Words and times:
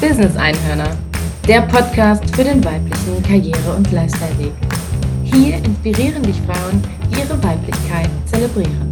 Business 0.00 0.36
Einhörner, 0.36 0.94
der 1.48 1.62
Podcast 1.62 2.22
für 2.36 2.44
den 2.44 2.62
weiblichen 2.62 3.22
Karriere- 3.22 3.76
und 3.76 3.90
Lifestyle-Weg. 3.90 4.52
Hier 5.24 5.56
inspirieren 5.56 6.22
dich 6.22 6.36
Frauen, 6.42 6.82
die 7.10 7.20
ihre 7.20 7.42
Weiblichkeit 7.42 8.10
zelebrieren. 8.26 8.90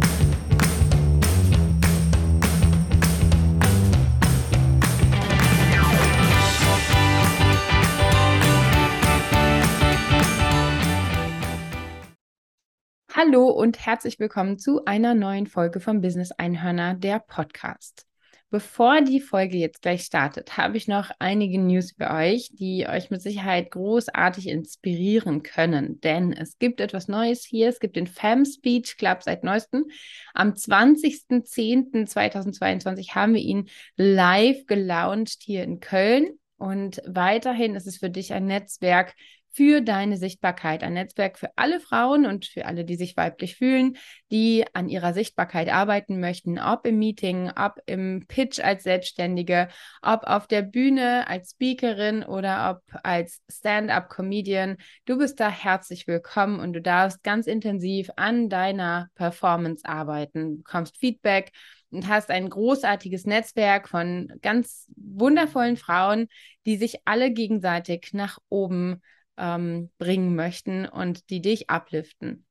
Hallo 13.13 13.49
und 13.49 13.85
herzlich 13.85 14.19
willkommen 14.19 14.57
zu 14.57 14.85
einer 14.85 15.13
neuen 15.13 15.45
Folge 15.45 15.79
vom 15.79 16.01
Business 16.01 16.31
Einhörner, 16.31 16.95
der 16.95 17.19
Podcast. 17.19 18.07
Bevor 18.51 19.01
die 19.01 19.19
Folge 19.19 19.57
jetzt 19.57 19.81
gleich 19.81 20.03
startet, 20.03 20.55
habe 20.55 20.77
ich 20.77 20.87
noch 20.87 21.09
einige 21.19 21.59
News 21.59 21.93
für 21.97 22.11
euch, 22.11 22.51
die 22.53 22.87
euch 22.87 23.09
mit 23.09 23.21
Sicherheit 23.21 23.71
großartig 23.71 24.47
inspirieren 24.47 25.43
können. 25.43 25.99
Denn 26.01 26.31
es 26.31 26.59
gibt 26.59 26.79
etwas 26.79 27.07
Neues 27.07 27.43
hier. 27.43 27.69
Es 27.69 27.79
gibt 27.79 27.95
den 27.95 28.05
Fam 28.07 28.45
Speech 28.45 28.97
Club 28.97 29.23
seit 29.23 29.43
neuestem. 29.43 29.85
Am 30.33 30.51
20.10.2022 30.51 33.15
haben 33.15 33.33
wir 33.33 33.41
ihn 33.41 33.67
live 33.97 34.67
gelauncht 34.67 35.41
hier 35.41 35.63
in 35.63 35.79
Köln. 35.79 36.37
Und 36.57 37.01
weiterhin 37.05 37.73
ist 37.75 37.87
es 37.87 37.97
für 37.97 38.11
dich 38.11 38.31
ein 38.31 38.45
Netzwerk 38.45 39.15
für 39.55 39.79
deine 39.79 40.17
Sichtbarkeit. 40.17 40.83
Ein 40.83 40.93
Netzwerk 40.95 41.39
für 41.39 41.49
alle 41.55 41.79
Frauen 41.79 42.25
und 42.25 42.45
für 42.45 42.65
alle, 42.65 42.83
die 42.83 42.97
sich 42.97 43.15
weiblich 43.15 43.55
fühlen, 43.55 43.95
die 44.29 44.65
an 44.73 44.89
ihrer 44.89 45.13
Sichtbarkeit 45.13 45.69
arbeiten 45.69 46.19
möchten, 46.19 46.59
ob 46.59 46.85
im 46.85 46.99
Meeting, 46.99 47.49
ob 47.55 47.79
im 47.85 48.25
Pitch 48.27 48.59
als 48.59 48.83
Selbstständige, 48.83 49.69
ob 50.01 50.23
auf 50.23 50.47
der 50.47 50.61
Bühne 50.61 51.27
als 51.29 51.51
Speakerin 51.51 52.23
oder 52.23 52.69
ob 52.71 52.99
als 53.03 53.39
Stand-up-Comedian. 53.49 54.75
Du 55.05 55.17
bist 55.17 55.39
da 55.39 55.49
herzlich 55.49 56.05
willkommen 56.05 56.59
und 56.59 56.73
du 56.73 56.81
darfst 56.81 57.23
ganz 57.23 57.47
intensiv 57.47 58.09
an 58.17 58.49
deiner 58.49 59.07
Performance 59.15 59.85
arbeiten, 59.85 60.57
bekommst 60.57 60.97
Feedback 60.97 61.51
und 61.91 62.09
hast 62.09 62.29
ein 62.29 62.49
großartiges 62.49 63.25
Netzwerk 63.25 63.87
von 63.87 64.33
ganz 64.41 64.91
wundervollen 64.97 65.77
Frauen, 65.77 66.27
die 66.65 66.75
sich 66.75 66.97
alle 67.05 67.31
gegenseitig 67.31 68.09
nach 68.11 68.37
oben 68.49 69.01
ähm, 69.37 69.91
bringen 69.97 70.35
möchten 70.35 70.85
und 70.85 71.29
die 71.29 71.41
dich 71.41 71.69
upliften. 71.69 72.45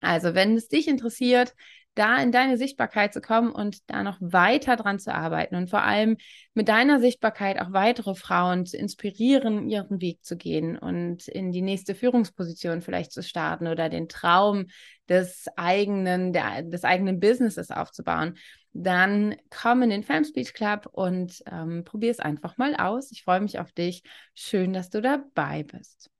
Also, 0.00 0.34
wenn 0.34 0.56
es 0.56 0.68
dich 0.68 0.88
interessiert, 0.88 1.54
da 1.98 2.22
in 2.22 2.30
deine 2.30 2.56
Sichtbarkeit 2.56 3.12
zu 3.12 3.20
kommen 3.20 3.50
und 3.50 3.90
da 3.90 4.04
noch 4.04 4.18
weiter 4.20 4.76
dran 4.76 5.00
zu 5.00 5.12
arbeiten 5.12 5.56
und 5.56 5.68
vor 5.68 5.82
allem 5.82 6.16
mit 6.54 6.68
deiner 6.68 7.00
Sichtbarkeit 7.00 7.60
auch 7.60 7.72
weitere 7.72 8.14
Frauen 8.14 8.66
zu 8.66 8.76
inspirieren, 8.76 9.68
ihren 9.68 10.00
Weg 10.00 10.24
zu 10.24 10.36
gehen 10.36 10.78
und 10.78 11.26
in 11.26 11.50
die 11.50 11.60
nächste 11.60 11.96
Führungsposition 11.96 12.82
vielleicht 12.82 13.10
zu 13.10 13.24
starten 13.24 13.66
oder 13.66 13.88
den 13.88 14.08
Traum 14.08 14.66
des 15.08 15.46
eigenen, 15.56 16.32
der, 16.32 16.62
des 16.62 16.84
eigenen 16.84 17.18
Businesses 17.18 17.72
aufzubauen, 17.72 18.36
dann 18.72 19.36
komm 19.50 19.82
in 19.82 19.90
den 19.90 20.04
Fam 20.04 20.24
Speech 20.24 20.54
Club 20.54 20.88
und 20.92 21.42
ähm, 21.50 21.84
probier 21.84 22.10
es 22.10 22.20
einfach 22.20 22.58
mal 22.58 22.74
aus. 22.76 23.10
Ich 23.12 23.22
freue 23.22 23.40
mich 23.40 23.58
auf 23.58 23.72
dich. 23.72 24.02
Schön, 24.34 24.72
dass 24.72 24.90
du 24.90 25.00
dabei 25.00 25.64
bist. 25.64 26.10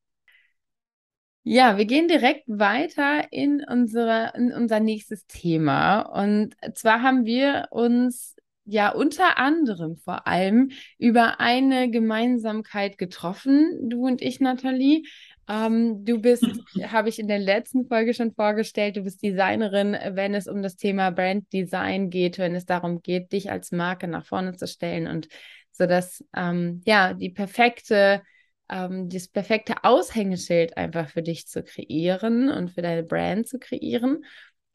Ja, 1.44 1.78
wir 1.78 1.86
gehen 1.86 2.08
direkt 2.08 2.44
weiter 2.46 3.32
in, 3.32 3.64
unsere, 3.66 4.32
in 4.36 4.52
unser 4.52 4.80
nächstes 4.80 5.26
Thema. 5.26 6.02
Und 6.02 6.54
zwar 6.74 7.00
haben 7.02 7.24
wir 7.24 7.68
uns 7.70 8.36
ja 8.66 8.90
unter 8.90 9.38
anderem 9.38 9.96
vor 9.96 10.26
allem 10.26 10.72
über 10.98 11.40
eine 11.40 11.90
Gemeinsamkeit 11.90 12.98
getroffen, 12.98 13.88
du 13.88 14.06
und 14.06 14.20
ich, 14.20 14.40
Nathalie. 14.40 15.04
Ähm, 15.48 16.04
du 16.04 16.20
bist, 16.20 16.44
habe 16.92 17.08
ich 17.08 17.18
in 17.18 17.28
der 17.28 17.38
letzten 17.38 17.86
Folge 17.86 18.14
schon 18.14 18.32
vorgestellt, 18.34 18.96
du 18.96 19.02
bist 19.02 19.22
Designerin, 19.22 19.96
wenn 20.10 20.34
es 20.34 20.46
um 20.46 20.62
das 20.62 20.76
Thema 20.76 21.10
Brand 21.10 21.52
Design 21.52 22.10
geht, 22.10 22.38
wenn 22.38 22.54
es 22.54 22.66
darum 22.66 23.02
geht, 23.02 23.32
dich 23.32 23.50
als 23.50 23.72
Marke 23.72 24.08
nach 24.08 24.26
vorne 24.26 24.54
zu 24.56 24.66
stellen 24.66 25.06
und 25.06 25.28
so 25.72 25.86
dass 25.86 26.24
ähm, 26.36 26.82
ja 26.84 27.14
die 27.14 27.30
perfekte 27.30 28.22
ähm, 28.68 29.08
das 29.08 29.28
perfekte 29.28 29.84
Aushängeschild 29.84 30.76
einfach 30.76 31.08
für 31.08 31.22
dich 31.22 31.46
zu 31.46 31.62
kreieren 31.62 32.50
und 32.50 32.70
für 32.70 32.82
deine 32.82 33.02
Brand 33.02 33.48
zu 33.48 33.58
kreieren. 33.58 34.24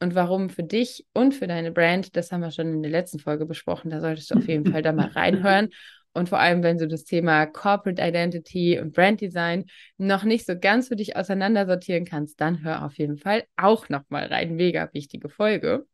Und 0.00 0.14
warum 0.14 0.50
für 0.50 0.64
dich 0.64 1.06
und 1.12 1.34
für 1.34 1.46
deine 1.46 1.70
Brand, 1.70 2.16
das 2.16 2.32
haben 2.32 2.40
wir 2.40 2.50
schon 2.50 2.72
in 2.72 2.82
der 2.82 2.90
letzten 2.90 3.20
Folge 3.20 3.46
besprochen. 3.46 3.90
Da 3.90 4.00
solltest 4.00 4.30
du 4.30 4.34
auf 4.34 4.48
jeden 4.48 4.70
Fall 4.70 4.82
da 4.82 4.92
mal 4.92 5.08
reinhören. 5.14 5.70
Und 6.14 6.28
vor 6.28 6.38
allem, 6.38 6.62
wenn 6.62 6.78
du 6.78 6.86
das 6.86 7.04
Thema 7.04 7.44
Corporate 7.44 8.00
Identity 8.00 8.78
und 8.78 8.94
Brand 8.94 9.20
Design 9.20 9.66
noch 9.98 10.22
nicht 10.22 10.46
so 10.46 10.58
ganz 10.58 10.88
für 10.88 10.96
dich 10.96 11.16
auseinandersortieren 11.16 12.04
kannst, 12.04 12.40
dann 12.40 12.62
hör 12.62 12.84
auf 12.84 12.94
jeden 12.94 13.18
Fall 13.18 13.44
auch 13.56 13.88
noch 13.88 14.02
mal 14.08 14.26
rein. 14.26 14.54
Mega 14.54 14.88
wichtige 14.92 15.28
Folge. 15.28 15.86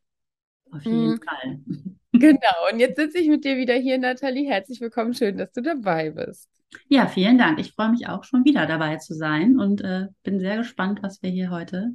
Auf 0.71 0.85
jeden 0.85 1.13
hm. 1.13 1.21
Fall. 1.21 1.61
Genau. 2.13 2.71
Und 2.71 2.81
jetzt 2.81 2.97
sitze 2.97 3.19
ich 3.19 3.29
mit 3.29 3.45
dir 3.45 3.57
wieder 3.57 3.75
hier, 3.75 3.97
Nathalie. 3.97 4.47
Herzlich 4.47 4.81
willkommen. 4.81 5.15
Schön, 5.15 5.39
dass 5.39 5.53
du 5.53 5.63
dabei 5.63 6.11
bist. 6.11 6.51
Ja, 6.89 7.07
vielen 7.07 7.39
Dank. 7.39 7.61
Ich 7.61 7.73
freue 7.73 7.91
mich 7.91 8.09
auch 8.09 8.25
schon 8.25 8.45
wieder 8.45 8.67
dabei 8.67 8.97
zu 8.97 9.15
sein 9.15 9.59
und 9.59 9.81
äh, 9.81 10.09
bin 10.25 10.41
sehr 10.41 10.59
gespannt, 10.59 11.03
was 11.03 11.23
wir 11.23 11.31
hier 11.31 11.51
heute 11.51 11.93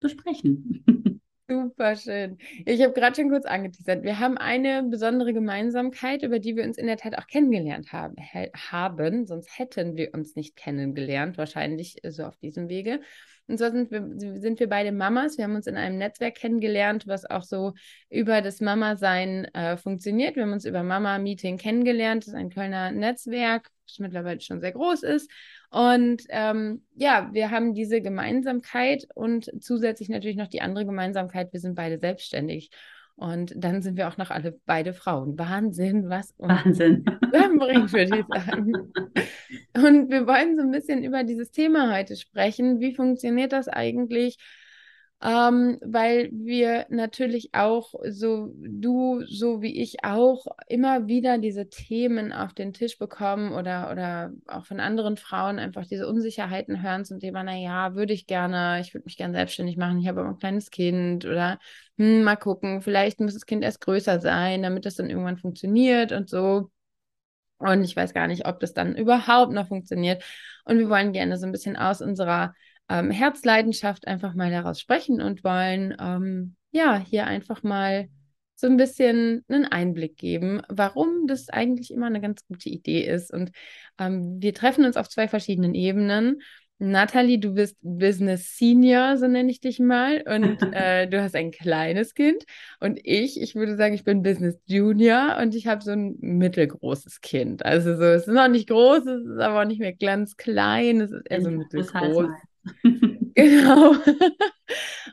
besprechen. 0.00 0.84
Super 1.48 1.94
schön. 1.94 2.38
Ich 2.64 2.82
habe 2.82 2.92
gerade 2.92 3.14
schon 3.14 3.30
kurz 3.30 3.44
angeteasert. 3.44 4.02
Wir 4.02 4.18
haben 4.18 4.36
eine 4.36 4.82
besondere 4.82 5.32
Gemeinsamkeit, 5.32 6.24
über 6.24 6.40
die 6.40 6.56
wir 6.56 6.64
uns 6.64 6.76
in 6.76 6.88
der 6.88 6.96
Tat 6.96 7.16
auch 7.16 7.28
kennengelernt 7.28 7.92
haben, 7.92 8.16
haben. 8.52 9.26
Sonst 9.26 9.56
hätten 9.56 9.96
wir 9.96 10.12
uns 10.12 10.34
nicht 10.34 10.56
kennengelernt, 10.56 11.38
wahrscheinlich 11.38 11.98
so 12.08 12.24
auf 12.24 12.36
diesem 12.38 12.68
Wege. 12.68 13.00
Und 13.46 13.58
zwar 13.58 13.70
sind 13.70 13.92
wir, 13.92 14.40
sind 14.40 14.58
wir 14.58 14.68
beide 14.68 14.90
Mamas. 14.90 15.38
Wir 15.38 15.44
haben 15.44 15.54
uns 15.54 15.68
in 15.68 15.76
einem 15.76 15.98
Netzwerk 15.98 16.34
kennengelernt, 16.34 17.06
was 17.06 17.24
auch 17.24 17.44
so 17.44 17.74
über 18.10 18.42
das 18.42 18.60
Mama-Sein 18.60 19.44
äh, 19.54 19.76
funktioniert. 19.76 20.34
Wir 20.34 20.42
haben 20.42 20.52
uns 20.52 20.64
über 20.64 20.82
Mama-Meeting 20.82 21.58
kennengelernt. 21.58 22.24
Das 22.24 22.28
ist 22.28 22.34
ein 22.34 22.50
Kölner 22.50 22.90
Netzwerk, 22.90 23.70
mittlerweile 23.98 24.40
schon 24.40 24.60
sehr 24.60 24.72
groß 24.72 25.02
ist. 25.02 25.30
Und 25.70 26.22
ähm, 26.28 26.84
ja, 26.94 27.28
wir 27.32 27.50
haben 27.50 27.74
diese 27.74 28.00
Gemeinsamkeit 28.00 29.06
und 29.14 29.50
zusätzlich 29.60 30.08
natürlich 30.08 30.36
noch 30.36 30.48
die 30.48 30.62
andere 30.62 30.86
Gemeinsamkeit, 30.86 31.52
wir 31.52 31.60
sind 31.60 31.74
beide 31.74 31.98
selbstständig. 31.98 32.70
Und 33.16 33.54
dann 33.56 33.80
sind 33.80 33.96
wir 33.96 34.08
auch 34.08 34.18
noch 34.18 34.30
alle 34.30 34.60
beide 34.66 34.92
Frauen. 34.92 35.38
Wahnsinn, 35.38 36.10
was 36.10 36.32
uns 36.32 36.52
Wahnsinn. 36.52 37.04
zusammenbringt, 37.24 37.92
würde 37.92 38.18
ich 38.18 38.26
sagen. 38.44 38.72
Und 39.74 40.10
wir 40.10 40.26
wollen 40.26 40.56
so 40.56 40.62
ein 40.62 40.70
bisschen 40.70 41.02
über 41.02 41.24
dieses 41.24 41.50
Thema 41.50 41.96
heute 41.96 42.16
sprechen. 42.16 42.78
Wie 42.78 42.94
funktioniert 42.94 43.52
das 43.52 43.68
eigentlich? 43.68 44.36
Ähm, 45.22 45.78
weil 45.82 46.28
wir 46.32 46.86
natürlich 46.90 47.54
auch, 47.54 47.94
so 48.08 48.52
du, 48.58 49.22
so 49.26 49.62
wie 49.62 49.80
ich 49.80 50.04
auch, 50.04 50.46
immer 50.68 51.06
wieder 51.06 51.38
diese 51.38 51.68
Themen 51.70 52.32
auf 52.34 52.52
den 52.52 52.74
Tisch 52.74 52.98
bekommen 52.98 53.52
oder, 53.52 53.90
oder 53.90 54.32
auch 54.46 54.66
von 54.66 54.78
anderen 54.78 55.16
Frauen 55.16 55.58
einfach 55.58 55.86
diese 55.86 56.06
Unsicherheiten 56.06 56.82
hören 56.82 57.06
zum 57.06 57.18
Thema, 57.18 57.42
naja, 57.42 57.94
würde 57.94 58.12
ich 58.12 58.26
gerne, 58.26 58.80
ich 58.80 58.92
würde 58.92 59.06
mich 59.06 59.16
gerne 59.16 59.34
selbstständig 59.34 59.78
machen, 59.78 59.98
ich 59.98 60.06
habe 60.08 60.20
aber 60.20 60.28
ein 60.28 60.38
kleines 60.38 60.70
Kind 60.70 61.24
oder 61.24 61.58
hm, 61.96 62.22
mal 62.22 62.36
gucken, 62.36 62.82
vielleicht 62.82 63.18
muss 63.20 63.34
das 63.34 63.46
Kind 63.46 63.64
erst 63.64 63.80
größer 63.80 64.20
sein, 64.20 64.62
damit 64.62 64.84
das 64.84 64.96
dann 64.96 65.08
irgendwann 65.08 65.38
funktioniert 65.38 66.12
und 66.12 66.28
so. 66.28 66.70
Und 67.58 67.84
ich 67.84 67.96
weiß 67.96 68.12
gar 68.12 68.26
nicht, 68.26 68.46
ob 68.46 68.60
das 68.60 68.74
dann 68.74 68.96
überhaupt 68.96 69.52
noch 69.52 69.68
funktioniert. 69.68 70.22
Und 70.66 70.78
wir 70.78 70.90
wollen 70.90 71.12
gerne 71.12 71.38
so 71.38 71.46
ein 71.46 71.52
bisschen 71.52 71.76
aus 71.76 72.02
unserer 72.02 72.54
ähm, 72.88 73.10
Herzleidenschaft 73.10 74.06
einfach 74.06 74.34
mal 74.34 74.50
daraus 74.50 74.80
sprechen 74.80 75.20
und 75.20 75.44
wollen 75.44 75.96
ähm, 75.98 76.56
ja 76.70 76.98
hier 76.98 77.26
einfach 77.26 77.62
mal 77.62 78.08
so 78.56 78.66
ein 78.66 78.78
bisschen 78.78 79.44
einen 79.48 79.66
Einblick 79.66 80.16
geben, 80.16 80.62
warum 80.68 81.26
das 81.26 81.50
eigentlich 81.50 81.90
immer 81.90 82.06
eine 82.06 82.22
ganz 82.22 82.46
gute 82.46 82.70
Idee 82.70 83.02
ist. 83.02 83.32
Und 83.32 83.50
ähm, 83.98 84.36
wir 84.40 84.54
treffen 84.54 84.84
uns 84.84 84.96
auf 84.96 85.08
zwei 85.08 85.28
verschiedenen 85.28 85.74
Ebenen. 85.74 86.40
Nathalie, 86.78 87.38
du 87.38 87.54
bist 87.54 87.76
Business 87.80 88.56
Senior, 88.56 89.16
so 89.16 89.26
nenne 89.28 89.50
ich 89.50 89.60
dich 89.60 89.78
mal, 89.78 90.22
und 90.26 90.58
äh, 90.74 91.06
du 91.06 91.22
hast 91.22 91.34
ein 91.34 91.50
kleines 91.50 92.14
Kind. 92.14 92.44
Und 92.80 92.98
ich, 93.02 93.40
ich 93.40 93.54
würde 93.54 93.76
sagen, 93.76 93.94
ich 93.94 94.04
bin 94.04 94.22
Business 94.22 94.58
Junior 94.66 95.38
und 95.40 95.54
ich 95.54 95.66
habe 95.66 95.82
so 95.82 95.92
ein 95.92 96.16
mittelgroßes 96.20 97.20
Kind. 97.20 97.64
Also 97.64 97.94
so, 97.94 98.04
es 98.04 98.26
ist 98.26 98.34
noch 98.34 98.48
nicht 98.48 98.68
groß, 98.68 99.06
es 99.06 99.26
ist 99.26 99.38
aber 99.38 99.62
auch 99.62 99.66
nicht 99.66 99.80
mehr 99.80 99.94
ganz 99.94 100.36
klein, 100.36 101.00
es 101.00 101.12
ist 101.12 101.30
eher 101.30 101.42
so 101.42 101.50
mittelgroß. 101.50 102.28
genau. 103.34 103.94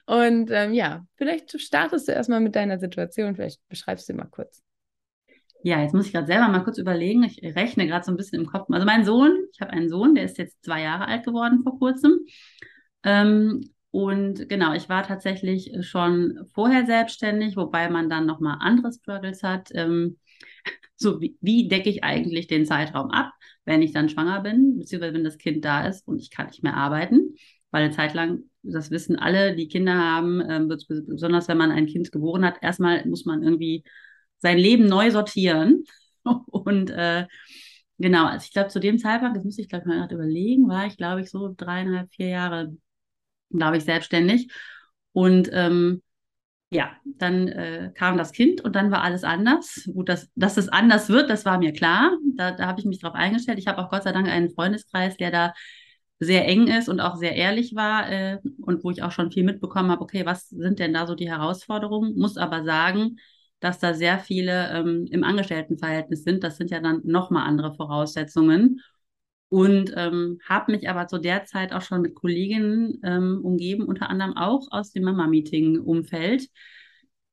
Und 0.06 0.50
ähm, 0.52 0.74
ja, 0.74 1.06
vielleicht 1.16 1.60
startest 1.60 2.08
du 2.08 2.12
erstmal 2.12 2.40
mit 2.40 2.56
deiner 2.56 2.80
Situation, 2.80 3.36
vielleicht 3.36 3.60
beschreibst 3.70 4.10
du 4.10 4.14
mal 4.14 4.26
kurz. 4.26 4.64
Ja, 5.64 5.82
jetzt 5.82 5.94
muss 5.94 6.08
ich 6.08 6.14
gerade 6.14 6.28
selber 6.28 6.50
mal 6.50 6.64
kurz 6.64 6.78
überlegen. 6.78 7.24
Ich 7.24 7.42
rechne 7.42 7.88
gerade 7.88 8.04
so 8.04 8.12
ein 8.12 8.18
bisschen 8.18 8.42
im 8.42 8.48
Kopf. 8.48 8.70
Also 8.70 8.86
mein 8.86 9.06
Sohn, 9.06 9.46
ich 9.54 9.62
habe 9.62 9.72
einen 9.72 9.90
Sohn, 9.90 10.14
der 10.14 10.26
ist 10.26 10.38
jetzt 10.38 10.64
zwei 10.64 10.82
Jahre 10.82 11.08
alt 11.08 11.24
geworden 11.24 11.64
vor 11.64 11.80
kurzem. 11.80 12.20
Ähm, 13.04 13.70
und 13.92 14.50
genau, 14.50 14.74
ich 14.74 14.90
war 14.90 15.04
tatsächlich 15.04 15.72
schon 15.82 16.50
vorher 16.54 16.86
selbstständig, 16.86 17.56
wobei 17.56 17.90
man 17.90 18.10
dann 18.10 18.26
nochmal 18.26 18.58
andere 18.60 18.92
Struggles 18.92 19.42
hat. 19.44 19.70
Ähm, 19.74 20.18
So, 21.04 21.22
wie, 21.22 21.38
wie 21.42 21.68
decke 21.68 21.90
ich 21.90 22.04
eigentlich 22.04 22.48
den 22.48 22.66
Zeitraum 22.66 23.12
ab, 23.12 23.32
wenn 23.66 23.82
ich 23.82 23.94
dann 23.94 24.10
schwanger 24.10 24.42
bin, 24.42 24.78
beziehungsweise 24.80 25.14
wenn 25.14 25.24
das 25.24 25.38
Kind 25.38 25.64
da 25.66 25.86
ist 25.88 26.08
und 26.08 26.20
ich 26.20 26.32
kann 26.32 26.48
nicht 26.48 26.64
mehr 26.64 26.76
arbeiten, 26.76 27.36
weil 27.72 27.84
eine 27.84 27.94
Zeit 27.94 28.14
lang, 28.14 28.44
das 28.64 28.92
wissen 28.92 29.18
alle, 29.18 29.56
die 29.56 29.68
Kinder 29.68 29.96
haben, 29.96 30.42
äh, 30.42 30.62
besonders 31.08 31.48
wenn 31.48 31.58
man 31.58 31.72
ein 31.72 31.86
Kind 31.88 32.12
geboren 32.12 32.46
hat, 32.46 32.58
erstmal 32.62 33.06
muss 33.08 33.26
man 33.26 33.44
irgendwie 33.44 33.84
sein 34.40 34.58
Leben 34.58 34.86
neu 34.88 35.12
sortieren 35.12 35.84
und 36.24 36.90
äh, 36.92 37.28
Genau, 38.00 38.26
also 38.26 38.44
ich 38.46 38.52
glaube, 38.52 38.70
zu 38.70 38.80
dem 38.80 38.98
Zeitpunkt, 38.98 39.38
das 39.38 39.44
muss 39.46 39.58
ich 39.60 39.70
gleich 39.70 39.86
mal 39.86 39.98
gerade 39.98 40.16
überlegen, 40.16 40.68
war 40.68 40.86
ich, 40.88 40.98
glaube 40.98 41.22
ich, 41.22 41.30
so 41.30 41.54
dreieinhalb, 41.56 42.12
vier 42.14 42.28
Jahre, 42.28 42.76
glaube 43.52 43.78
ich, 43.78 43.86
selbstständig. 43.86 44.52
Und 45.14 45.50
ähm, 45.54 46.02
ja, 46.74 46.92
dann 47.06 47.48
äh, 47.48 47.92
kam 47.94 48.18
das 48.18 48.32
Kind 48.32 48.62
und 48.62 48.76
dann 48.76 48.92
war 48.92 49.04
alles 49.04 49.24
anders. 49.24 49.88
Gut, 49.94 50.10
dass, 50.10 50.30
dass 50.36 50.58
es 50.58 50.70
anders 50.70 51.10
wird, 51.10 51.30
das 51.30 51.46
war 51.46 51.60
mir 51.60 51.72
klar. 51.74 52.18
Da, 52.36 52.52
da 52.52 52.68
habe 52.68 52.80
ich 52.80 52.86
mich 52.86 53.00
drauf 53.00 53.14
eingestellt. 53.14 53.60
Ich 53.60 53.68
habe 53.68 53.82
auch 53.82 53.90
Gott 53.90 54.04
sei 54.04 54.12
Dank 54.12 54.28
einen 54.28 54.50
Freundeskreis, 54.50 55.18
der 55.18 55.32
da 55.32 55.54
sehr 56.20 56.48
eng 56.48 56.68
ist 56.68 56.90
und 56.90 57.00
auch 57.00 57.16
sehr 57.16 57.36
ehrlich 57.36 57.76
war 57.76 58.10
äh, 58.10 58.40
und 58.62 58.84
wo 58.84 58.92
ich 58.92 59.04
auch 59.04 59.12
schon 59.12 59.32
viel 59.32 59.44
mitbekommen 59.44 59.92
habe, 59.92 60.02
okay, 60.02 60.26
was 60.26 60.50
sind 60.50 60.80
denn 60.80 60.94
da 60.94 61.06
so 61.08 61.16
die 61.16 61.30
Herausforderungen? 61.30 62.16
Muss 62.18 62.38
aber 62.38 62.64
sagen, 62.64 63.18
dass 63.60 63.80
da 63.80 63.94
sehr 63.94 64.20
viele 64.20 64.70
ähm, 64.72 65.08
im 65.10 65.24
Angestelltenverhältnis 65.24 66.24
sind. 66.24 66.44
Das 66.44 66.58
sind 66.58 66.72
ja 66.72 66.80
dann 66.80 67.02
nochmal 67.04 67.48
andere 67.48 67.74
Voraussetzungen. 67.74 68.82
Und 69.54 69.94
ähm, 69.96 70.40
habe 70.50 70.72
mich 70.72 70.90
aber 70.90 71.06
zu 71.06 71.20
der 71.20 71.46
Zeit 71.46 71.74
auch 71.74 71.84
schon 71.84 72.02
mit 72.02 72.16
Kolleginnen 72.16 73.00
ähm, 73.04 73.40
umgeben, 73.44 73.84
unter 73.86 74.10
anderem 74.10 74.36
auch 74.36 74.66
aus 74.72 74.92
dem 74.94 75.04
Mama-Meeting-Umfeld, 75.04 76.50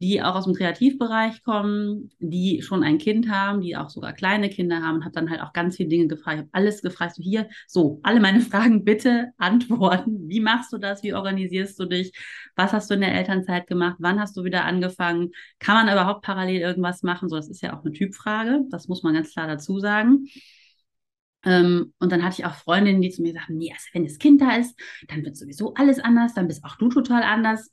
die 0.02 0.22
auch 0.22 0.34
aus 0.34 0.44
dem 0.44 0.52
Kreativbereich 0.52 1.42
kommen, 1.42 2.10
die 2.18 2.60
schon 2.60 2.82
ein 2.82 2.98
Kind 2.98 3.30
haben, 3.30 3.62
die 3.62 3.74
auch 3.74 3.88
sogar 3.88 4.12
kleine 4.12 4.50
Kinder 4.50 4.82
haben 4.82 4.96
und 4.96 5.04
habe 5.06 5.14
dann 5.14 5.30
halt 5.30 5.40
auch 5.40 5.54
ganz 5.54 5.78
viele 5.78 5.88
Dinge 5.88 6.08
gefragt. 6.08 6.34
Ich 6.34 6.40
habe 6.40 6.50
alles 6.52 6.82
gefragt, 6.82 7.14
so 7.14 7.22
hier, 7.22 7.48
so, 7.66 8.00
alle 8.02 8.20
meine 8.20 8.40
Fragen 8.42 8.84
bitte 8.84 9.30
antworten. 9.38 10.28
Wie 10.28 10.40
machst 10.40 10.74
du 10.74 10.76
das? 10.76 11.02
Wie 11.02 11.14
organisierst 11.14 11.80
du 11.80 11.86
dich? 11.86 12.12
Was 12.54 12.74
hast 12.74 12.90
du 12.90 12.94
in 12.96 13.00
der 13.00 13.14
Elternzeit 13.14 13.66
gemacht? 13.66 13.96
Wann 13.98 14.20
hast 14.20 14.36
du 14.36 14.44
wieder 14.44 14.66
angefangen? 14.66 15.30
Kann 15.58 15.86
man 15.86 15.90
überhaupt 15.90 16.20
parallel 16.20 16.60
irgendwas 16.60 17.02
machen? 17.02 17.30
So, 17.30 17.36
das 17.36 17.48
ist 17.48 17.62
ja 17.62 17.74
auch 17.74 17.82
eine 17.82 17.92
Typfrage. 17.94 18.60
Das 18.68 18.88
muss 18.88 19.02
man 19.02 19.14
ganz 19.14 19.32
klar 19.32 19.46
dazu 19.46 19.78
sagen. 19.78 20.26
Ähm, 21.44 21.94
und 21.98 22.12
dann 22.12 22.22
hatte 22.22 22.40
ich 22.40 22.46
auch 22.46 22.54
Freundinnen, 22.54 23.00
die 23.00 23.10
zu 23.10 23.22
mir 23.22 23.32
sagten, 23.32 23.56
nee, 23.56 23.72
also 23.72 23.86
wenn 23.92 24.04
das 24.04 24.18
Kind 24.18 24.40
da 24.40 24.56
ist, 24.56 24.78
dann 25.08 25.24
wird 25.24 25.36
sowieso 25.36 25.74
alles 25.74 25.98
anders, 25.98 26.34
dann 26.34 26.48
bist 26.48 26.64
auch 26.64 26.76
du 26.76 26.88
total 26.88 27.22
anders. 27.22 27.70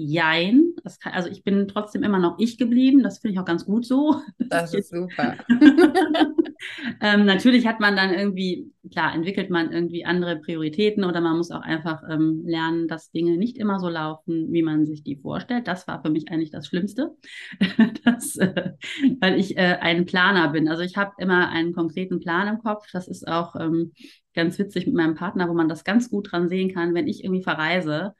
Jein. 0.00 0.74
Kann, 1.02 1.12
also 1.12 1.28
ich 1.28 1.42
bin 1.42 1.66
trotzdem 1.66 2.04
immer 2.04 2.20
noch 2.20 2.38
ich 2.38 2.56
geblieben. 2.56 3.02
Das 3.02 3.18
finde 3.18 3.32
ich 3.32 3.40
auch 3.40 3.44
ganz 3.44 3.64
gut 3.64 3.84
so. 3.84 4.22
Das 4.38 4.72
ist 4.72 4.90
super. 4.90 5.36
ähm, 7.02 7.26
natürlich 7.26 7.66
hat 7.66 7.80
man 7.80 7.96
dann 7.96 8.14
irgendwie, 8.14 8.72
klar, 8.92 9.12
entwickelt 9.12 9.50
man 9.50 9.72
irgendwie 9.72 10.04
andere 10.04 10.36
Prioritäten 10.36 11.04
oder 11.04 11.20
man 11.20 11.36
muss 11.36 11.50
auch 11.50 11.62
einfach 11.62 12.02
ähm, 12.08 12.44
lernen, 12.46 12.86
dass 12.86 13.10
Dinge 13.10 13.36
nicht 13.36 13.58
immer 13.58 13.80
so 13.80 13.88
laufen, 13.88 14.52
wie 14.52 14.62
man 14.62 14.86
sich 14.86 15.02
die 15.02 15.16
vorstellt. 15.16 15.66
Das 15.66 15.88
war 15.88 16.00
für 16.00 16.10
mich 16.10 16.30
eigentlich 16.30 16.52
das 16.52 16.68
Schlimmste, 16.68 17.16
das, 18.04 18.36
äh, 18.36 18.74
weil 19.20 19.38
ich 19.38 19.58
äh, 19.58 19.78
ein 19.80 20.06
Planer 20.06 20.48
bin. 20.48 20.68
Also 20.68 20.84
ich 20.84 20.96
habe 20.96 21.12
immer 21.18 21.48
einen 21.48 21.74
konkreten 21.74 22.20
Plan 22.20 22.46
im 22.46 22.58
Kopf. 22.58 22.86
Das 22.92 23.08
ist 23.08 23.26
auch 23.26 23.56
ähm, 23.56 23.92
ganz 24.32 24.58
witzig 24.60 24.86
mit 24.86 24.94
meinem 24.94 25.16
Partner, 25.16 25.48
wo 25.48 25.54
man 25.54 25.68
das 25.68 25.82
ganz 25.82 26.08
gut 26.08 26.30
dran 26.30 26.48
sehen 26.48 26.72
kann, 26.72 26.94
wenn 26.94 27.08
ich 27.08 27.24
irgendwie 27.24 27.42
verreise 27.42 28.14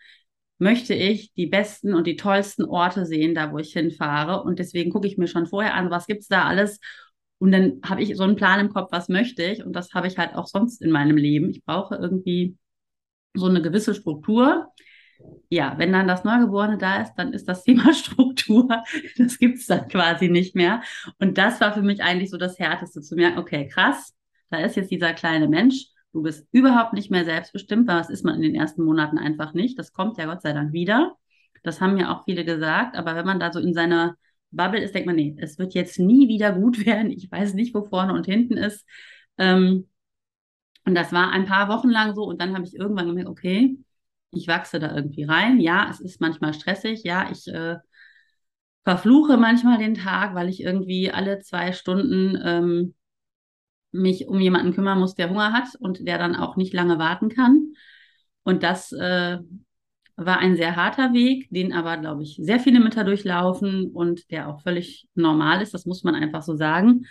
möchte 0.58 0.94
ich 0.94 1.32
die 1.34 1.46
besten 1.46 1.94
und 1.94 2.06
die 2.06 2.16
tollsten 2.16 2.64
Orte 2.64 3.06
sehen, 3.06 3.34
da 3.34 3.52
wo 3.52 3.58
ich 3.58 3.72
hinfahre. 3.72 4.42
Und 4.42 4.58
deswegen 4.58 4.90
gucke 4.90 5.06
ich 5.06 5.16
mir 5.16 5.28
schon 5.28 5.46
vorher 5.46 5.74
an, 5.74 5.90
was 5.90 6.06
gibt 6.06 6.22
es 6.22 6.28
da 6.28 6.44
alles. 6.44 6.80
Und 7.38 7.52
dann 7.52 7.80
habe 7.84 8.02
ich 8.02 8.16
so 8.16 8.24
einen 8.24 8.36
Plan 8.36 8.60
im 8.60 8.72
Kopf, 8.72 8.90
was 8.90 9.08
möchte 9.08 9.44
ich. 9.44 9.64
Und 9.64 9.72
das 9.74 9.94
habe 9.94 10.08
ich 10.08 10.18
halt 10.18 10.34
auch 10.34 10.46
sonst 10.46 10.82
in 10.82 10.90
meinem 10.90 11.16
Leben. 11.16 11.50
Ich 11.50 11.64
brauche 11.64 11.94
irgendwie 11.94 12.56
so 13.34 13.46
eine 13.46 13.62
gewisse 13.62 13.94
Struktur. 13.94 14.72
Ja, 15.48 15.74
wenn 15.78 15.92
dann 15.92 16.08
das 16.08 16.24
Neugeborene 16.24 16.78
da 16.78 17.02
ist, 17.02 17.14
dann 17.14 17.32
ist 17.32 17.48
das 17.48 17.62
Thema 17.64 17.92
Struktur, 17.92 18.84
das 19.16 19.38
gibt 19.38 19.58
es 19.58 19.66
dann 19.66 19.88
quasi 19.88 20.28
nicht 20.28 20.54
mehr. 20.54 20.82
Und 21.18 21.38
das 21.38 21.60
war 21.60 21.72
für 21.72 21.82
mich 21.82 22.02
eigentlich 22.02 22.30
so 22.30 22.36
das 22.36 22.58
Härteste 22.58 23.00
zu 23.00 23.16
merken, 23.16 23.38
okay, 23.38 23.68
krass, 23.68 24.14
da 24.50 24.58
ist 24.58 24.76
jetzt 24.76 24.90
dieser 24.90 25.12
kleine 25.14 25.48
Mensch 25.48 25.86
Du 26.12 26.22
bist 26.22 26.46
überhaupt 26.52 26.94
nicht 26.94 27.10
mehr 27.10 27.24
selbstbestimmt, 27.24 27.86
weil 27.86 27.98
das 27.98 28.10
ist 28.10 28.24
man 28.24 28.36
in 28.36 28.42
den 28.42 28.54
ersten 28.54 28.82
Monaten 28.84 29.18
einfach 29.18 29.52
nicht. 29.52 29.78
Das 29.78 29.92
kommt 29.92 30.18
ja 30.18 30.26
Gott 30.26 30.42
sei 30.42 30.52
Dank 30.52 30.72
wieder. 30.72 31.16
Das 31.62 31.80
haben 31.80 31.98
ja 31.98 32.12
auch 32.12 32.24
viele 32.24 32.44
gesagt. 32.44 32.96
Aber 32.96 33.14
wenn 33.14 33.26
man 33.26 33.40
da 33.40 33.52
so 33.52 33.60
in 33.60 33.74
seiner 33.74 34.16
Bubble 34.50 34.80
ist, 34.82 34.94
denkt 34.94 35.06
man, 35.06 35.16
nee, 35.16 35.36
es 35.38 35.58
wird 35.58 35.74
jetzt 35.74 35.98
nie 35.98 36.28
wieder 36.28 36.52
gut 36.52 36.84
werden. 36.86 37.10
Ich 37.10 37.30
weiß 37.30 37.54
nicht, 37.54 37.74
wo 37.74 37.84
vorne 37.84 38.14
und 38.14 38.26
hinten 38.26 38.56
ist. 38.56 38.86
Ähm, 39.36 39.88
und 40.84 40.94
das 40.94 41.12
war 41.12 41.30
ein 41.32 41.44
paar 41.44 41.68
Wochen 41.68 41.90
lang 41.90 42.14
so. 42.14 42.24
Und 42.24 42.40
dann 42.40 42.54
habe 42.54 42.64
ich 42.64 42.74
irgendwann 42.74 43.06
gemerkt, 43.06 43.28
okay, 43.28 43.78
ich 44.30 44.48
wachse 44.48 44.78
da 44.78 44.94
irgendwie 44.94 45.24
rein. 45.24 45.60
Ja, 45.60 45.88
es 45.90 46.00
ist 46.00 46.20
manchmal 46.20 46.54
stressig. 46.54 47.02
Ja, 47.04 47.30
ich 47.30 47.46
äh, 47.48 47.76
verfluche 48.84 49.36
manchmal 49.36 49.78
den 49.78 49.94
Tag, 49.94 50.34
weil 50.34 50.48
ich 50.48 50.62
irgendwie 50.62 51.10
alle 51.10 51.40
zwei 51.40 51.72
Stunden 51.72 52.38
ähm, 52.42 52.94
mich 53.90 54.28
um 54.28 54.40
jemanden 54.40 54.74
kümmern 54.74 54.98
muss, 54.98 55.14
der 55.14 55.30
Hunger 55.30 55.52
hat 55.52 55.74
und 55.78 56.06
der 56.06 56.18
dann 56.18 56.36
auch 56.36 56.56
nicht 56.56 56.72
lange 56.74 56.98
warten 56.98 57.28
kann. 57.28 57.72
Und 58.42 58.62
das 58.62 58.92
äh, 58.92 59.38
war 60.16 60.38
ein 60.38 60.56
sehr 60.56 60.76
harter 60.76 61.12
Weg, 61.12 61.48
den 61.50 61.72
aber, 61.72 61.96
glaube 61.96 62.22
ich, 62.22 62.38
sehr 62.40 62.60
viele 62.60 62.80
Mütter 62.80 63.04
durchlaufen 63.04 63.90
und 63.92 64.30
der 64.30 64.48
auch 64.48 64.62
völlig 64.62 65.08
normal 65.14 65.62
ist. 65.62 65.74
Das 65.74 65.86
muss 65.86 66.02
man 66.02 66.14
einfach 66.14 66.42
so 66.42 66.56
sagen. 66.56 67.06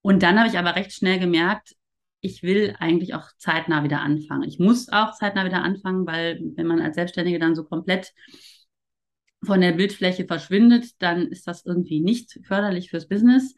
Und 0.00 0.22
dann 0.22 0.38
habe 0.38 0.48
ich 0.48 0.58
aber 0.58 0.76
recht 0.76 0.92
schnell 0.92 1.18
gemerkt, 1.18 1.74
ich 2.20 2.42
will 2.42 2.74
eigentlich 2.78 3.14
auch 3.14 3.28
zeitnah 3.38 3.84
wieder 3.84 4.00
anfangen. 4.00 4.44
Ich 4.44 4.58
muss 4.58 4.88
auch 4.88 5.14
zeitnah 5.14 5.44
wieder 5.44 5.62
anfangen, 5.62 6.06
weil 6.06 6.40
wenn 6.54 6.66
man 6.66 6.80
als 6.80 6.96
Selbstständige 6.96 7.38
dann 7.38 7.54
so 7.54 7.64
komplett 7.64 8.12
von 9.44 9.60
der 9.60 9.72
Bildfläche 9.72 10.26
verschwindet, 10.26 11.00
dann 11.00 11.26
ist 11.28 11.46
das 11.46 11.64
irgendwie 11.64 12.00
nicht 12.00 12.38
förderlich 12.44 12.90
fürs 12.90 13.08
Business. 13.08 13.54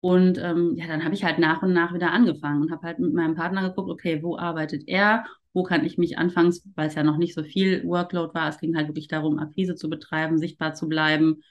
Und 0.00 0.38
ähm, 0.38 0.74
ja, 0.76 0.86
dann 0.86 1.04
habe 1.04 1.14
ich 1.14 1.24
halt 1.24 1.38
nach 1.38 1.62
und 1.62 1.72
nach 1.72 1.92
wieder 1.92 2.12
angefangen 2.12 2.62
und 2.62 2.70
habe 2.70 2.86
halt 2.86 2.98
mit 2.98 3.12
meinem 3.12 3.34
Partner 3.34 3.68
geguckt, 3.68 3.90
okay, 3.90 4.22
wo 4.22 4.36
arbeitet 4.38 4.84
er? 4.86 5.26
Wo 5.52 5.62
kann 5.62 5.84
ich 5.84 5.98
mich 5.98 6.16
anfangs, 6.16 6.66
weil 6.74 6.88
es 6.88 6.94
ja 6.94 7.02
noch 7.02 7.18
nicht 7.18 7.34
so 7.34 7.42
viel 7.42 7.84
Workload 7.84 8.32
war, 8.34 8.48
es 8.48 8.58
ging 8.58 8.76
halt 8.76 8.88
wirklich 8.88 9.08
darum, 9.08 9.38
Akquise 9.38 9.74
zu 9.74 9.90
betreiben, 9.90 10.38
sichtbar 10.38 10.74
zu 10.74 10.88
bleiben, 10.88 11.42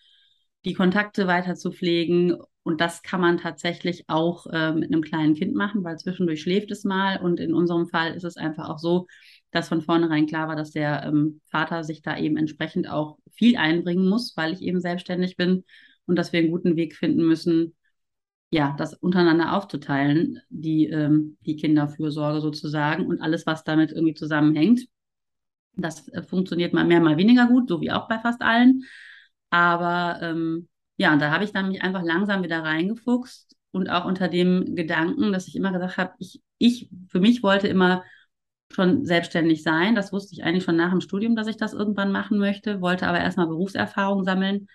die 0.65 0.73
Kontakte 0.73 1.27
weiter 1.27 1.55
zu 1.55 1.71
pflegen. 1.71 2.35
Und 2.63 2.81
das 2.81 3.03
kann 3.03 3.21
man 3.21 3.37
tatsächlich 3.37 4.05
auch 4.07 4.45
äh, 4.47 4.73
mit 4.73 4.91
einem 4.91 5.01
kleinen 5.01 5.35
Kind 5.35 5.55
machen, 5.55 5.83
weil 5.83 5.97
zwischendurch 5.97 6.41
schläft 6.41 6.71
es 6.71 6.83
mal. 6.83 7.17
Und 7.21 7.39
in 7.39 7.53
unserem 7.53 7.87
Fall 7.87 8.13
ist 8.15 8.23
es 8.23 8.37
einfach 8.37 8.69
auch 8.69 8.79
so, 8.79 9.07
dass 9.51 9.69
von 9.69 9.81
vornherein 9.81 10.27
klar 10.27 10.47
war, 10.47 10.55
dass 10.55 10.71
der 10.71 11.03
ähm, 11.05 11.41
Vater 11.49 11.83
sich 11.83 12.01
da 12.01 12.17
eben 12.17 12.37
entsprechend 12.37 12.89
auch 12.89 13.17
viel 13.31 13.57
einbringen 13.57 14.07
muss, 14.07 14.35
weil 14.37 14.53
ich 14.53 14.61
eben 14.61 14.81
selbstständig 14.81 15.37
bin 15.37 15.63
und 16.05 16.15
dass 16.15 16.33
wir 16.33 16.39
einen 16.39 16.51
guten 16.51 16.75
Weg 16.75 16.95
finden 16.95 17.25
müssen, 17.25 17.75
ja, 18.51 18.75
das 18.77 18.95
untereinander 18.95 19.53
aufzuteilen, 19.55 20.39
die, 20.49 20.87
ähm, 20.87 21.37
die 21.45 21.55
Kinderfürsorge 21.55 22.41
sozusagen 22.41 23.05
und 23.05 23.21
alles, 23.21 23.45
was 23.45 23.63
damit 23.63 23.91
irgendwie 23.91 24.15
zusammenhängt. 24.15 24.87
Das 25.75 26.07
äh, 26.09 26.23
funktioniert 26.23 26.73
mal 26.73 26.85
mehr, 26.85 26.99
mal 26.99 27.17
weniger 27.17 27.47
gut, 27.47 27.69
so 27.69 27.79
wie 27.81 27.91
auch 27.91 28.07
bei 28.07 28.19
fast 28.19 28.41
allen. 28.41 28.83
Aber 29.51 30.19
ähm, 30.21 30.67
ja, 30.97 31.13
und 31.13 31.21
da 31.21 31.31
habe 31.31 31.43
ich 31.43 31.51
dann 31.51 31.69
mich 31.69 31.81
einfach 31.83 32.03
langsam 32.03 32.43
wieder 32.43 32.63
reingefuchst 32.63 33.55
und 33.71 33.89
auch 33.89 34.05
unter 34.05 34.27
dem 34.27 34.75
Gedanken, 34.75 35.31
dass 35.31 35.47
ich 35.47 35.55
immer 35.55 35.71
gesagt 35.71 35.97
habe, 35.97 36.13
ich, 36.17 36.41
ich 36.57 36.89
für 37.07 37.19
mich 37.19 37.43
wollte 37.43 37.67
immer 37.67 38.03
schon 38.71 39.05
selbstständig 39.05 39.63
sein. 39.63 39.95
Das 39.95 40.11
wusste 40.11 40.33
ich 40.33 40.43
eigentlich 40.43 40.63
schon 40.63 40.75
nach 40.75 40.91
dem 40.91 41.01
Studium, 41.01 41.35
dass 41.35 41.47
ich 41.47 41.57
das 41.57 41.73
irgendwann 41.73 42.11
machen 42.11 42.39
möchte, 42.39 42.81
wollte 42.81 43.07
aber 43.07 43.19
erstmal 43.19 43.47
Berufserfahrung 43.47 44.23
sammeln 44.23 44.67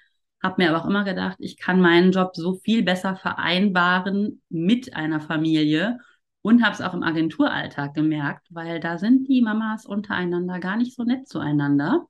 habe 0.45 0.63
mir 0.63 0.71
aber 0.71 0.85
auch 0.85 0.89
immer 0.89 1.05
gedacht, 1.05 1.39
ich 1.41 1.57
kann 1.57 1.81
meinen 1.81 2.13
Job 2.13 2.37
so 2.37 2.55
viel 2.55 2.85
besser 2.85 3.17
vereinbaren 3.17 4.43
mit 4.51 4.95
einer 4.95 5.21
Familie 5.21 5.99
und 6.43 6.63
habe 6.63 6.75
es 6.75 6.83
auch 6.83 6.95
im 6.95 7.03
Agenturalltag 7.03 7.95
gemerkt, 7.95 8.47
weil 8.51 8.79
da 8.79 8.99
sind 8.99 9.27
die 9.29 9.43
Mamas 9.43 9.87
untereinander 9.87 10.61
gar 10.61 10.77
nicht 10.77 10.95
so 10.95 11.03
nett 11.05 11.27
zueinander. 11.27 12.07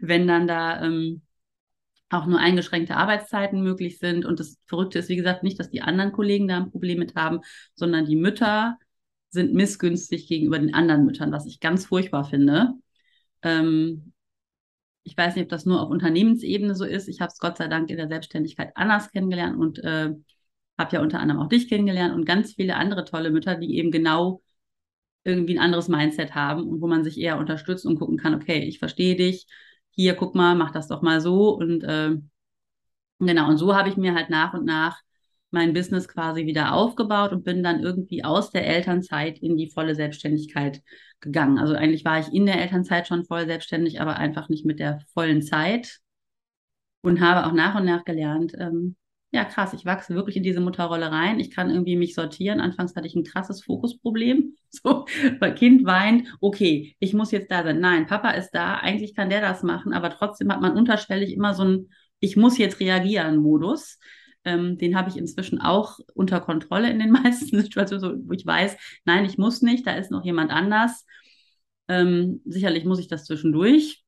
Wenn 0.00 0.28
dann 0.28 0.46
da 0.46 0.82
ähm, 0.82 1.22
auch 2.10 2.26
nur 2.26 2.38
eingeschränkte 2.38 2.96
Arbeitszeiten 2.96 3.62
möglich 3.62 3.98
sind. 3.98 4.24
Und 4.24 4.40
das 4.40 4.58
Verrückte 4.66 4.98
ist, 4.98 5.08
wie 5.08 5.16
gesagt, 5.16 5.42
nicht, 5.42 5.58
dass 5.58 5.70
die 5.70 5.82
anderen 5.82 6.12
Kollegen 6.12 6.48
da 6.48 6.58
ein 6.58 6.70
Problem 6.70 6.98
mit 6.98 7.14
haben, 7.16 7.40
sondern 7.74 8.06
die 8.06 8.16
Mütter 8.16 8.78
sind 9.30 9.52
missgünstig 9.54 10.26
gegenüber 10.26 10.58
den 10.58 10.74
anderen 10.74 11.04
Müttern, 11.04 11.32
was 11.32 11.46
ich 11.46 11.60
ganz 11.60 11.86
furchtbar 11.86 12.24
finde. 12.24 12.74
Ähm, 13.42 14.12
ich 15.08 15.16
weiß 15.16 15.34
nicht, 15.36 15.44
ob 15.44 15.48
das 15.48 15.64
nur 15.64 15.80
auf 15.80 15.88
Unternehmensebene 15.88 16.74
so 16.74 16.84
ist. 16.84 17.08
Ich 17.08 17.20
habe 17.22 17.32
es 17.32 17.38
Gott 17.38 17.56
sei 17.56 17.66
Dank 17.66 17.88
in 17.90 17.96
der 17.96 18.08
Selbstständigkeit 18.08 18.72
anders 18.76 19.10
kennengelernt 19.10 19.56
und 19.56 19.78
äh, 19.78 20.10
habe 20.76 20.96
ja 20.96 21.00
unter 21.00 21.18
anderem 21.18 21.40
auch 21.40 21.48
dich 21.48 21.68
kennengelernt 21.68 22.14
und 22.14 22.26
ganz 22.26 22.52
viele 22.54 22.76
andere 22.76 23.06
tolle 23.06 23.30
Mütter, 23.30 23.54
die 23.56 23.78
eben 23.78 23.90
genau 23.90 24.42
irgendwie 25.24 25.58
ein 25.58 25.64
anderes 25.64 25.88
Mindset 25.88 26.34
haben 26.34 26.68
und 26.68 26.82
wo 26.82 26.88
man 26.88 27.04
sich 27.04 27.18
eher 27.18 27.38
unterstützt 27.38 27.86
und 27.86 27.98
gucken 27.98 28.18
kann, 28.18 28.34
okay, 28.34 28.60
ich 28.64 28.78
verstehe 28.78 29.16
dich, 29.16 29.46
hier, 29.90 30.14
guck 30.14 30.34
mal, 30.34 30.54
mach 30.54 30.72
das 30.72 30.88
doch 30.88 31.00
mal 31.00 31.22
so 31.22 31.56
und 31.56 31.82
äh, 31.84 32.16
genau, 33.18 33.48
und 33.48 33.56
so 33.56 33.74
habe 33.74 33.88
ich 33.88 33.96
mir 33.96 34.14
halt 34.14 34.28
nach 34.28 34.52
und 34.52 34.66
nach 34.66 35.00
mein 35.50 35.72
Business 35.72 36.06
quasi 36.06 36.44
wieder 36.44 36.74
aufgebaut 36.74 37.32
und 37.32 37.44
bin 37.44 37.62
dann 37.62 37.80
irgendwie 37.82 38.24
aus 38.24 38.50
der 38.50 38.66
Elternzeit 38.66 39.38
in 39.38 39.56
die 39.56 39.70
volle 39.70 39.94
Selbstständigkeit 39.94 40.82
gegangen. 41.20 41.58
Also 41.58 41.74
eigentlich 41.74 42.04
war 42.04 42.20
ich 42.20 42.32
in 42.32 42.46
der 42.46 42.60
Elternzeit 42.60 43.06
schon 43.06 43.24
voll 43.24 43.46
selbstständig, 43.46 44.00
aber 44.00 44.16
einfach 44.16 44.48
nicht 44.48 44.64
mit 44.64 44.78
der 44.78 45.00
vollen 45.12 45.42
Zeit 45.42 45.98
und 47.02 47.20
habe 47.20 47.46
auch 47.46 47.52
nach 47.52 47.74
und 47.74 47.84
nach 47.84 48.04
gelernt, 48.04 48.54
ähm, 48.58 48.96
ja 49.30 49.44
krass, 49.44 49.74
ich 49.74 49.84
wachse 49.84 50.14
wirklich 50.14 50.36
in 50.36 50.42
diese 50.42 50.60
Mutterrolle 50.60 51.10
rein. 51.10 51.38
Ich 51.38 51.50
kann 51.50 51.70
irgendwie 51.70 51.96
mich 51.96 52.14
sortieren. 52.14 52.60
Anfangs 52.60 52.96
hatte 52.96 53.06
ich 53.06 53.14
ein 53.14 53.24
krasses 53.24 53.62
Fokusproblem. 53.64 54.54
So, 54.70 55.06
weil 55.40 55.54
Kind 55.54 55.86
weint, 55.86 56.28
okay, 56.42 56.94
ich 56.98 57.14
muss 57.14 57.30
jetzt 57.30 57.50
da 57.50 57.62
sein. 57.62 57.80
Nein, 57.80 58.06
Papa 58.06 58.32
ist 58.32 58.50
da, 58.50 58.74
eigentlich 58.74 59.16
kann 59.16 59.30
der 59.30 59.40
das 59.40 59.62
machen, 59.62 59.94
aber 59.94 60.10
trotzdem 60.10 60.52
hat 60.52 60.60
man 60.60 60.76
unterschwellig 60.76 61.32
immer 61.32 61.54
so 61.54 61.64
ein 61.64 61.88
Ich 62.20 62.36
muss 62.36 62.58
jetzt 62.58 62.78
reagieren 62.78 63.38
Modus. 63.38 63.98
Ähm, 64.48 64.78
den 64.78 64.96
habe 64.96 65.10
ich 65.10 65.16
inzwischen 65.18 65.60
auch 65.60 65.98
unter 66.14 66.40
Kontrolle 66.40 66.90
in 66.90 66.98
den 66.98 67.10
meisten 67.22 67.60
Situationen, 67.60 68.26
wo 68.26 68.32
ich 68.32 68.46
weiß, 68.46 68.76
nein, 69.04 69.26
ich 69.26 69.36
muss 69.36 69.60
nicht, 69.60 69.86
da 69.86 69.92
ist 69.92 70.10
noch 70.10 70.24
jemand 70.24 70.50
anders. 70.50 71.04
Ähm, 71.88 72.40
sicherlich 72.46 72.84
muss 72.84 72.98
ich 72.98 73.08
das 73.08 73.24
zwischendurch. 73.26 74.04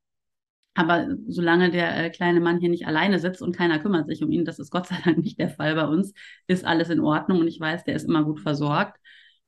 Aber 0.74 1.08
solange 1.26 1.70
der 1.70 2.06
äh, 2.06 2.10
kleine 2.10 2.40
Mann 2.40 2.58
hier 2.58 2.70
nicht 2.70 2.86
alleine 2.86 3.18
sitzt 3.18 3.42
und 3.42 3.54
keiner 3.54 3.80
kümmert 3.80 4.06
sich 4.06 4.22
um 4.22 4.30
ihn, 4.30 4.44
das 4.46 4.58
ist 4.58 4.70
Gott 4.70 4.86
sei 4.86 4.96
Dank 5.04 5.18
nicht 5.18 5.38
der 5.38 5.50
Fall 5.50 5.74
bei 5.74 5.86
uns, 5.86 6.14
ist 6.46 6.64
alles 6.64 6.88
in 6.88 7.00
Ordnung 7.00 7.40
und 7.40 7.48
ich 7.48 7.60
weiß, 7.60 7.84
der 7.84 7.96
ist 7.96 8.04
immer 8.04 8.24
gut 8.24 8.40
versorgt. 8.40 8.98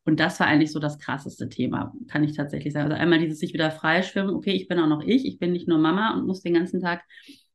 Und 0.05 0.19
das 0.21 0.41
war 0.41 0.49
eigentlich 0.49 0.73
so 0.73 0.81
das 0.81 0.99
krasseste 0.99 1.49
Thema, 1.49 1.95
kann 2.09 2.25
ich 2.25 2.37
tatsächlich 2.37 2.73
sagen. 2.73 2.91
Also 2.91 3.01
einmal 3.01 3.21
dieses 3.21 3.39
sich 3.39 3.55
wieder 3.55 3.71
freischwimmen, 3.71 4.35
okay, 4.35 4.51
ich 4.53 4.69
bin 4.69 4.81
auch 4.81 4.89
noch 4.89 5.03
ich, 5.03 5.25
ich 5.25 5.39
bin 5.39 5.53
nicht 5.53 5.69
nur 5.69 5.79
Mama 5.79 6.13
und 6.15 6.27
muss 6.27 6.43
den 6.43 6.55
ganzen 6.55 6.81
Tag 6.81 7.03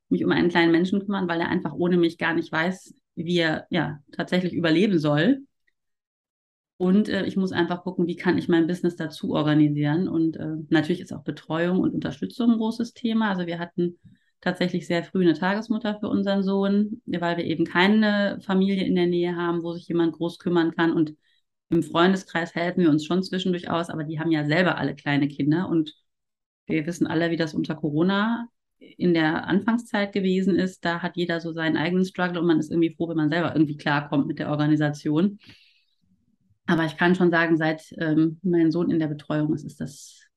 mich 0.10 0.24
um 0.24 0.32
einen 0.32 0.50
kleinen 0.50 0.72
Menschen 0.72 1.02
kümmern, 1.02 1.28
weil 1.28 1.42
er 1.42 1.50
einfach 1.50 1.74
ohne 1.74 1.98
mich 1.98 2.18
gar 2.18 2.34
nicht 2.34 2.52
weiß, 2.52 2.96
wie 3.18 3.40
er 3.40 3.68
ja 3.70 4.00
tatsächlich 4.12 4.54
überleben 4.54 5.00
soll. 5.00 5.40
Und 6.78 7.10
äh, 7.10 7.26
ich 7.26 7.36
muss 7.36 7.52
einfach 7.52 7.84
gucken, 7.84 8.06
wie 8.08 8.16
kann 8.16 8.38
ich 8.38 8.48
mein 8.48 8.68
Business 8.68 8.96
dazu 8.96 9.34
organisieren. 9.34 10.08
Und 10.08 10.38
äh, 10.38 10.58
natürlich 10.70 11.02
ist 11.02 11.12
auch 11.12 11.24
Betreuung 11.24 11.80
und 11.80 11.94
Unterstützung 11.94 12.52
ein 12.52 12.58
großes 12.58 12.94
Thema. 12.94 13.30
Also 13.30 13.48
wir 13.48 13.58
hatten 13.58 13.98
tatsächlich 14.42 14.86
sehr 14.86 15.04
früh 15.04 15.24
eine 15.24 15.34
Tagesmutter 15.34 16.00
für 16.00 16.08
unseren 16.08 16.44
Sohn, 16.44 17.02
weil 17.08 17.38
wir 17.38 17.46
eben 17.46 17.66
keine 17.66 18.40
Familie 18.42 18.86
in 18.86 18.96
der 18.96 19.08
Nähe 19.08 19.36
haben, 19.36 19.64
wo 19.64 19.74
sich 19.74 19.88
jemand 19.88 20.14
groß 20.14 20.38
kümmern 20.38 20.76
kann. 20.76 20.94
Und 20.94 21.16
im 21.70 21.82
Freundeskreis 21.82 22.54
helfen 22.54 22.82
wir 22.84 22.92
uns 22.92 23.06
schon 23.06 23.24
zwischendurch 23.24 23.70
aus, 23.72 23.90
aber 23.90 24.04
die 24.04 24.20
haben 24.20 24.32
ja 24.32 24.46
selber 24.46 24.78
alle 24.78 24.94
kleine 24.96 25.28
Kinder. 25.28 25.68
Und 25.68 25.96
wir 26.68 26.86
wissen 26.86 27.08
alle, 27.08 27.32
wie 27.32 27.38
das 27.38 27.56
unter 27.56 27.76
Corona 27.76 28.48
in 28.80 29.14
der 29.14 29.48
Anfangszeit 29.48 30.14
gewesen 30.14 30.56
ist. 30.56 30.84
Da 30.86 31.02
hat 31.02 31.18
jeder 31.18 31.40
so 31.40 31.52
seinen 31.52 31.78
eigenen 31.78 32.06
Struggle 32.06 32.40
und 32.40 32.48
man 32.48 32.60
ist 32.60 32.72
irgendwie 32.72 32.96
froh, 32.96 33.10
wenn 33.10 33.18
man 33.18 33.30
selber 33.30 33.54
irgendwie 33.54 33.78
klarkommt 33.78 34.28
mit 34.28 34.40
der 34.40 34.50
Organisation. 34.50 35.40
Aber 36.68 36.86
ich 36.86 36.98
kann 36.98 37.16
schon 37.16 37.32
sagen, 37.32 37.58
seit 37.58 37.84
ähm, 37.98 38.40
mein 38.44 38.72
Sohn 38.72 38.92
in 38.92 39.00
der 39.00 39.08
Betreuung 39.08 39.54
ist, 39.54 39.64
ist 39.64 39.80
das 39.80 40.28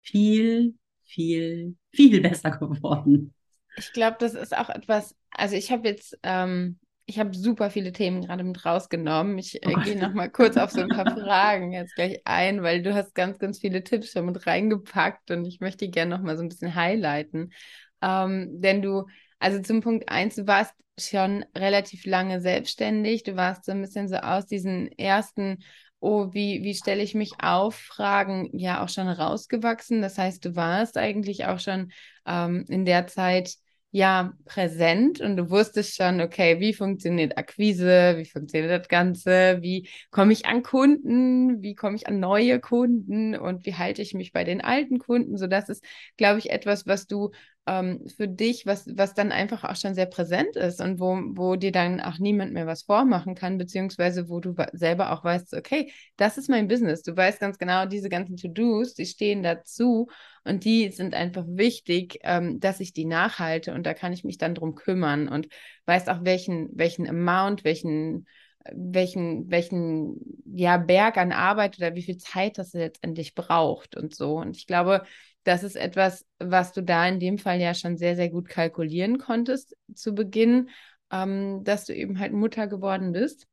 viel, 0.00 0.74
viel, 1.04 1.76
viel 1.92 2.20
besser 2.22 2.50
geworden. 2.50 3.34
Ich 3.76 3.92
glaube, 3.92 4.16
das 4.18 4.34
ist 4.34 4.56
auch 4.56 4.70
etwas, 4.70 5.14
also 5.30 5.54
ich 5.54 5.70
habe 5.70 5.86
jetzt, 5.86 6.18
ähm, 6.22 6.78
ich 7.08 7.18
habe 7.18 7.34
super 7.34 7.70
viele 7.70 7.90
Themen 7.90 8.20
gerade 8.20 8.44
mit 8.44 8.66
rausgenommen. 8.66 9.38
Ich 9.38 9.62
äh, 9.64 9.72
oh 9.74 9.80
gehe 9.80 9.98
noch 9.98 10.12
mal 10.12 10.28
kurz 10.28 10.58
auf 10.58 10.70
so 10.70 10.82
ein 10.82 10.90
paar 10.90 11.10
Fragen 11.10 11.72
jetzt 11.72 11.94
gleich 11.94 12.20
ein, 12.26 12.62
weil 12.62 12.82
du 12.82 12.94
hast 12.94 13.14
ganz, 13.14 13.38
ganz 13.38 13.58
viele 13.58 13.82
Tipps 13.82 14.12
schon 14.12 14.26
mit 14.26 14.46
reingepackt 14.46 15.30
und 15.30 15.46
ich 15.46 15.60
möchte 15.60 15.88
gerne 15.88 16.14
noch 16.14 16.22
mal 16.22 16.36
so 16.36 16.42
ein 16.42 16.50
bisschen 16.50 16.74
highlighten. 16.74 17.54
Ähm, 18.02 18.60
denn 18.60 18.82
du, 18.82 19.06
also 19.38 19.58
zum 19.62 19.80
Punkt 19.80 20.10
eins, 20.10 20.34
du 20.34 20.46
warst 20.46 20.74
schon 20.98 21.46
relativ 21.56 22.04
lange 22.04 22.42
selbstständig. 22.42 23.22
Du 23.22 23.36
warst 23.36 23.64
so 23.64 23.72
ein 23.72 23.80
bisschen 23.80 24.08
so 24.08 24.16
aus 24.16 24.44
diesen 24.44 24.92
ersten, 24.98 25.64
oh, 26.00 26.34
wie, 26.34 26.62
wie 26.62 26.74
stelle 26.74 27.02
ich 27.02 27.14
mich 27.14 27.32
auf, 27.40 27.74
Fragen 27.74 28.50
ja 28.52 28.84
auch 28.84 28.90
schon 28.90 29.08
rausgewachsen. 29.08 30.02
Das 30.02 30.18
heißt, 30.18 30.44
du 30.44 30.56
warst 30.56 30.98
eigentlich 30.98 31.46
auch 31.46 31.58
schon 31.58 31.90
ähm, 32.26 32.66
in 32.68 32.84
der 32.84 33.06
Zeit 33.06 33.54
ja 33.90 34.34
präsent 34.44 35.20
und 35.20 35.36
du 35.36 35.48
wusstest 35.50 35.96
schon, 35.96 36.20
okay, 36.20 36.60
wie 36.60 36.74
funktioniert 36.74 37.38
Akquise, 37.38 38.16
wie 38.18 38.26
funktioniert 38.26 38.70
das 38.82 38.88
Ganze, 38.88 39.58
wie 39.62 39.88
komme 40.10 40.32
ich 40.32 40.46
an 40.46 40.62
Kunden, 40.62 41.62
wie 41.62 41.74
komme 41.74 41.96
ich 41.96 42.06
an 42.06 42.20
neue 42.20 42.60
Kunden 42.60 43.34
und 43.36 43.64
wie 43.64 43.74
halte 43.74 44.02
ich 44.02 44.12
mich 44.14 44.32
bei 44.32 44.44
den 44.44 44.60
alten 44.60 44.98
Kunden. 44.98 45.38
So, 45.38 45.46
das 45.46 45.68
ist, 45.70 45.82
glaube 46.18 46.38
ich, 46.38 46.50
etwas, 46.50 46.86
was 46.86 47.06
du 47.06 47.30
ähm, 47.68 48.08
für 48.16 48.26
dich, 48.26 48.64
was, 48.64 48.88
was 48.96 49.12
dann 49.12 49.30
einfach 49.30 49.62
auch 49.64 49.76
schon 49.76 49.94
sehr 49.94 50.06
präsent 50.06 50.56
ist 50.56 50.80
und 50.80 50.98
wo, 50.98 51.18
wo 51.34 51.56
dir 51.56 51.70
dann 51.70 52.00
auch 52.00 52.18
niemand 52.18 52.54
mehr 52.54 52.66
was 52.66 52.82
vormachen 52.82 53.34
kann, 53.34 53.58
beziehungsweise 53.58 54.30
wo 54.30 54.40
du 54.40 54.54
selber 54.72 55.12
auch 55.12 55.22
weißt, 55.22 55.52
okay, 55.54 55.92
das 56.16 56.38
ist 56.38 56.48
mein 56.48 56.66
Business. 56.66 57.02
Du 57.02 57.14
weißt 57.14 57.40
ganz 57.40 57.58
genau, 57.58 57.84
diese 57.84 58.08
ganzen 58.08 58.36
To-Dos, 58.36 58.94
die 58.94 59.04
stehen 59.04 59.42
dazu 59.42 60.08
und 60.44 60.64
die 60.64 60.90
sind 60.90 61.14
einfach 61.14 61.44
wichtig, 61.46 62.18
ähm, 62.22 62.58
dass 62.58 62.80
ich 62.80 62.94
die 62.94 63.04
nachhalte 63.04 63.74
und 63.74 63.84
da 63.84 63.92
kann 63.92 64.14
ich 64.14 64.24
mich 64.24 64.38
dann 64.38 64.54
drum 64.54 64.74
kümmern 64.74 65.28
und 65.28 65.48
weißt 65.84 66.08
auch, 66.08 66.24
welchen, 66.24 66.70
welchen 66.72 67.06
Amount, 67.06 67.64
welchen 67.64 68.26
welchen, 68.72 69.50
welchen 69.50 70.42
ja, 70.44 70.76
Berg 70.76 71.16
an 71.16 71.32
Arbeit 71.32 71.78
oder 71.78 71.94
wie 71.94 72.02
viel 72.02 72.18
Zeit 72.18 72.58
das 72.58 72.72
letztendlich 72.72 73.34
braucht 73.34 73.96
und 73.96 74.14
so. 74.14 74.36
Und 74.36 74.56
ich 74.56 74.66
glaube, 74.66 75.04
das 75.48 75.62
ist 75.62 75.76
etwas, 75.76 76.26
was 76.38 76.72
du 76.72 76.82
da 76.82 77.08
in 77.08 77.20
dem 77.20 77.38
Fall 77.38 77.58
ja 77.58 77.72
schon 77.72 77.96
sehr, 77.96 78.16
sehr 78.16 78.28
gut 78.28 78.50
kalkulieren 78.50 79.16
konntest 79.16 79.74
zu 79.94 80.14
Beginn, 80.14 80.68
ähm, 81.10 81.64
dass 81.64 81.86
du 81.86 81.94
eben 81.94 82.18
halt 82.18 82.34
Mutter 82.34 82.66
geworden 82.66 83.12
bist. 83.12 83.46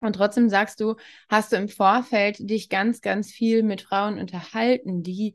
Und 0.00 0.14
trotzdem 0.14 0.48
sagst 0.48 0.80
du, 0.80 0.96
hast 1.28 1.52
du 1.52 1.56
im 1.56 1.68
Vorfeld 1.68 2.38
dich 2.38 2.70
ganz, 2.70 3.02
ganz 3.02 3.30
viel 3.30 3.62
mit 3.62 3.82
Frauen 3.82 4.18
unterhalten, 4.18 5.02
die 5.02 5.34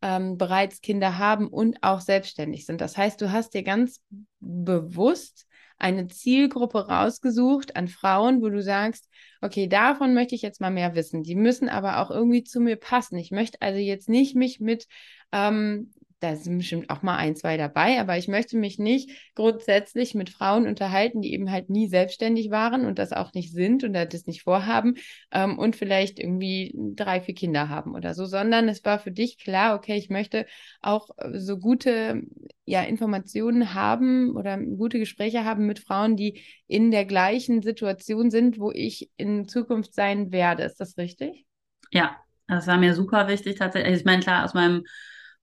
ähm, 0.00 0.38
bereits 0.38 0.80
Kinder 0.80 1.18
haben 1.18 1.48
und 1.48 1.82
auch 1.82 2.00
selbstständig 2.00 2.64
sind. 2.64 2.80
Das 2.80 2.96
heißt, 2.96 3.20
du 3.20 3.30
hast 3.30 3.52
dir 3.52 3.62
ganz 3.62 4.00
bewusst 4.40 5.46
eine 5.82 6.06
Zielgruppe 6.06 6.86
rausgesucht 6.88 7.76
an 7.76 7.88
Frauen, 7.88 8.40
wo 8.40 8.48
du 8.48 8.62
sagst, 8.62 9.08
okay, 9.40 9.66
davon 9.66 10.14
möchte 10.14 10.34
ich 10.34 10.42
jetzt 10.42 10.60
mal 10.60 10.70
mehr 10.70 10.94
wissen. 10.94 11.22
Die 11.22 11.34
müssen 11.34 11.68
aber 11.68 11.98
auch 11.98 12.10
irgendwie 12.10 12.44
zu 12.44 12.60
mir 12.60 12.76
passen. 12.76 13.16
Ich 13.16 13.32
möchte 13.32 13.60
also 13.60 13.78
jetzt 13.78 14.08
nicht 14.08 14.36
mich 14.36 14.60
mit 14.60 14.86
ähm, 15.32 15.92
da 16.22 16.36
sind 16.36 16.58
bestimmt 16.58 16.88
auch 16.88 17.02
mal 17.02 17.16
ein, 17.16 17.34
zwei 17.34 17.56
dabei, 17.56 17.98
aber 17.98 18.16
ich 18.16 18.28
möchte 18.28 18.56
mich 18.56 18.78
nicht 18.78 19.10
grundsätzlich 19.34 20.14
mit 20.14 20.30
Frauen 20.30 20.68
unterhalten, 20.68 21.20
die 21.20 21.32
eben 21.32 21.50
halt 21.50 21.68
nie 21.68 21.88
selbstständig 21.88 22.50
waren 22.50 22.86
und 22.86 22.98
das 22.98 23.12
auch 23.12 23.34
nicht 23.34 23.52
sind 23.52 23.82
und 23.82 23.92
das 23.92 24.26
nicht 24.26 24.42
vorhaben 24.42 24.94
ähm, 25.32 25.58
und 25.58 25.74
vielleicht 25.74 26.20
irgendwie 26.20 26.74
drei, 26.94 27.20
vier 27.20 27.34
Kinder 27.34 27.68
haben 27.68 27.96
oder 27.96 28.14
so, 28.14 28.24
sondern 28.24 28.68
es 28.68 28.84
war 28.84 29.00
für 29.00 29.10
dich 29.10 29.36
klar, 29.36 29.74
okay, 29.74 29.96
ich 29.96 30.10
möchte 30.10 30.46
auch 30.80 31.10
äh, 31.16 31.38
so 31.40 31.58
gute 31.58 32.22
ja, 32.64 32.82
Informationen 32.82 33.74
haben 33.74 34.36
oder 34.36 34.58
gute 34.58 35.00
Gespräche 35.00 35.44
haben 35.44 35.66
mit 35.66 35.80
Frauen, 35.80 36.16
die 36.16 36.42
in 36.68 36.92
der 36.92 37.04
gleichen 37.04 37.62
Situation 37.62 38.30
sind, 38.30 38.60
wo 38.60 38.70
ich 38.70 39.10
in 39.16 39.48
Zukunft 39.48 39.92
sein 39.94 40.30
werde. 40.30 40.62
Ist 40.62 40.80
das 40.80 40.96
richtig? 40.96 41.46
Ja, 41.90 42.16
das 42.46 42.68
war 42.68 42.78
mir 42.78 42.94
super 42.94 43.26
wichtig 43.26 43.58
tatsächlich. 43.58 43.90
Also 43.90 44.00
ich 44.00 44.06
meine, 44.06 44.22
klar, 44.22 44.44
aus 44.44 44.54
meinem 44.54 44.84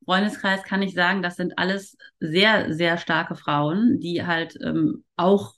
Freundeskreis 0.05 0.63
kann 0.63 0.81
ich 0.81 0.93
sagen, 0.93 1.21
das 1.21 1.35
sind 1.35 1.57
alles 1.57 1.97
sehr, 2.19 2.73
sehr 2.73 2.97
starke 2.97 3.35
Frauen, 3.35 3.99
die 3.99 4.25
halt 4.25 4.57
ähm, 4.63 5.03
auch, 5.15 5.53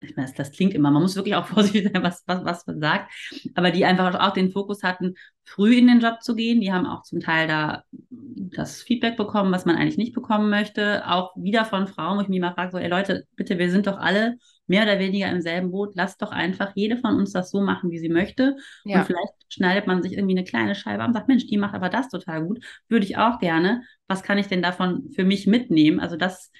ich 0.00 0.16
meine, 0.16 0.32
das 0.36 0.52
klingt 0.52 0.74
immer, 0.74 0.90
man 0.90 1.02
muss 1.02 1.16
wirklich 1.16 1.34
auch 1.34 1.46
vorsichtig 1.48 1.90
sein, 1.92 2.02
was, 2.02 2.22
was, 2.26 2.44
was 2.44 2.66
man 2.66 2.80
sagt, 2.80 3.12
aber 3.54 3.70
die 3.70 3.84
einfach 3.84 4.14
auch 4.14 4.32
den 4.32 4.50
Fokus 4.50 4.82
hatten, 4.82 5.14
früh 5.44 5.76
in 5.76 5.86
den 5.86 6.00
Job 6.00 6.22
zu 6.22 6.34
gehen. 6.34 6.60
Die 6.60 6.72
haben 6.72 6.86
auch 6.86 7.02
zum 7.02 7.20
Teil 7.20 7.46
da 7.48 7.84
das 8.10 8.82
Feedback 8.82 9.16
bekommen, 9.16 9.52
was 9.52 9.64
man 9.66 9.76
eigentlich 9.76 9.98
nicht 9.98 10.14
bekommen 10.14 10.50
möchte. 10.50 11.06
Auch 11.08 11.34
wieder 11.36 11.64
von 11.64 11.86
Frauen, 11.86 12.18
wo 12.18 12.22
ich 12.22 12.28
mich 12.28 12.40
mal 12.40 12.54
frage, 12.54 12.72
so, 12.72 12.78
ey 12.78 12.88
Leute, 12.88 13.26
bitte, 13.36 13.58
wir 13.58 13.70
sind 13.70 13.86
doch 13.86 13.98
alle 13.98 14.36
mehr 14.66 14.84
oder 14.84 14.98
weniger 14.98 15.30
im 15.30 15.40
selben 15.40 15.70
Boot. 15.70 15.94
Lasst 15.94 16.22
doch 16.22 16.30
einfach 16.30 16.72
jede 16.74 16.96
von 16.96 17.16
uns 17.16 17.32
das 17.32 17.50
so 17.50 17.60
machen, 17.60 17.90
wie 17.90 17.98
sie 17.98 18.08
möchte. 18.08 18.56
Ja. 18.84 19.00
Und 19.00 19.06
vielleicht 19.06 19.32
schneidet 19.48 19.86
man 19.86 20.02
sich 20.02 20.14
irgendwie 20.14 20.36
eine 20.36 20.44
kleine 20.44 20.74
Scheibe 20.74 21.02
ab 21.02 21.08
und 21.08 21.14
sagt, 21.14 21.28
Mensch, 21.28 21.46
die 21.46 21.58
macht 21.58 21.74
aber 21.74 21.88
das 21.88 22.08
total 22.08 22.44
gut. 22.44 22.64
Würde 22.88 23.04
ich 23.04 23.16
auch 23.16 23.38
gerne. 23.38 23.82
Was 24.08 24.22
kann 24.22 24.38
ich 24.38 24.46
denn 24.46 24.62
davon 24.62 25.10
für 25.14 25.24
mich 25.24 25.46
mitnehmen? 25.46 26.00
Also 26.00 26.16
das, 26.16 26.50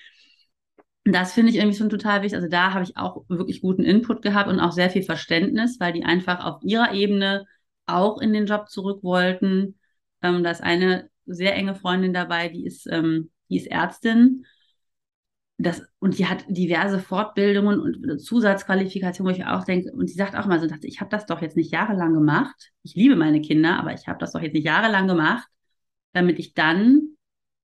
das 1.05 1.33
finde 1.33 1.51
ich 1.51 1.57
irgendwie 1.57 1.77
schon 1.77 1.91
total 1.91 2.23
wichtig. 2.23 2.37
Also 2.37 2.49
da 2.49 2.73
habe 2.73 2.85
ich 2.85 2.97
auch 2.97 3.25
wirklich 3.29 3.63
guten 3.63 3.85
Input 3.85 4.23
gehabt 4.23 4.49
und 4.49 4.61
auch 4.61 4.73
sehr 4.73 4.91
viel 4.91 5.03
Verständnis, 5.03 5.79
weil 5.81 5.93
die 5.93 6.05
einfach 6.05 6.45
auf 6.45 6.63
ihrer 6.63 6.93
Ebene 6.93 7.47
auch 7.87 8.21
in 8.21 8.33
den 8.33 8.47
Job 8.47 8.69
zurück 8.69 9.03
wollten. 9.03 9.79
Ähm, 10.23 10.43
da 10.43 10.51
ist 10.51 10.63
eine 10.63 11.09
sehr 11.27 11.55
enge 11.55 11.75
Freundin 11.75 12.13
dabei, 12.13 12.49
die 12.49 12.67
ist, 12.67 12.87
ähm, 12.91 13.31
die 13.49 13.57
ist 13.57 13.67
Ärztin 13.67 14.45
das, 15.57 15.83
und 16.01 16.19
die 16.19 16.27
hat 16.27 16.45
diverse 16.49 16.99
Fortbildungen 16.99 17.81
und 17.81 18.19
Zusatzqualifikationen, 18.19 19.33
wo 19.33 19.37
ich 19.37 19.47
auch 19.47 19.65
denke, 19.65 19.93
und 19.93 20.09
sie 20.09 20.17
sagt 20.17 20.37
auch 20.37 20.47
mal 20.47 20.59
so, 20.61 20.67
ich 20.83 21.01
habe 21.01 21.11
das 21.11 21.27
doch 21.27 21.43
jetzt 21.43 21.57
nicht 21.57 21.73
jahrelang 21.73 22.13
gemacht. 22.13 22.73
Ich 22.83 22.95
liebe 22.95 23.15
meine 23.15 23.41
Kinder, 23.41 23.79
aber 23.79 23.95
ich 23.95 24.09
habe 24.09 24.19
das 24.19 24.33
doch 24.33 24.41
jetzt 24.41 24.55
nicht 24.55 24.65
jahrelang 24.65 25.07
gemacht, 25.07 25.47
damit 26.13 26.39
ich 26.39 26.55
dann 26.55 27.15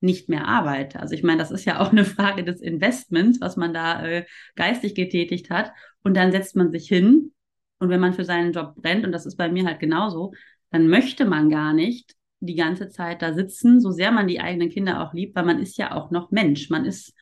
nicht 0.00 0.28
mehr 0.28 0.46
arbeite. 0.46 1.00
Also 1.00 1.14
ich 1.14 1.22
meine, 1.22 1.38
das 1.38 1.50
ist 1.50 1.64
ja 1.64 1.80
auch 1.80 1.90
eine 1.90 2.04
Frage 2.04 2.44
des 2.44 2.60
Investments, 2.60 3.40
was 3.40 3.56
man 3.56 3.74
da 3.74 4.04
äh, 4.06 4.24
geistig 4.54 4.94
getätigt 4.94 5.50
hat. 5.50 5.72
Und 6.02 6.16
dann 6.16 6.32
setzt 6.32 6.56
man 6.56 6.70
sich 6.70 6.88
hin 6.88 7.32
und 7.78 7.88
wenn 7.88 8.00
man 8.00 8.14
für 8.14 8.24
seinen 8.24 8.52
Job 8.52 8.74
brennt, 8.76 9.04
und 9.04 9.12
das 9.12 9.26
ist 9.26 9.36
bei 9.36 9.50
mir 9.50 9.66
halt 9.66 9.80
genauso, 9.80 10.32
dann 10.70 10.86
möchte 10.88 11.24
man 11.24 11.50
gar 11.50 11.72
nicht 11.72 12.14
die 12.40 12.54
ganze 12.54 12.88
Zeit 12.88 13.20
da 13.20 13.34
sitzen, 13.34 13.80
so 13.80 13.90
sehr 13.90 14.12
man 14.12 14.28
die 14.28 14.40
eigenen 14.40 14.70
Kinder 14.70 15.02
auch 15.02 15.12
liebt, 15.12 15.34
weil 15.34 15.44
man 15.44 15.60
ist 15.60 15.76
ja 15.76 15.92
auch 15.92 16.10
noch 16.10 16.30
Mensch. 16.30 16.70
Man 16.70 16.84
ist, 16.84 17.12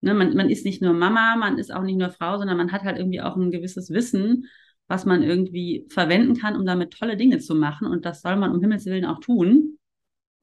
ne, 0.00 0.14
man, 0.14 0.34
man 0.34 0.50
ist 0.50 0.64
nicht 0.64 0.82
nur 0.82 0.92
Mama, 0.92 1.36
man 1.36 1.58
ist 1.58 1.72
auch 1.72 1.82
nicht 1.82 1.98
nur 1.98 2.10
Frau, 2.10 2.38
sondern 2.38 2.56
man 2.56 2.72
hat 2.72 2.82
halt 2.82 2.98
irgendwie 2.98 3.20
auch 3.20 3.36
ein 3.36 3.50
gewisses 3.50 3.90
Wissen, 3.90 4.46
was 4.86 5.04
man 5.04 5.22
irgendwie 5.22 5.86
verwenden 5.90 6.36
kann, 6.36 6.56
um 6.56 6.64
damit 6.64 6.92
tolle 6.94 7.16
Dinge 7.16 7.38
zu 7.38 7.54
machen. 7.54 7.86
Und 7.86 8.04
das 8.04 8.22
soll 8.22 8.36
man 8.36 8.52
um 8.52 8.60
Himmels 8.60 8.86
Willen 8.86 9.04
auch 9.04 9.20
tun. 9.20 9.78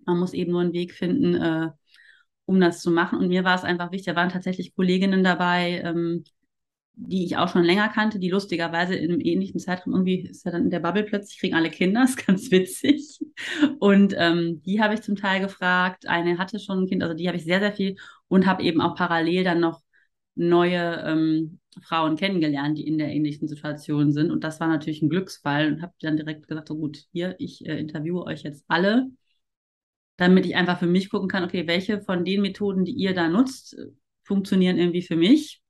Man 0.06 0.20
muss 0.20 0.34
eben 0.34 0.52
nur 0.52 0.62
einen 0.62 0.74
Weg 0.74 0.94
finden, 0.94 1.36
äh, 1.36 1.70
um 2.46 2.60
das 2.60 2.82
zu 2.82 2.92
machen. 2.92 3.20
Und 3.20 3.30
mir 3.30 3.44
war 3.44 3.56
es 3.56 3.64
einfach 3.64 3.92
wichtig, 3.92 4.14
da 4.14 4.16
waren 4.16 4.30
tatsächlich 4.30 4.76
Kolleginnen 4.76 5.24
dabei, 5.24 5.82
ähm, 5.84 6.24
die 6.98 7.26
ich 7.26 7.38
auch 7.38 7.50
schon 7.50 7.64
länger 7.64 7.90
kannte, 7.90 8.20
die 8.20 8.30
lustigerweise 8.30 8.96
in 8.96 9.12
einem 9.12 9.22
ähnlichen 9.22 9.60
Zeitraum 9.60 9.94
irgendwie 9.94 10.22
ist 10.22 10.46
ja 10.46 10.52
dann 10.52 10.64
in 10.64 10.70
der 10.70 10.80
Bubble 10.80 11.04
plötzlich 11.04 11.40
kriegen 11.40 11.56
alle 11.56 11.70
Kinder, 11.70 12.04
ist 12.06 12.26
ganz 12.26 12.52
witzig. 12.52 13.20
Und 13.80 14.14
ähm, 14.18 14.62
die 14.66 14.82
habe 14.82 14.94
ich 14.94 15.02
zum 15.02 15.16
Teil 15.16 15.42
gefragt. 15.42 16.08
Eine 16.08 16.38
hatte 16.38 16.60
schon 16.60 16.84
ein 16.84 16.88
Kind, 16.88 17.04
also 17.04 17.14
die 17.16 17.28
habe 17.28 17.38
ich 17.38 17.44
sehr, 17.44 17.60
sehr 17.60 17.74
viel 17.74 17.98
und 18.28 18.46
habe 18.46 18.64
eben 18.64 18.82
auch 18.82 18.96
parallel 18.96 19.44
dann 19.44 19.60
noch 19.60 19.82
neue 20.36 21.04
ähm, 21.06 21.60
Frauen 21.82 22.16
kennengelernt, 22.16 22.78
die 22.78 22.88
in 22.88 22.98
der 22.98 23.10
ähnlichen 23.10 23.48
Situation 23.48 24.12
sind. 24.12 24.32
Und 24.32 24.44
das 24.44 24.60
war 24.60 24.68
natürlich 24.68 25.02
ein 25.02 25.10
Glücksfall 25.10 25.68
und 25.72 25.82
habe 25.82 25.94
dann 26.02 26.18
direkt 26.18 26.48
gesagt, 26.48 26.70
so 26.70 26.76
gut, 26.76 27.06
hier, 27.12 27.36
ich 27.40 27.66
äh, 27.66 27.78
interviewe 27.78 28.24
euch 28.26 28.44
jetzt 28.44 28.64
alle, 28.68 29.10
damit 30.18 30.46
ich 30.46 30.56
einfach 30.56 30.80
für 30.80 30.88
mich 30.88 31.10
gucken 31.10 31.28
kann, 31.28 31.44
okay, 31.44 31.68
welche 31.68 32.02
von 32.02 32.24
den 32.24 32.42
Methoden, 32.42 32.86
die 32.86 32.94
ihr 32.94 33.14
da 33.14 33.28
nutzt, 33.28 33.78
funktionieren 34.24 34.78
irgendwie 34.78 35.02
für 35.02 35.18
mich 35.18 35.62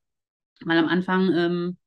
weil 0.63 0.77
am 0.77 0.87
Anfang 0.87 1.31
ähm, 1.33 1.77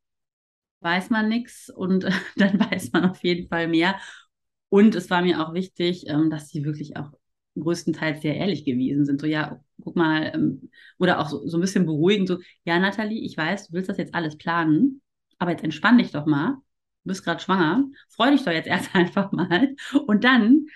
weiß 0.80 1.10
man 1.10 1.28
nichts 1.28 1.70
und 1.70 2.04
äh, 2.04 2.10
dann 2.36 2.58
weiß 2.58 2.92
man 2.92 3.06
auf 3.06 3.22
jeden 3.22 3.48
Fall 3.48 3.68
mehr. 3.68 3.98
Und 4.70 4.94
es 4.94 5.10
war 5.10 5.22
mir 5.22 5.40
auch 5.46 5.54
wichtig, 5.54 6.04
ähm, 6.08 6.30
dass 6.30 6.48
sie 6.48 6.64
wirklich 6.64 6.96
auch 6.96 7.12
größtenteils 7.58 8.22
sehr 8.22 8.36
ehrlich 8.36 8.64
gewesen 8.64 9.04
sind. 9.06 9.20
So, 9.20 9.26
ja, 9.26 9.60
guck 9.82 9.96
mal, 9.96 10.30
ähm, 10.34 10.70
oder 10.98 11.20
auch 11.20 11.28
so, 11.28 11.46
so 11.46 11.56
ein 11.56 11.60
bisschen 11.60 11.86
beruhigend, 11.86 12.28
so, 12.28 12.38
ja, 12.64 12.78
Nathalie, 12.78 13.24
ich 13.24 13.36
weiß, 13.36 13.68
du 13.68 13.72
willst 13.72 13.88
das 13.88 13.98
jetzt 13.98 14.14
alles 14.14 14.36
planen, 14.36 15.00
aber 15.38 15.52
jetzt 15.52 15.64
entspann 15.64 15.98
dich 15.98 16.12
doch 16.12 16.26
mal. 16.26 16.52
Du 17.04 17.08
bist 17.08 17.24
gerade 17.24 17.40
schwanger, 17.40 17.84
freu 18.10 18.30
dich 18.30 18.44
doch 18.44 18.52
jetzt 18.52 18.66
erst 18.68 18.94
einfach 18.94 19.32
mal. 19.32 19.74
Und 20.06 20.24
dann 20.24 20.66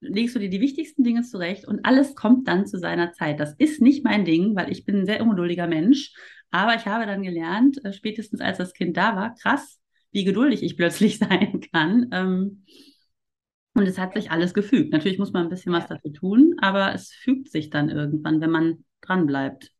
legst 0.00 0.34
du 0.34 0.40
dir 0.40 0.50
die 0.50 0.60
wichtigsten 0.60 1.04
Dinge 1.04 1.22
zurecht 1.22 1.66
und 1.66 1.84
alles 1.84 2.14
kommt 2.14 2.48
dann 2.48 2.66
zu 2.66 2.78
seiner 2.78 3.12
Zeit. 3.12 3.38
Das 3.40 3.54
ist 3.58 3.80
nicht 3.80 4.04
mein 4.04 4.24
Ding, 4.24 4.56
weil 4.56 4.70
ich 4.70 4.84
bin 4.84 5.00
ein 5.00 5.06
sehr 5.06 5.22
ungeduldiger 5.22 5.66
Mensch. 5.66 6.12
Aber 6.52 6.76
ich 6.76 6.86
habe 6.86 7.06
dann 7.06 7.22
gelernt, 7.22 7.84
äh, 7.84 7.92
spätestens 7.92 8.40
als 8.40 8.58
das 8.58 8.74
Kind 8.74 8.96
da 8.96 9.16
war, 9.16 9.34
krass, 9.34 9.80
wie 10.12 10.22
geduldig 10.22 10.62
ich 10.62 10.76
plötzlich 10.76 11.18
sein 11.18 11.60
kann. 11.72 12.08
Ähm, 12.12 12.64
und 13.74 13.86
es 13.86 13.98
hat 13.98 14.14
sich 14.14 14.30
alles 14.30 14.54
gefügt. 14.54 14.92
Natürlich 14.92 15.18
muss 15.18 15.32
man 15.32 15.44
ein 15.44 15.48
bisschen 15.48 15.72
was 15.72 15.86
dafür 15.86 16.12
tun, 16.12 16.54
aber 16.60 16.94
es 16.94 17.10
fügt 17.10 17.50
sich 17.50 17.70
dann 17.70 17.88
irgendwann, 17.88 18.40
wenn 18.40 18.50
man 18.50 18.84
dran 19.00 19.26
bleibt. 19.26 19.72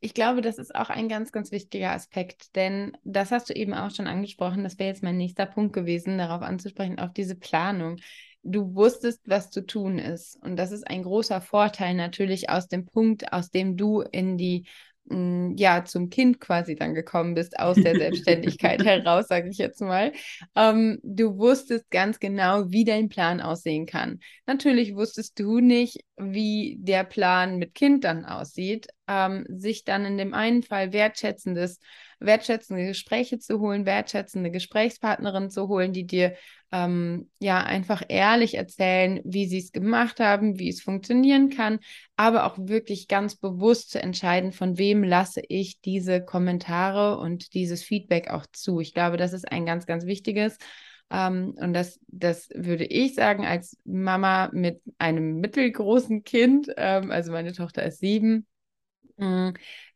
Ich 0.00 0.14
glaube, 0.14 0.40
das 0.40 0.58
ist 0.58 0.74
auch 0.74 0.90
ein 0.90 1.08
ganz, 1.08 1.30
ganz 1.30 1.52
wichtiger 1.52 1.92
Aspekt, 1.92 2.56
denn 2.56 2.96
das 3.04 3.30
hast 3.30 3.50
du 3.50 3.54
eben 3.54 3.74
auch 3.74 3.94
schon 3.94 4.06
angesprochen. 4.06 4.64
Das 4.64 4.78
wäre 4.78 4.88
jetzt 4.88 5.02
mein 5.02 5.18
nächster 5.18 5.46
Punkt 5.46 5.74
gewesen, 5.74 6.18
darauf 6.18 6.42
anzusprechen, 6.42 6.98
auf 6.98 7.12
diese 7.12 7.36
Planung 7.36 7.98
du 8.42 8.74
wusstest, 8.74 9.20
was 9.26 9.50
zu 9.50 9.66
tun 9.66 9.98
ist. 9.98 10.36
Und 10.42 10.56
das 10.56 10.72
ist 10.72 10.86
ein 10.86 11.02
großer 11.02 11.40
Vorteil 11.40 11.94
natürlich 11.94 12.48
aus 12.50 12.68
dem 12.68 12.86
Punkt, 12.86 13.32
aus 13.32 13.50
dem 13.50 13.76
du 13.76 14.00
in 14.00 14.38
die 14.38 14.66
ja, 15.56 15.84
zum 15.84 16.08
Kind 16.08 16.40
quasi 16.40 16.76
dann 16.76 16.94
gekommen 16.94 17.34
bist, 17.34 17.58
aus 17.58 17.76
der 17.76 17.96
Selbstständigkeit 17.96 18.84
heraus, 18.84 19.26
sage 19.28 19.48
ich 19.48 19.58
jetzt 19.58 19.80
mal. 19.80 20.12
Ähm, 20.54 21.00
du 21.02 21.36
wusstest 21.36 21.90
ganz 21.90 22.20
genau, 22.20 22.70
wie 22.70 22.84
dein 22.84 23.08
Plan 23.08 23.40
aussehen 23.40 23.86
kann. 23.86 24.20
Natürlich 24.46 24.94
wusstest 24.94 25.38
du 25.38 25.60
nicht, 25.60 26.04
wie 26.16 26.76
der 26.78 27.04
Plan 27.04 27.56
mit 27.56 27.74
Kind 27.74 28.04
dann 28.04 28.24
aussieht. 28.24 28.88
Ähm, 29.08 29.44
sich 29.48 29.84
dann 29.84 30.04
in 30.04 30.16
dem 30.16 30.34
einen 30.34 30.62
Fall 30.62 30.92
wertschätzendes, 30.92 31.80
wertschätzende 32.20 32.86
Gespräche 32.86 33.38
zu 33.38 33.58
holen, 33.58 33.86
wertschätzende 33.86 34.50
Gesprächspartnerin 34.50 35.50
zu 35.50 35.66
holen, 35.66 35.92
die 35.92 36.06
dir 36.06 36.34
ähm, 36.72 37.30
ja 37.40 37.62
einfach 37.62 38.02
ehrlich 38.08 38.54
erzählen, 38.54 39.20
wie 39.24 39.46
sie 39.46 39.58
es 39.58 39.72
gemacht 39.72 40.20
haben, 40.20 40.58
wie 40.58 40.68
es 40.68 40.80
funktionieren 40.80 41.50
kann, 41.50 41.80
aber 42.16 42.46
auch 42.46 42.56
wirklich 42.58 43.08
ganz 43.08 43.36
bewusst 43.36 43.90
zu 43.90 44.00
entscheiden, 44.00 44.52
von 44.52 44.78
wem 44.78 45.02
lasse 45.02 45.42
ich 45.48 45.80
diese 45.80 46.24
Kommentare 46.24 47.18
und 47.18 47.54
dieses 47.54 47.82
Feedback 47.82 48.30
auch 48.30 48.46
zu. 48.52 48.80
Ich 48.80 48.94
glaube, 48.94 49.16
das 49.16 49.32
ist 49.32 49.50
ein 49.50 49.66
ganz, 49.66 49.86
ganz 49.86 50.06
wichtiges. 50.06 50.58
Um, 51.12 51.16
ähm, 51.18 51.54
und 51.58 51.72
das, 51.72 51.98
das 52.06 52.48
würde 52.54 52.84
ich 52.84 53.16
sagen, 53.16 53.44
als 53.44 53.76
Mama 53.84 54.48
mit 54.52 54.80
einem 54.98 55.40
mittelgroßen 55.40 56.22
Kind, 56.22 56.68
ähm, 56.76 57.10
also 57.10 57.32
meine 57.32 57.52
Tochter 57.52 57.82
ist 57.82 57.98
sieben, 57.98 58.46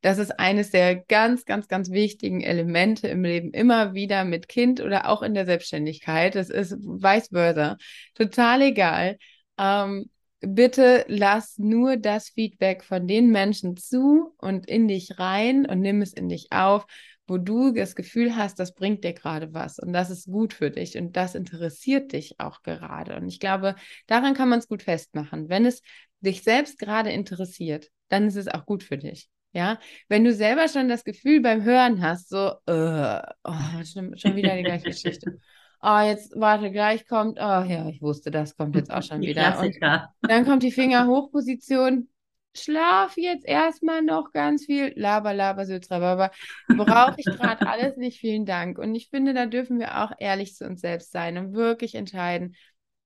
das 0.01 0.19
ist 0.19 0.39
eines 0.39 0.71
der 0.71 0.97
ganz, 0.97 1.45
ganz, 1.45 1.69
ganz 1.69 1.91
wichtigen 1.91 2.43
Elemente 2.43 3.09
im 3.09 3.25
Leben. 3.25 3.53
Immer 3.53 3.95
wieder 3.95 4.25
mit 4.25 4.49
Kind 4.49 4.81
oder 4.81 5.09
auch 5.09 5.23
in 5.23 5.35
der 5.35 5.47
Selbstständigkeit. 5.47 6.35
Das 6.35 6.51
ist 6.51 6.73
vice 6.73 7.29
versa. 7.29 7.77
Total 8.15 8.63
egal. 8.63 9.17
Ähm, 9.59 10.11
bitte 10.41 11.05
lass 11.09 11.59
nur 11.59 11.97
das 11.97 12.29
Feedback 12.29 12.85
von 12.85 13.07
den 13.07 13.31
Menschen 13.31 13.77
zu 13.77 14.35
und 14.39 14.67
in 14.69 14.89
dich 14.89 15.19
rein 15.19 15.67
und 15.67 15.81
nimm 15.81 16.03
es 16.03 16.13
in 16.13 16.29
dich 16.29 16.49
auf, 16.53 16.87
wo 17.27 17.39
du 17.39 17.73
das 17.73 17.97
Gefühl 17.97 18.37
hast, 18.37 18.59
das 18.59 18.75
bringt 18.75 19.05
dir 19.05 19.15
gerade 19.15 19.55
was 19.55 19.79
und 19.79 19.93
das 19.93 20.11
ist 20.11 20.27
gut 20.27 20.53
für 20.53 20.71
dich 20.71 20.99
und 20.99 21.17
das 21.17 21.35
interessiert 21.35 22.13
dich 22.13 22.39
auch 22.39 22.63
gerade. 22.63 23.17
Und 23.17 23.29
ich 23.29 23.41
glaube, 23.41 23.75
daran 24.07 24.35
kann 24.35 24.49
man 24.49 24.59
es 24.59 24.69
gut 24.69 24.83
festmachen. 24.83 25.49
Wenn 25.49 25.65
es 25.65 25.81
dich 26.21 26.43
selbst 26.43 26.79
gerade 26.79 27.11
interessiert, 27.11 27.91
dann 28.09 28.27
ist 28.27 28.37
es 28.37 28.49
auch 28.49 28.67
gut 28.67 28.83
für 28.83 28.99
dich. 28.99 29.29
Ja, 29.53 29.79
wenn 30.09 30.25
du 30.25 30.33
selber 30.33 30.67
schon 30.67 30.89
das 30.89 31.05
Gefühl 31.05 31.41
beim 31.41 31.63
Hören 31.63 32.03
hast, 32.03 32.29
so, 32.29 32.55
äh, 32.67 33.23
oh, 33.45 33.85
schon, 33.85 34.17
schon 34.19 34.35
wieder 34.35 34.57
die 34.57 34.65
gleiche 34.65 34.87
Geschichte. 34.87 35.39
Oh, 35.81 36.01
jetzt 36.05 36.33
warte, 36.35 36.73
gleich 36.73 37.07
kommt, 37.07 37.39
oh 37.39 37.63
ja, 37.63 37.89
ich 37.89 38.03
wusste, 38.03 38.33
das 38.33 38.57
kommt 38.57 38.75
jetzt 38.75 38.91
auch 38.91 39.03
schon 39.03 39.21
die 39.21 39.29
wieder. 39.29 39.57
Und 39.61 39.77
dann 40.23 40.45
kommt 40.45 40.65
die 40.65 40.73
Fingerhochposition. 40.73 42.09
Schlaf 42.57 43.17
jetzt 43.17 43.47
erstmal 43.47 44.03
noch 44.03 44.31
ganz 44.33 44.65
viel. 44.65 44.93
Laber, 44.97 45.35
laber, 45.35 45.67
aber 45.91 46.31
Brauche 46.69 47.15
ich 47.19 47.25
gerade 47.25 47.67
alles 47.67 47.97
nicht. 47.97 48.19
Vielen 48.19 48.47
Dank. 48.47 48.79
Und 48.79 48.95
ich 48.95 49.09
finde, 49.09 49.35
da 49.35 49.47
dürfen 49.47 49.79
wir 49.79 50.03
auch 50.03 50.13
ehrlich 50.19 50.55
zu 50.55 50.65
uns 50.65 50.81
selbst 50.81 51.11
sein 51.11 51.37
und 51.37 51.55
wirklich 51.55 51.97
entscheiden, 51.97 52.55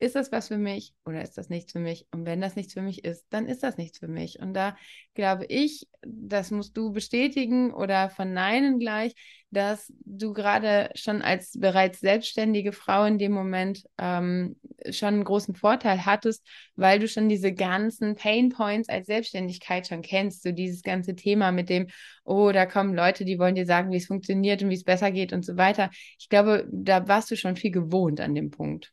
ist 0.01 0.15
das 0.15 0.31
was 0.31 0.49
für 0.49 0.59
mich 0.59 0.95
oder 1.05 1.23
ist 1.23 1.37
das 1.37 1.49
nichts 1.49 1.73
für 1.73 1.81
mich? 1.81 2.07
Und 2.13 2.25
wenn 2.25 2.41
das 2.41 2.55
nichts 2.55 2.75
für 2.75 2.83
mich 2.83 3.05
ist, 3.05 3.27
dann 3.31 3.47
ist 3.47 3.63
das 3.63 3.77
nichts 3.77 3.99
für 3.99 4.09
mich. 4.09 4.39
Und 4.39 4.55
da 4.55 4.77
glaube 5.15 5.45
ich, 5.47 5.89
das 6.03 6.51
musst 6.53 6.77
du 6.77 6.93
bestätigen 6.93 7.73
oder 7.73 8.09
verneinen 8.09 8.79
gleich, 8.79 9.15
dass 9.51 9.93
du 10.05 10.33
gerade 10.33 10.91
schon 10.95 11.23
als 11.23 11.59
bereits 11.59 12.01
selbstständige 12.01 12.73
Frau 12.73 13.05
in 13.07 13.19
dem 13.19 13.33
Moment 13.33 13.83
ähm, 13.99 14.57
schon 14.91 15.15
einen 15.15 15.25
großen 15.25 15.57
Vorteil 15.57 16.05
hattest, 16.05 16.47
weil 16.77 17.01
du 17.01 17.09
schon 17.09 17.29
diese 17.29 17.53
ganzen 17.53 18.15
Pain 18.15 18.51
Points 18.51 18.89
als 18.89 19.07
Selbstständigkeit 19.07 19.89
schon 19.89 20.03
kennst. 20.03 20.43
So 20.43 20.53
dieses 20.53 20.83
ganze 20.83 21.17
Thema 21.17 21.51
mit 21.51 21.71
dem, 21.71 21.89
oh, 22.25 22.53
da 22.53 22.67
kommen 22.67 22.95
Leute, 22.95 23.25
die 23.25 23.39
wollen 23.39 23.57
dir 23.57 23.67
sagen, 23.67 23.91
wie 23.91 23.97
es 23.97 24.07
funktioniert 24.07 24.63
und 24.63 24.71
wie 24.71 24.75
es 24.75 24.85
besser 24.85 25.11
geht 25.11 25.33
und 25.33 25.45
so 25.45 25.57
weiter. 25.57 25.91
Ich 26.21 26.29
glaube, 26.29 26.69
da 26.71 27.09
warst 27.09 27.31
du 27.31 27.37
schon 27.37 27.57
viel 27.57 27.73
gewohnt 27.73 28.21
an 28.21 28.35
dem 28.35 28.51
Punkt. 28.51 28.93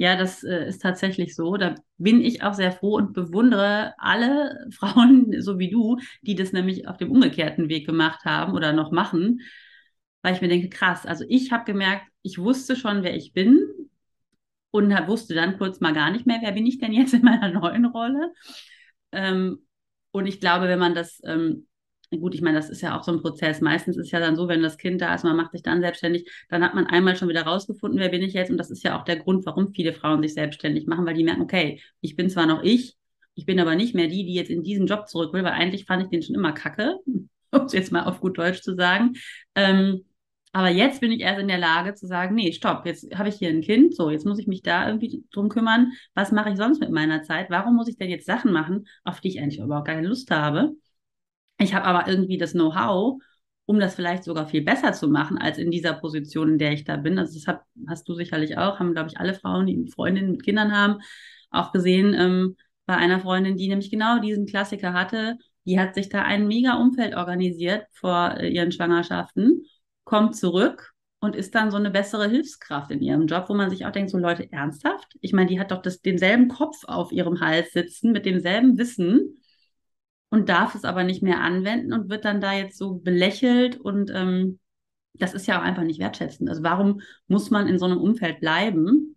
Ja, 0.00 0.16
das 0.16 0.42
äh, 0.44 0.66
ist 0.66 0.80
tatsächlich 0.80 1.34
so. 1.36 1.56
Da 1.58 1.74
bin 1.98 2.22
ich 2.22 2.42
auch 2.42 2.54
sehr 2.54 2.72
froh 2.72 2.96
und 2.96 3.12
bewundere 3.12 3.92
alle 3.98 4.66
Frauen, 4.72 5.42
so 5.42 5.58
wie 5.58 5.68
du, 5.70 5.98
die 6.22 6.34
das 6.34 6.52
nämlich 6.52 6.88
auf 6.88 6.96
dem 6.96 7.10
umgekehrten 7.10 7.68
Weg 7.68 7.86
gemacht 7.86 8.24
haben 8.24 8.54
oder 8.54 8.72
noch 8.72 8.92
machen, 8.92 9.42
weil 10.22 10.34
ich 10.34 10.40
mir 10.40 10.48
denke, 10.48 10.70
krass, 10.70 11.04
also 11.06 11.24
ich 11.28 11.52
habe 11.52 11.64
gemerkt, 11.64 12.06
ich 12.22 12.38
wusste 12.38 12.76
schon, 12.76 13.02
wer 13.02 13.14
ich 13.14 13.32
bin 13.34 13.60
und 14.70 14.90
wusste 15.08 15.34
dann 15.34 15.58
kurz 15.58 15.80
mal 15.80 15.92
gar 15.92 16.10
nicht 16.10 16.26
mehr, 16.26 16.38
wer 16.42 16.52
bin 16.52 16.66
ich 16.66 16.78
denn 16.78 16.92
jetzt 16.92 17.14
in 17.14 17.22
meiner 17.22 17.48
neuen 17.60 17.84
Rolle. 17.86 18.32
Ähm, 19.12 19.66
und 20.12 20.26
ich 20.26 20.40
glaube, 20.40 20.68
wenn 20.68 20.78
man 20.78 20.94
das 20.94 21.20
ähm, 21.24 21.66
Gut, 22.18 22.34
ich 22.34 22.42
meine, 22.42 22.56
das 22.58 22.70
ist 22.70 22.80
ja 22.80 22.98
auch 22.98 23.04
so 23.04 23.12
ein 23.12 23.20
Prozess. 23.20 23.60
Meistens 23.60 23.96
ist 23.96 24.10
ja 24.10 24.18
dann 24.18 24.34
so, 24.34 24.48
wenn 24.48 24.62
das 24.62 24.78
Kind 24.78 25.00
da 25.00 25.14
ist, 25.14 25.22
man 25.22 25.36
macht 25.36 25.52
sich 25.52 25.62
dann 25.62 25.80
selbstständig, 25.80 26.28
dann 26.48 26.64
hat 26.64 26.74
man 26.74 26.86
einmal 26.88 27.14
schon 27.14 27.28
wieder 27.28 27.42
rausgefunden, 27.42 28.00
wer 28.00 28.08
bin 28.08 28.22
ich 28.22 28.32
jetzt. 28.32 28.50
Und 28.50 28.58
das 28.58 28.70
ist 28.70 28.82
ja 28.82 28.98
auch 28.98 29.04
der 29.04 29.16
Grund, 29.16 29.46
warum 29.46 29.68
viele 29.72 29.92
Frauen 29.92 30.20
sich 30.22 30.34
selbstständig 30.34 30.88
machen, 30.88 31.06
weil 31.06 31.14
die 31.14 31.22
merken, 31.22 31.42
okay, 31.42 31.80
ich 32.00 32.16
bin 32.16 32.28
zwar 32.28 32.46
noch 32.46 32.64
ich, 32.64 32.96
ich 33.36 33.46
bin 33.46 33.60
aber 33.60 33.76
nicht 33.76 33.94
mehr 33.94 34.08
die, 34.08 34.24
die 34.24 34.34
jetzt 34.34 34.50
in 34.50 34.64
diesen 34.64 34.86
Job 34.88 35.08
zurück 35.08 35.32
will, 35.32 35.44
weil 35.44 35.52
eigentlich 35.52 35.84
fand 35.84 36.02
ich 36.02 36.08
den 36.08 36.20
schon 36.22 36.34
immer 36.34 36.50
kacke, 36.52 36.96
um 37.52 37.64
es 37.64 37.72
jetzt 37.72 37.92
mal 37.92 38.02
auf 38.04 38.20
gut 38.20 38.36
Deutsch 38.38 38.60
zu 38.62 38.74
sagen. 38.74 39.12
Ähm, 39.54 40.04
Aber 40.52 40.68
jetzt 40.68 41.00
bin 41.00 41.12
ich 41.12 41.20
erst 41.20 41.38
in 41.40 41.46
der 41.48 41.58
Lage 41.58 41.94
zu 41.94 42.08
sagen, 42.08 42.34
nee, 42.34 42.50
stopp, 42.52 42.86
jetzt 42.86 43.16
habe 43.16 43.28
ich 43.28 43.36
hier 43.36 43.50
ein 43.50 43.60
Kind, 43.62 43.94
so, 43.94 44.10
jetzt 44.10 44.26
muss 44.26 44.40
ich 44.40 44.48
mich 44.48 44.62
da 44.62 44.88
irgendwie 44.88 45.22
drum 45.32 45.48
kümmern. 45.48 45.92
Was 46.14 46.32
mache 46.32 46.50
ich 46.50 46.56
sonst 46.56 46.80
mit 46.80 46.90
meiner 46.90 47.22
Zeit? 47.22 47.50
Warum 47.50 47.76
muss 47.76 47.86
ich 47.88 47.96
denn 47.98 48.10
jetzt 48.10 48.26
Sachen 48.26 48.50
machen, 48.52 48.88
auf 49.04 49.20
die 49.20 49.28
ich 49.28 49.40
eigentlich 49.40 49.60
überhaupt 49.60 49.86
keine 49.86 50.08
Lust 50.08 50.28
habe? 50.32 50.72
Ich 51.60 51.74
habe 51.74 51.84
aber 51.84 52.08
irgendwie 52.08 52.38
das 52.38 52.52
Know-how, 52.52 53.20
um 53.66 53.78
das 53.78 53.94
vielleicht 53.94 54.24
sogar 54.24 54.46
viel 54.46 54.62
besser 54.62 54.92
zu 54.92 55.08
machen, 55.08 55.38
als 55.38 55.58
in 55.58 55.70
dieser 55.70 55.92
Position, 55.92 56.48
in 56.48 56.58
der 56.58 56.72
ich 56.72 56.84
da 56.84 56.96
bin. 56.96 57.18
Also 57.18 57.38
das 57.38 57.46
hat, 57.46 57.62
hast 57.86 58.08
du 58.08 58.14
sicherlich 58.14 58.56
auch, 58.56 58.78
haben, 58.78 58.94
glaube 58.94 59.10
ich, 59.10 59.20
alle 59.20 59.34
Frauen, 59.34 59.66
die 59.66 59.90
Freundinnen 59.94 60.32
mit 60.32 60.42
Kindern 60.42 60.72
haben, 60.72 61.00
auch 61.50 61.70
gesehen 61.72 62.14
ähm, 62.14 62.56
bei 62.86 62.96
einer 62.96 63.20
Freundin, 63.20 63.56
die 63.56 63.68
nämlich 63.68 63.90
genau 63.90 64.20
diesen 64.20 64.46
Klassiker 64.46 64.94
hatte. 64.94 65.36
Die 65.66 65.78
hat 65.78 65.94
sich 65.94 66.08
da 66.08 66.22
ein 66.22 66.48
mega 66.48 66.74
Umfeld 66.76 67.14
organisiert 67.14 67.86
vor 67.92 68.36
äh, 68.38 68.48
ihren 68.48 68.72
Schwangerschaften 68.72 69.64
kommt 70.04 70.34
zurück 70.34 70.92
und 71.20 71.36
ist 71.36 71.54
dann 71.54 71.70
so 71.70 71.76
eine 71.76 71.90
bessere 71.90 72.28
Hilfskraft 72.28 72.90
in 72.90 73.02
ihrem 73.02 73.26
Job, 73.26 73.44
wo 73.48 73.54
man 73.54 73.70
sich 73.70 73.84
auch 73.84 73.92
denkt, 73.92 74.10
so 74.10 74.18
Leute, 74.18 74.50
ernsthaft? 74.50 75.16
Ich 75.20 75.32
meine, 75.34 75.48
die 75.48 75.60
hat 75.60 75.70
doch 75.70 75.82
das, 75.82 76.00
denselben 76.00 76.48
Kopf 76.48 76.84
auf 76.86 77.12
ihrem 77.12 77.40
Hals 77.40 77.72
sitzen, 77.72 78.12
mit 78.12 78.24
demselben 78.24 78.78
Wissen 78.78 79.39
und 80.30 80.48
darf 80.48 80.74
es 80.74 80.84
aber 80.84 81.04
nicht 81.04 81.22
mehr 81.22 81.40
anwenden 81.40 81.92
und 81.92 82.08
wird 82.08 82.24
dann 82.24 82.40
da 82.40 82.52
jetzt 82.52 82.78
so 82.78 82.94
belächelt 82.94 83.78
und 83.80 84.10
ähm, 84.14 84.58
das 85.14 85.34
ist 85.34 85.46
ja 85.46 85.58
auch 85.58 85.64
einfach 85.64 85.82
nicht 85.82 86.00
wertschätzend. 86.00 86.48
Also 86.48 86.62
warum 86.62 87.00
muss 87.26 87.50
man 87.50 87.66
in 87.66 87.78
so 87.78 87.84
einem 87.84 87.98
Umfeld 87.98 88.40
bleiben? 88.40 89.16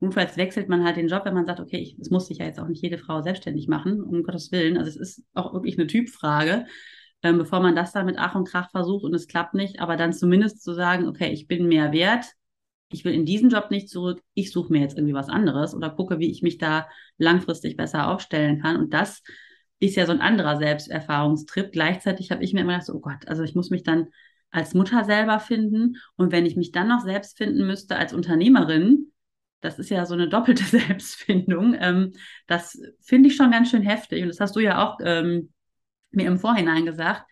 Notfalls 0.00 0.36
wechselt 0.38 0.68
man 0.68 0.84
halt 0.84 0.96
den 0.96 1.08
Job, 1.08 1.26
wenn 1.26 1.34
man 1.34 1.46
sagt, 1.46 1.60
okay, 1.60 1.76
ich, 1.76 1.98
es 2.00 2.10
muss 2.10 2.26
sich 2.26 2.38
ja 2.38 2.46
jetzt 2.46 2.58
auch 2.58 2.68
nicht 2.68 2.82
jede 2.82 2.96
Frau 2.96 3.20
selbstständig 3.20 3.68
machen, 3.68 4.02
um 4.02 4.22
Gottes 4.22 4.50
Willen. 4.50 4.78
Also 4.78 4.88
es 4.88 4.96
ist 4.96 5.24
auch 5.34 5.52
wirklich 5.52 5.78
eine 5.78 5.86
Typfrage 5.86 6.64
ähm, 7.22 7.38
bevor 7.38 7.60
man 7.60 7.76
das 7.76 7.92
dann 7.92 8.06
mit 8.06 8.16
Ach 8.18 8.34
und 8.34 8.48
Krach 8.48 8.70
versucht 8.70 9.04
und 9.04 9.14
es 9.14 9.28
klappt 9.28 9.54
nicht, 9.54 9.80
aber 9.80 9.96
dann 9.96 10.12
zumindest 10.12 10.62
zu 10.62 10.72
sagen, 10.74 11.06
okay, 11.06 11.30
ich 11.32 11.46
bin 11.46 11.68
mehr 11.68 11.92
wert, 11.92 12.26
ich 12.90 13.04
will 13.04 13.14
in 13.14 13.26
diesen 13.26 13.50
Job 13.50 13.70
nicht 13.70 13.88
zurück, 13.88 14.22
ich 14.34 14.50
suche 14.50 14.72
mir 14.72 14.80
jetzt 14.80 14.96
irgendwie 14.96 15.14
was 15.14 15.28
anderes 15.28 15.74
oder 15.74 15.90
gucke, 15.90 16.18
wie 16.18 16.30
ich 16.30 16.42
mich 16.42 16.58
da 16.58 16.88
langfristig 17.18 17.76
besser 17.76 18.08
aufstellen 18.08 18.60
kann. 18.60 18.76
Und 18.76 18.92
das 18.94 19.22
ist 19.80 19.96
ja 19.96 20.06
so 20.06 20.12
ein 20.12 20.20
anderer 20.20 20.56
Selbsterfahrungstrip. 20.58 21.72
Gleichzeitig 21.72 22.30
habe 22.30 22.44
ich 22.44 22.52
mir 22.52 22.60
immer 22.60 22.74
gedacht, 22.74 22.86
so, 22.86 22.94
oh 22.94 23.00
Gott, 23.00 23.26
also 23.26 23.42
ich 23.42 23.54
muss 23.54 23.70
mich 23.70 23.82
dann 23.82 24.08
als 24.50 24.74
Mutter 24.74 25.04
selber 25.04 25.40
finden. 25.40 25.96
Und 26.16 26.32
wenn 26.32 26.46
ich 26.46 26.56
mich 26.56 26.70
dann 26.70 26.88
noch 26.88 27.00
selbst 27.00 27.38
finden 27.38 27.66
müsste 27.66 27.96
als 27.96 28.12
Unternehmerin, 28.12 29.10
das 29.60 29.78
ist 29.78 29.90
ja 29.90 30.06
so 30.06 30.14
eine 30.14 30.28
doppelte 30.28 30.64
Selbstfindung. 30.78 31.74
Ähm, 31.78 32.12
das 32.46 32.80
finde 33.00 33.28
ich 33.30 33.36
schon 33.36 33.50
ganz 33.50 33.70
schön 33.70 33.82
heftig. 33.82 34.22
Und 34.22 34.28
das 34.28 34.40
hast 34.40 34.54
du 34.54 34.60
ja 34.60 34.84
auch 34.84 34.98
ähm, 35.02 35.52
mir 36.10 36.26
im 36.26 36.38
Vorhinein 36.38 36.84
gesagt, 36.84 37.24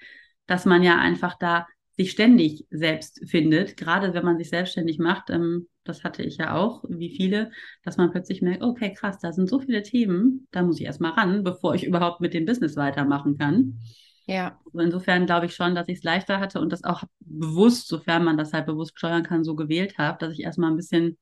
dass 0.47 0.65
man 0.65 0.83
ja 0.83 0.99
einfach 0.99 1.37
da 1.39 1.67
sich 1.99 2.13
ständig 2.13 2.65
selbst 2.71 3.21
findet, 3.29 3.77
gerade 3.77 4.15
wenn 4.15 4.25
man 4.25 4.39
sich 4.39 4.49
selbstständig 4.49 4.99
macht. 4.99 5.31
Ähm, 5.31 5.69
das 5.85 6.05
hatte 6.05 6.23
ich 6.23 6.37
ja 6.37 6.55
auch, 6.55 6.85
wie 6.89 7.11
viele, 7.11 7.51
dass 7.83 7.97
man 7.97 8.11
plötzlich 8.11 8.41
merkt, 8.41 8.63
okay, 8.63 8.93
krass, 8.93 9.19
da 9.19 9.33
sind 9.33 9.49
so 9.49 9.59
viele 9.59 9.83
Themen, 9.83 10.47
da 10.53 10.63
muss 10.63 10.79
ich 10.79 10.87
erstmal 10.87 11.13
ran, 11.13 11.43
bevor 11.43 11.75
ich 11.75 11.85
überhaupt 11.87 12.21
mit 12.21 12.35
dem 12.35 12.47
Business 12.47 12.77
weitermachen 12.77 13.37
kann. 13.37 13.81
Ja. 14.27 14.61
Also 14.67 14.79
insofern 14.79 15.27
glaube 15.27 15.47
ich 15.47 15.55
schon, 15.55 15.75
dass 15.75 15.89
ich 15.89 15.99
es 15.99 16.05
leichter 16.05 16.39
hatte 16.39 16.61
und 16.61 16.71
das 16.71 16.85
auch 16.85 17.03
bewusst, 17.21 17.89
sofern 17.89 18.25
man 18.25 18.37
das 18.37 18.53
halt 18.53 18.67
bewusst 18.67 18.97
steuern 18.97 19.23
kann, 19.23 19.43
so 19.43 19.57
gewählt 19.57 19.99
habe, 19.99 20.19
dass 20.19 20.35
ich 20.35 20.41
erstmal 20.41 20.71
ein 20.71 20.77
bisschen 20.77 21.19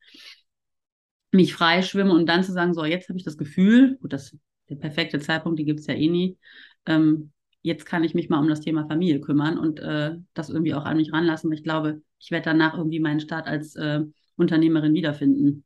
mich 1.30 1.54
freischwimme 1.54 2.12
und 2.12 2.26
dann 2.26 2.42
zu 2.42 2.52
sagen, 2.52 2.74
so, 2.74 2.84
jetzt 2.84 3.08
habe 3.08 3.18
ich 3.18 3.24
das 3.24 3.38
Gefühl, 3.38 3.96
gut, 4.00 4.12
das 4.12 4.36
der 4.68 4.76
perfekte 4.76 5.20
Zeitpunkt, 5.20 5.58
die 5.58 5.64
gibt 5.64 5.80
es 5.80 5.86
ja 5.86 5.94
eh 5.94 6.08
nie, 6.08 6.38
ähm, 6.86 7.32
jetzt 7.66 7.85
kann 7.85 8.05
ich 8.05 8.14
mich 8.14 8.29
mal 8.29 8.38
um 8.38 8.48
das 8.48 8.61
Thema 8.61 8.87
Familie 8.87 9.20
kümmern 9.20 9.59
und 9.59 9.81
äh, 9.81 10.14
das 10.35 10.50
irgendwie 10.50 10.74
auch 10.74 10.85
an 10.85 10.96
mich 10.96 11.12
ranlassen. 11.12 11.50
Ich 11.52 11.64
glaube, 11.64 12.00
ich 12.20 12.31
werde 12.31 12.44
danach 12.44 12.79
irgendwie 12.79 13.00
meinen 13.00 13.18
Start 13.18 13.48
als 13.48 13.74
äh, 13.74 14.02
Unternehmerin 14.37 14.94
wiederfinden. 14.94 15.64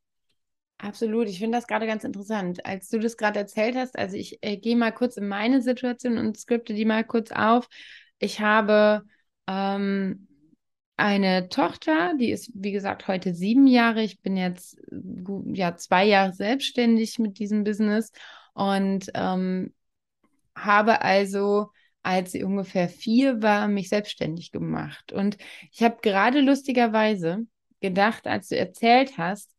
Absolut, 0.78 1.28
ich 1.28 1.38
finde 1.38 1.58
das 1.58 1.66
gerade 1.66 1.86
ganz 1.86 2.04
interessant. 2.04 2.64
Als 2.64 2.88
du 2.88 2.98
das 2.98 3.18
gerade 3.18 3.38
erzählt 3.38 3.76
hast, 3.76 3.98
also 3.98 4.16
ich 4.16 4.38
äh, 4.40 4.56
gehe 4.56 4.76
mal 4.76 4.92
kurz 4.92 5.18
in 5.18 5.28
meine 5.28 5.60
Situation 5.60 6.16
und 6.16 6.38
skripte 6.38 6.72
die 6.72 6.86
mal 6.86 7.04
kurz 7.04 7.32
auf. 7.32 7.68
Ich 8.18 8.40
habe 8.40 9.02
ähm, 9.46 10.26
eine 10.96 11.50
Tochter, 11.50 12.14
die 12.18 12.30
ist, 12.30 12.50
wie 12.54 12.72
gesagt, 12.72 13.08
heute 13.08 13.34
sieben 13.34 13.66
Jahre. 13.66 14.02
Ich 14.02 14.22
bin 14.22 14.38
jetzt 14.38 14.78
ja 15.52 15.76
zwei 15.76 16.06
Jahre 16.06 16.32
selbstständig 16.32 17.18
mit 17.18 17.38
diesem 17.38 17.62
Business 17.62 18.10
und 18.54 19.10
ähm, 19.12 19.74
habe 20.54 21.02
also 21.02 21.68
als 22.02 22.32
sie 22.32 22.44
ungefähr 22.44 22.88
vier 22.88 23.42
war, 23.42 23.68
mich 23.68 23.88
selbstständig 23.88 24.52
gemacht. 24.52 25.12
Und 25.12 25.36
ich 25.70 25.82
habe 25.82 25.98
gerade 26.02 26.40
lustigerweise 26.40 27.46
gedacht, 27.80 28.26
als 28.26 28.48
du 28.48 28.56
erzählt 28.56 29.18
hast, 29.18 29.54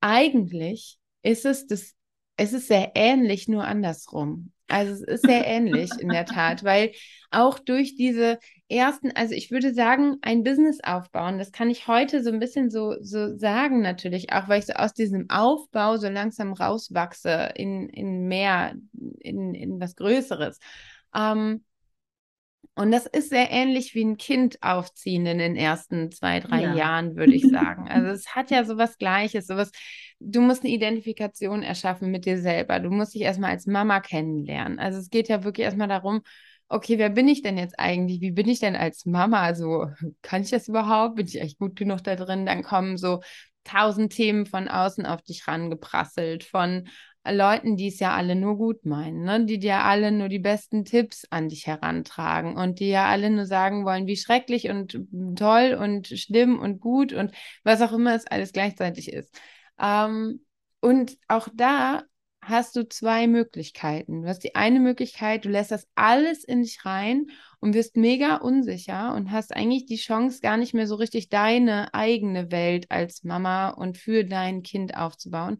eigentlich 0.00 0.98
ist 1.22 1.44
es 1.44 1.66
das, 1.66 1.94
es 2.36 2.52
ist 2.52 2.68
sehr 2.68 2.92
ähnlich, 2.94 3.48
nur 3.48 3.64
andersrum. 3.64 4.52
Also 4.68 4.92
es 4.92 5.00
ist 5.00 5.26
sehr 5.26 5.46
ähnlich 5.46 5.90
in 5.98 6.10
der 6.10 6.26
Tat, 6.26 6.62
weil 6.62 6.92
auch 7.30 7.58
durch 7.58 7.94
diese 7.96 8.38
ersten, 8.68 9.10
also 9.12 9.34
ich 9.34 9.50
würde 9.50 9.72
sagen, 9.72 10.18
ein 10.20 10.44
Business 10.44 10.78
aufbauen, 10.84 11.38
das 11.38 11.52
kann 11.52 11.70
ich 11.70 11.88
heute 11.88 12.22
so 12.22 12.30
ein 12.30 12.38
bisschen 12.38 12.70
so, 12.70 12.96
so 13.00 13.36
sagen 13.38 13.80
natürlich, 13.80 14.30
auch 14.30 14.46
weil 14.48 14.58
ich 14.58 14.66
so 14.66 14.74
aus 14.74 14.92
diesem 14.92 15.30
Aufbau 15.30 15.96
so 15.96 16.08
langsam 16.10 16.52
rauswachse 16.52 17.50
in, 17.54 17.88
in 17.88 18.28
mehr, 18.28 18.74
in, 19.20 19.54
in 19.54 19.80
was 19.80 19.96
Größeres. 19.96 20.58
Ähm, 21.14 21.64
und 22.78 22.92
das 22.92 23.06
ist 23.06 23.30
sehr 23.30 23.50
ähnlich 23.50 23.96
wie 23.96 24.04
ein 24.04 24.18
Kind 24.18 24.62
aufziehen 24.62 25.26
in 25.26 25.38
den 25.38 25.56
ersten 25.56 26.12
zwei, 26.12 26.38
drei 26.38 26.62
ja. 26.62 26.74
Jahren, 26.74 27.16
würde 27.16 27.34
ich 27.34 27.42
sagen. 27.50 27.88
Also 27.88 28.06
es 28.08 28.36
hat 28.36 28.52
ja 28.52 28.64
sowas 28.64 28.98
Gleiches, 28.98 29.48
sowas, 29.48 29.72
du 30.20 30.40
musst 30.40 30.62
eine 30.62 30.72
Identifikation 30.72 31.64
erschaffen 31.64 32.12
mit 32.12 32.24
dir 32.24 32.40
selber. 32.40 32.78
Du 32.78 32.90
musst 32.90 33.14
dich 33.14 33.22
erstmal 33.22 33.50
als 33.50 33.66
Mama 33.66 33.98
kennenlernen. 33.98 34.78
Also 34.78 35.00
es 35.00 35.10
geht 35.10 35.28
ja 35.28 35.42
wirklich 35.42 35.64
erstmal 35.64 35.88
darum, 35.88 36.22
okay, 36.68 36.98
wer 36.98 37.10
bin 37.10 37.26
ich 37.26 37.42
denn 37.42 37.58
jetzt 37.58 37.76
eigentlich? 37.80 38.20
Wie 38.20 38.30
bin 38.30 38.48
ich 38.48 38.60
denn 38.60 38.76
als 38.76 39.06
Mama? 39.06 39.40
Also 39.42 39.86
kann 40.22 40.42
ich 40.42 40.50
das 40.50 40.68
überhaupt? 40.68 41.16
Bin 41.16 41.26
ich 41.26 41.40
echt 41.40 41.58
gut 41.58 41.74
genug 41.74 42.04
da 42.04 42.14
drin? 42.14 42.46
Dann 42.46 42.62
kommen 42.62 42.96
so 42.96 43.22
tausend 43.64 44.12
Themen 44.12 44.46
von 44.46 44.68
außen 44.68 45.04
auf 45.04 45.22
dich 45.22 45.48
rangeprasselt, 45.48 46.44
von 46.44 46.88
Leuten, 47.32 47.76
die 47.76 47.88
es 47.88 48.00
ja 48.00 48.14
alle 48.14 48.34
nur 48.34 48.56
gut 48.56 48.84
meinen, 48.84 49.24
ne? 49.24 49.44
die 49.44 49.58
dir 49.58 49.84
alle 49.84 50.12
nur 50.12 50.28
die 50.28 50.38
besten 50.38 50.84
Tipps 50.84 51.24
an 51.30 51.48
dich 51.48 51.66
herantragen 51.66 52.56
und 52.56 52.80
die 52.80 52.88
ja 52.88 53.06
alle 53.06 53.30
nur 53.30 53.46
sagen 53.46 53.84
wollen, 53.84 54.06
wie 54.06 54.16
schrecklich 54.16 54.68
und 54.68 54.98
toll 55.36 55.78
und 55.80 56.08
schlimm 56.08 56.58
und 56.58 56.80
gut 56.80 57.12
und 57.12 57.32
was 57.64 57.82
auch 57.82 57.92
immer 57.92 58.14
es 58.14 58.26
alles 58.26 58.52
gleichzeitig 58.52 59.12
ist. 59.12 59.34
Ähm, 59.80 60.44
und 60.80 61.16
auch 61.28 61.48
da 61.54 62.02
hast 62.48 62.76
du 62.76 62.88
zwei 62.88 63.26
Möglichkeiten. 63.26 64.22
Du 64.22 64.28
hast 64.28 64.40
die 64.40 64.54
eine 64.54 64.80
Möglichkeit, 64.80 65.44
du 65.44 65.48
lässt 65.48 65.70
das 65.70 65.86
alles 65.94 66.44
in 66.44 66.62
dich 66.62 66.84
rein 66.84 67.26
und 67.60 67.74
wirst 67.74 67.96
mega 67.96 68.36
unsicher 68.36 69.14
und 69.14 69.30
hast 69.30 69.54
eigentlich 69.54 69.86
die 69.86 69.96
Chance, 69.96 70.40
gar 70.40 70.56
nicht 70.56 70.74
mehr 70.74 70.86
so 70.86 70.94
richtig 70.94 71.28
deine 71.28 71.92
eigene 71.94 72.50
Welt 72.50 72.90
als 72.90 73.24
Mama 73.24 73.70
und 73.70 73.98
für 73.98 74.24
dein 74.24 74.62
Kind 74.62 74.96
aufzubauen. 74.96 75.58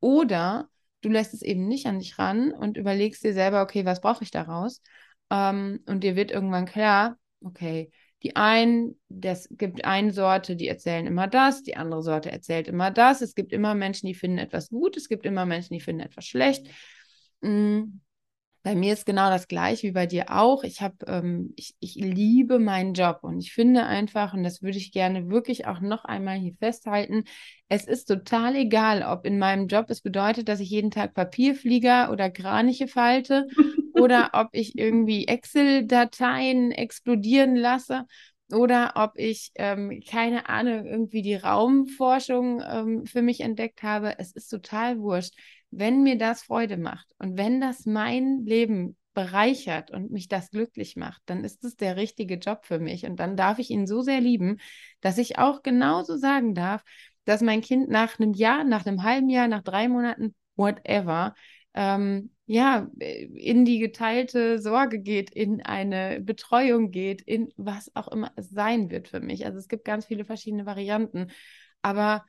Oder 0.00 0.68
du 1.06 1.12
lässt 1.12 1.34
es 1.34 1.42
eben 1.42 1.68
nicht 1.68 1.86
an 1.86 2.00
dich 2.00 2.18
ran 2.18 2.52
und 2.52 2.76
überlegst 2.76 3.22
dir 3.22 3.32
selber, 3.32 3.62
okay, 3.62 3.84
was 3.84 4.00
brauche 4.00 4.24
ich 4.24 4.32
daraus? 4.32 4.82
Ähm, 5.30 5.80
und 5.86 6.02
dir 6.02 6.16
wird 6.16 6.32
irgendwann 6.32 6.66
klar, 6.66 7.16
okay, 7.40 7.92
die 8.24 8.34
einen, 8.34 8.98
das 9.08 9.48
gibt 9.52 9.84
eine 9.84 10.12
Sorte, 10.12 10.56
die 10.56 10.66
erzählen 10.66 11.06
immer 11.06 11.28
das, 11.28 11.62
die 11.62 11.76
andere 11.76 12.02
Sorte 12.02 12.32
erzählt 12.32 12.66
immer 12.66 12.90
das. 12.90 13.20
Es 13.20 13.36
gibt 13.36 13.52
immer 13.52 13.74
Menschen, 13.74 14.08
die 14.08 14.14
finden 14.14 14.38
etwas 14.38 14.68
gut, 14.68 14.96
es 14.96 15.08
gibt 15.08 15.26
immer 15.26 15.46
Menschen, 15.46 15.74
die 15.74 15.80
finden 15.80 16.00
etwas 16.02 16.26
schlecht. 16.26 16.66
Mhm. 17.40 18.00
Bei 18.66 18.74
mir 18.74 18.94
ist 18.94 19.06
genau 19.06 19.30
das 19.30 19.46
gleiche 19.46 19.86
wie 19.86 19.92
bei 19.92 20.06
dir 20.06 20.24
auch. 20.28 20.64
Ich 20.64 20.82
habe, 20.82 20.96
ähm, 21.06 21.52
ich, 21.54 21.76
ich 21.78 21.94
liebe 21.94 22.58
meinen 22.58 22.94
Job 22.94 23.20
und 23.22 23.38
ich 23.38 23.52
finde 23.52 23.84
einfach, 23.84 24.34
und 24.34 24.42
das 24.42 24.60
würde 24.60 24.76
ich 24.76 24.90
gerne 24.90 25.30
wirklich 25.30 25.68
auch 25.68 25.78
noch 25.78 26.04
einmal 26.04 26.36
hier 26.36 26.52
festhalten, 26.54 27.22
es 27.68 27.86
ist 27.86 28.06
total 28.06 28.56
egal, 28.56 29.04
ob 29.04 29.24
in 29.24 29.38
meinem 29.38 29.68
Job 29.68 29.86
es 29.88 30.00
bedeutet, 30.00 30.48
dass 30.48 30.58
ich 30.58 30.68
jeden 30.68 30.90
Tag 30.90 31.14
Papierflieger 31.14 32.10
oder 32.10 32.28
Kraniche 32.28 32.88
falte 32.88 33.46
oder 33.94 34.30
ob 34.32 34.48
ich 34.50 34.76
irgendwie 34.76 35.28
Excel-Dateien 35.28 36.72
explodieren 36.72 37.54
lasse 37.54 38.02
oder 38.52 38.94
ob 38.96 39.12
ich, 39.14 39.52
ähm, 39.54 40.00
keine 40.10 40.48
Ahnung, 40.48 40.86
irgendwie 40.86 41.22
die 41.22 41.36
Raumforschung 41.36 42.60
ähm, 42.68 43.06
für 43.06 43.22
mich 43.22 43.42
entdeckt 43.42 43.84
habe. 43.84 44.18
Es 44.18 44.32
ist 44.32 44.48
total 44.48 44.98
wurscht 44.98 45.34
wenn 45.78 46.02
mir 46.02 46.18
das 46.18 46.42
Freude 46.42 46.76
macht 46.76 47.06
und 47.18 47.36
wenn 47.36 47.60
das 47.60 47.86
mein 47.86 48.44
Leben 48.44 48.96
bereichert 49.14 49.90
und 49.90 50.10
mich 50.10 50.28
das 50.28 50.50
glücklich 50.50 50.94
macht, 50.94 51.22
dann 51.26 51.42
ist 51.42 51.64
es 51.64 51.76
der 51.76 51.96
richtige 51.96 52.34
Job 52.34 52.66
für 52.66 52.78
mich. 52.78 53.06
Und 53.06 53.18
dann 53.18 53.34
darf 53.36 53.58
ich 53.58 53.70
ihn 53.70 53.86
so 53.86 54.02
sehr 54.02 54.20
lieben, 54.20 54.58
dass 55.00 55.16
ich 55.16 55.38
auch 55.38 55.62
genauso 55.62 56.16
sagen 56.18 56.54
darf, 56.54 56.84
dass 57.24 57.40
mein 57.40 57.62
Kind 57.62 57.88
nach 57.88 58.20
einem 58.20 58.34
Jahr, 58.34 58.62
nach 58.62 58.84
einem 58.84 59.02
halben 59.02 59.30
Jahr, 59.30 59.48
nach 59.48 59.62
drei 59.62 59.88
Monaten, 59.88 60.34
whatever, 60.54 61.34
ähm, 61.74 62.30
ja, 62.46 62.88
in 62.98 63.64
die 63.64 63.78
geteilte 63.78 64.60
Sorge 64.60 65.00
geht, 65.00 65.30
in 65.30 65.62
eine 65.62 66.20
Betreuung 66.20 66.90
geht, 66.90 67.22
in 67.22 67.52
was 67.56 67.90
auch 67.96 68.08
immer 68.08 68.32
es 68.36 68.50
sein 68.50 68.90
wird 68.90 69.08
für 69.08 69.20
mich. 69.20 69.46
Also 69.46 69.58
es 69.58 69.68
gibt 69.68 69.84
ganz 69.84 70.06
viele 70.06 70.24
verschiedene 70.24 70.66
Varianten. 70.66 71.28
Aber 71.82 72.24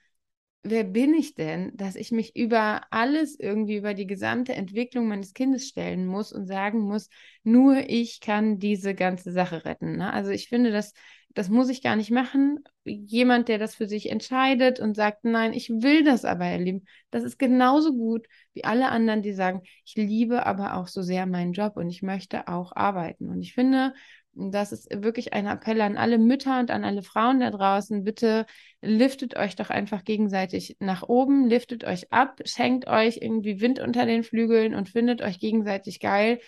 wer 0.70 0.84
bin 0.84 1.14
ich 1.14 1.36
denn, 1.36 1.76
dass 1.76 1.96
ich 1.96 2.12
mich 2.12 2.36
über 2.36 2.82
alles 2.92 3.40
irgendwie, 3.40 3.78
über 3.78 3.94
die 3.94 4.08
gesamte 4.08 4.54
Entwicklung 4.54 5.08
meines 5.08 5.34
Kindes 5.34 5.68
stellen 5.68 6.06
muss 6.06 6.32
und 6.34 6.46
sagen 6.48 6.80
muss, 6.82 7.10
nur 7.44 7.78
ich 7.90 8.20
kann 8.22 8.60
diese 8.60 8.94
ganze 8.96 9.32
Sache 9.32 9.66
retten. 9.66 9.98
Ne? 9.98 10.12
Also 10.14 10.32
ich 10.32 10.50
finde, 10.50 10.72
das, 10.72 10.94
das 11.38 11.50
muss 11.50 11.70
ich 11.70 11.84
gar 11.84 11.96
nicht 11.96 12.10
machen. 12.10 12.64
Jemand, 12.84 13.48
der 13.48 13.60
das 13.60 13.76
für 13.76 13.88
sich 13.88 14.10
entscheidet 14.10 14.80
und 14.80 14.96
sagt, 14.96 15.24
nein, 15.24 15.54
ich 15.54 15.70
will 15.70 16.04
das 16.04 16.26
aber 16.26 16.46
erleben, 16.46 16.86
das 17.12 17.24
ist 17.24 17.38
genauso 17.38 17.94
gut 17.94 18.26
wie 18.54 18.64
alle 18.64 18.90
anderen, 18.90 19.22
die 19.22 19.34
sagen, 19.34 19.62
ich 19.86 19.94
liebe 19.96 20.48
aber 20.48 20.76
auch 20.76 20.88
so 20.88 21.04
sehr 21.04 21.28
meinen 21.28 21.54
Job 21.54 21.78
und 21.78 21.92
ich 21.92 22.02
möchte 22.02 22.48
auch 22.48 22.76
arbeiten. 22.76 23.30
Und 23.30 23.44
ich 23.44 23.54
finde, 23.54 23.94
das 24.34 24.72
ist 24.72 24.90
wirklich 24.92 25.34
ein 25.34 25.46
Appell 25.46 25.80
an 25.82 25.96
alle 25.96 26.18
Mütter 26.18 26.60
und 26.60 26.72
an 26.72 26.84
alle 26.84 27.04
Frauen 27.04 27.40
da 27.40 27.52
draußen. 27.52 28.04
Bitte 28.04 28.48
liftet 28.82 29.36
euch 29.38 29.56
doch 29.56 29.70
einfach 29.70 30.04
gegenseitig 30.04 30.76
nach 30.80 31.04
oben, 31.04 31.48
liftet 31.48 31.84
euch 31.84 32.12
ab, 32.12 32.42
schenkt 32.46 32.88
euch 32.88 33.20
irgendwie 33.22 33.62
Wind 33.62 33.80
unter 33.80 34.08
den 34.08 34.24
Flügeln 34.24 34.74
und 34.74 34.90
findet 34.90 35.22
euch 35.22 35.40
gegenseitig 35.40 36.00
geil. 36.00 36.40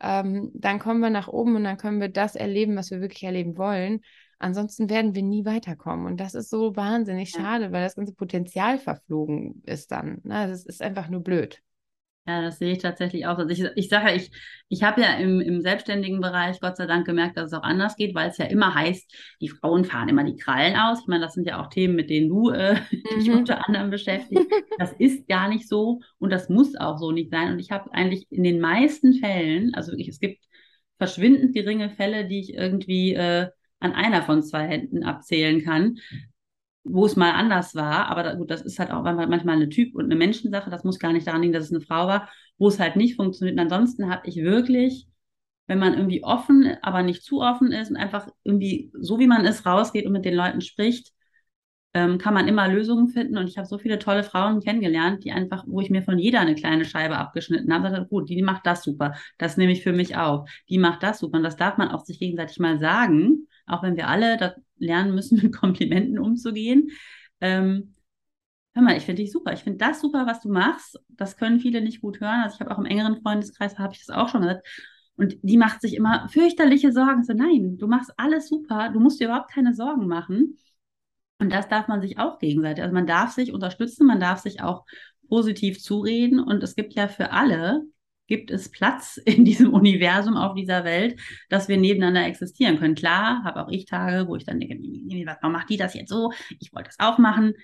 Ähm, 0.00 0.50
dann 0.52 0.80
kommen 0.80 1.00
wir 1.00 1.08
nach 1.08 1.28
oben 1.28 1.56
und 1.56 1.64
dann 1.64 1.78
können 1.78 2.00
wir 2.02 2.10
das 2.10 2.36
erleben, 2.36 2.76
was 2.76 2.90
wir 2.90 3.00
wirklich 3.00 3.22
erleben 3.22 3.56
wollen. 3.56 4.02
Ansonsten 4.44 4.90
werden 4.90 5.14
wir 5.14 5.22
nie 5.22 5.46
weiterkommen. 5.46 6.04
Und 6.04 6.20
das 6.20 6.34
ist 6.34 6.50
so 6.50 6.76
wahnsinnig 6.76 7.30
schade, 7.30 7.72
weil 7.72 7.82
das 7.82 7.96
ganze 7.96 8.12
Potenzial 8.12 8.78
verflogen 8.78 9.62
ist 9.64 9.90
dann. 9.90 10.20
Ne? 10.22 10.46
Das 10.48 10.66
ist 10.66 10.82
einfach 10.82 11.08
nur 11.08 11.22
blöd. 11.22 11.62
Ja, 12.26 12.42
das 12.42 12.58
sehe 12.58 12.72
ich 12.72 12.78
tatsächlich 12.78 13.26
auch. 13.26 13.38
Also 13.38 13.48
ich, 13.48 13.64
ich 13.74 13.88
sage 13.88 14.08
ja, 14.08 14.14
ich, 14.14 14.30
ich 14.68 14.82
habe 14.82 15.00
ja 15.00 15.14
im, 15.16 15.40
im 15.40 15.62
selbstständigen 15.62 16.20
Bereich 16.20 16.60
Gott 16.60 16.76
sei 16.76 16.84
Dank 16.84 17.06
gemerkt, 17.06 17.38
dass 17.38 17.46
es 17.46 17.52
auch 17.58 17.62
anders 17.62 17.96
geht, 17.96 18.14
weil 18.14 18.28
es 18.28 18.36
ja 18.36 18.44
immer 18.44 18.74
heißt, 18.74 19.10
die 19.40 19.48
Frauen 19.48 19.86
fahren 19.86 20.10
immer 20.10 20.24
die 20.24 20.36
Krallen 20.36 20.76
aus. 20.76 21.00
Ich 21.00 21.06
meine, 21.06 21.24
das 21.24 21.32
sind 21.32 21.46
ja 21.46 21.62
auch 21.62 21.68
Themen, 21.68 21.94
mit 21.94 22.10
denen 22.10 22.28
du 22.28 22.50
äh, 22.50 22.74
mhm. 22.90 23.18
dich 23.18 23.30
unter 23.30 23.66
anderem 23.66 23.88
beschäftigst. 23.88 24.46
Das 24.78 24.92
ist 24.98 25.26
gar 25.26 25.48
nicht 25.48 25.66
so 25.66 26.00
und 26.18 26.30
das 26.30 26.50
muss 26.50 26.76
auch 26.76 26.98
so 26.98 27.12
nicht 27.12 27.30
sein. 27.30 27.50
Und 27.50 27.60
ich 27.60 27.70
habe 27.70 27.90
eigentlich 27.94 28.26
in 28.30 28.42
den 28.42 28.60
meisten 28.60 29.14
Fällen, 29.14 29.74
also 29.74 29.92
ich, 29.94 30.08
es 30.08 30.20
gibt 30.20 30.44
verschwindend 30.98 31.54
geringe 31.54 31.88
Fälle, 31.88 32.26
die 32.26 32.40
ich 32.40 32.52
irgendwie 32.52 33.14
äh, 33.14 33.48
an 33.84 33.92
einer 33.92 34.22
von 34.22 34.42
zwei 34.42 34.66
Händen 34.66 35.04
abzählen 35.04 35.62
kann, 35.62 35.98
wo 36.84 37.06
es 37.06 37.16
mal 37.16 37.32
anders 37.32 37.74
war, 37.74 38.08
aber 38.08 38.22
da, 38.22 38.34
gut, 38.34 38.50
das 38.50 38.62
ist 38.62 38.78
halt 38.78 38.90
auch 38.90 39.02
manchmal 39.02 39.56
eine 39.56 39.68
Typ- 39.68 39.94
und 39.94 40.04
eine 40.04 40.16
Menschensache, 40.16 40.70
das 40.70 40.84
muss 40.84 40.98
gar 40.98 41.12
nicht 41.12 41.26
daran 41.26 41.42
liegen, 41.42 41.52
dass 41.52 41.64
es 41.64 41.72
eine 41.72 41.80
Frau 41.80 42.06
war, 42.06 42.28
wo 42.58 42.68
es 42.68 42.78
halt 42.78 42.96
nicht 42.96 43.16
funktioniert. 43.16 43.58
Und 43.58 43.62
ansonsten 43.62 44.10
habe 44.10 44.26
ich 44.28 44.36
wirklich, 44.36 45.06
wenn 45.66 45.78
man 45.78 45.94
irgendwie 45.94 46.22
offen, 46.22 46.76
aber 46.82 47.02
nicht 47.02 47.22
zu 47.22 47.40
offen 47.40 47.72
ist 47.72 47.90
und 47.90 47.96
einfach 47.96 48.28
irgendwie 48.44 48.90
so 49.00 49.18
wie 49.18 49.26
man 49.26 49.46
ist, 49.46 49.64
rausgeht 49.64 50.06
und 50.06 50.12
mit 50.12 50.26
den 50.26 50.34
Leuten 50.34 50.60
spricht, 50.60 51.12
ähm, 51.94 52.18
kann 52.18 52.34
man 52.34 52.48
immer 52.48 52.68
Lösungen 52.68 53.08
finden. 53.08 53.38
Und 53.38 53.48
ich 53.48 53.56
habe 53.56 53.66
so 53.66 53.78
viele 53.78 53.98
tolle 53.98 54.24
Frauen 54.24 54.60
kennengelernt, 54.60 55.24
die 55.24 55.32
einfach, 55.32 55.64
wo 55.66 55.80
ich 55.80 55.90
mir 55.90 56.02
von 56.02 56.18
jeder 56.18 56.40
eine 56.40 56.54
kleine 56.54 56.84
Scheibe 56.84 57.16
abgeschnitten 57.16 57.72
habe, 57.72 57.88
gesagt, 57.88 58.10
gut, 58.10 58.28
die 58.28 58.42
macht 58.42 58.66
das 58.66 58.82
super, 58.82 59.14
das 59.38 59.56
nehme 59.56 59.72
ich 59.72 59.82
für 59.82 59.92
mich 59.92 60.16
auf, 60.16 60.50
die 60.68 60.78
macht 60.78 61.02
das 61.02 61.20
super. 61.20 61.38
Und 61.38 61.44
das 61.44 61.56
darf 61.56 61.78
man 61.78 61.88
auch 61.88 62.04
sich 62.04 62.18
gegenseitig 62.18 62.58
mal 62.58 62.78
sagen 62.78 63.46
auch 63.66 63.82
wenn 63.82 63.96
wir 63.96 64.08
alle 64.08 64.36
das 64.36 64.54
lernen 64.76 65.14
müssen, 65.14 65.38
mit 65.42 65.54
Komplimenten 65.54 66.18
umzugehen. 66.18 66.90
Ähm, 67.40 67.94
hör 68.74 68.82
mal, 68.82 68.96
ich 68.96 69.04
finde 69.04 69.22
dich 69.22 69.32
super. 69.32 69.52
Ich 69.52 69.60
finde 69.60 69.78
das 69.78 70.00
super, 70.00 70.26
was 70.26 70.40
du 70.40 70.48
machst. 70.50 70.98
Das 71.08 71.36
können 71.36 71.60
viele 71.60 71.80
nicht 71.80 72.00
gut 72.00 72.20
hören. 72.20 72.42
Also 72.42 72.56
ich 72.56 72.60
habe 72.60 72.70
auch 72.70 72.78
im 72.78 72.86
engeren 72.86 73.20
Freundeskreis, 73.22 73.78
habe 73.78 73.94
ich 73.94 74.04
das 74.04 74.16
auch 74.16 74.28
schon 74.28 74.42
gesagt. 74.42 74.66
Und 75.16 75.36
die 75.42 75.56
macht 75.56 75.80
sich 75.80 75.94
immer 75.94 76.28
fürchterliche 76.28 76.92
Sorgen. 76.92 77.22
So, 77.22 77.34
nein, 77.34 77.76
du 77.78 77.86
machst 77.86 78.12
alles 78.16 78.48
super. 78.48 78.90
Du 78.90 79.00
musst 79.00 79.20
dir 79.20 79.26
überhaupt 79.26 79.52
keine 79.52 79.74
Sorgen 79.74 80.06
machen. 80.06 80.58
Und 81.38 81.52
das 81.52 81.68
darf 81.68 81.88
man 81.88 82.00
sich 82.00 82.18
auch 82.18 82.38
gegenseitig. 82.38 82.82
Also 82.82 82.94
man 82.94 83.06
darf 83.06 83.32
sich 83.32 83.52
unterstützen, 83.52 84.06
man 84.06 84.20
darf 84.20 84.40
sich 84.40 84.60
auch 84.62 84.84
positiv 85.28 85.80
zureden. 85.80 86.40
Und 86.40 86.62
es 86.62 86.74
gibt 86.74 86.94
ja 86.94 87.08
für 87.08 87.30
alle 87.30 87.82
gibt 88.26 88.50
es 88.50 88.70
Platz 88.70 89.16
in 89.24 89.44
diesem 89.44 89.72
Universum, 89.72 90.36
auf 90.36 90.54
dieser 90.54 90.84
Welt, 90.84 91.20
dass 91.48 91.68
wir 91.68 91.76
nebeneinander 91.76 92.26
existieren 92.26 92.78
können. 92.78 92.94
Klar, 92.94 93.42
habe 93.44 93.64
auch 93.64 93.68
ich 93.70 93.86
Tage, 93.86 94.28
wo 94.28 94.36
ich 94.36 94.44
dann 94.44 94.60
denke, 94.60 94.76
warum 95.26 95.52
macht 95.52 95.70
die 95.70 95.76
das 95.76 95.94
jetzt 95.94 96.10
so? 96.10 96.32
Ich 96.60 96.72
wollte 96.72 96.90
das 96.96 96.98
auch 97.06 97.18
machen. 97.18 97.54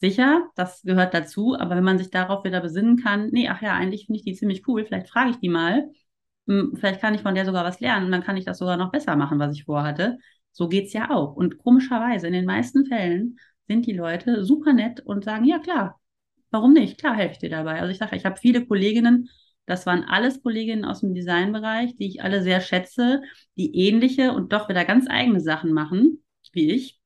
Sicher, 0.00 0.48
das 0.56 0.80
gehört 0.82 1.12
dazu, 1.12 1.56
aber 1.58 1.76
wenn 1.76 1.84
man 1.84 1.98
sich 1.98 2.10
darauf 2.10 2.42
wieder 2.44 2.60
besinnen 2.60 2.96
kann, 2.96 3.28
nee, 3.32 3.48
ach 3.48 3.60
ja, 3.60 3.74
eigentlich 3.74 4.06
finde 4.06 4.18
ich 4.18 4.24
die 4.24 4.34
ziemlich 4.34 4.66
cool, 4.66 4.86
vielleicht 4.86 5.10
frage 5.10 5.30
ich 5.30 5.36
die 5.40 5.50
mal, 5.50 5.90
hm, 6.46 6.74
vielleicht 6.76 7.00
kann 7.00 7.14
ich 7.14 7.22
von 7.22 7.34
der 7.34 7.44
sogar 7.44 7.64
was 7.64 7.80
lernen 7.80 8.06
und 8.06 8.12
dann 8.12 8.22
kann 8.22 8.36
ich 8.36 8.44
das 8.46 8.58
sogar 8.58 8.76
noch 8.76 8.90
besser 8.92 9.16
machen, 9.16 9.38
was 9.38 9.54
ich 9.54 9.64
vorhatte. 9.64 10.18
So 10.52 10.68
geht 10.68 10.86
es 10.86 10.92
ja 10.94 11.10
auch. 11.10 11.34
Und 11.36 11.58
komischerweise, 11.58 12.26
in 12.26 12.32
den 12.32 12.46
meisten 12.46 12.86
Fällen 12.86 13.38
sind 13.68 13.86
die 13.86 13.92
Leute 13.92 14.44
super 14.44 14.72
nett 14.72 15.00
und 15.00 15.24
sagen, 15.24 15.44
ja 15.44 15.58
klar, 15.58 16.00
warum 16.50 16.72
nicht? 16.72 16.98
Klar 16.98 17.14
helfe 17.16 17.32
ich 17.34 17.38
dir 17.38 17.50
dabei. 17.50 17.80
Also 17.80 17.92
ich 17.92 17.98
sage, 17.98 18.16
ich 18.16 18.24
habe 18.24 18.36
viele 18.36 18.66
Kolleginnen, 18.66 19.28
das 19.70 19.86
waren 19.86 20.02
alles 20.02 20.42
Kolleginnen 20.42 20.84
aus 20.84 21.00
dem 21.00 21.14
Designbereich, 21.14 21.94
die 21.94 22.08
ich 22.08 22.22
alle 22.24 22.42
sehr 22.42 22.60
schätze, 22.60 23.22
die 23.56 23.72
ähnliche 23.76 24.32
und 24.32 24.52
doch 24.52 24.68
wieder 24.68 24.84
ganz 24.84 25.06
eigene 25.08 25.38
Sachen 25.40 25.72
machen, 25.72 26.24
wie 26.52 26.72
ich. 26.72 27.00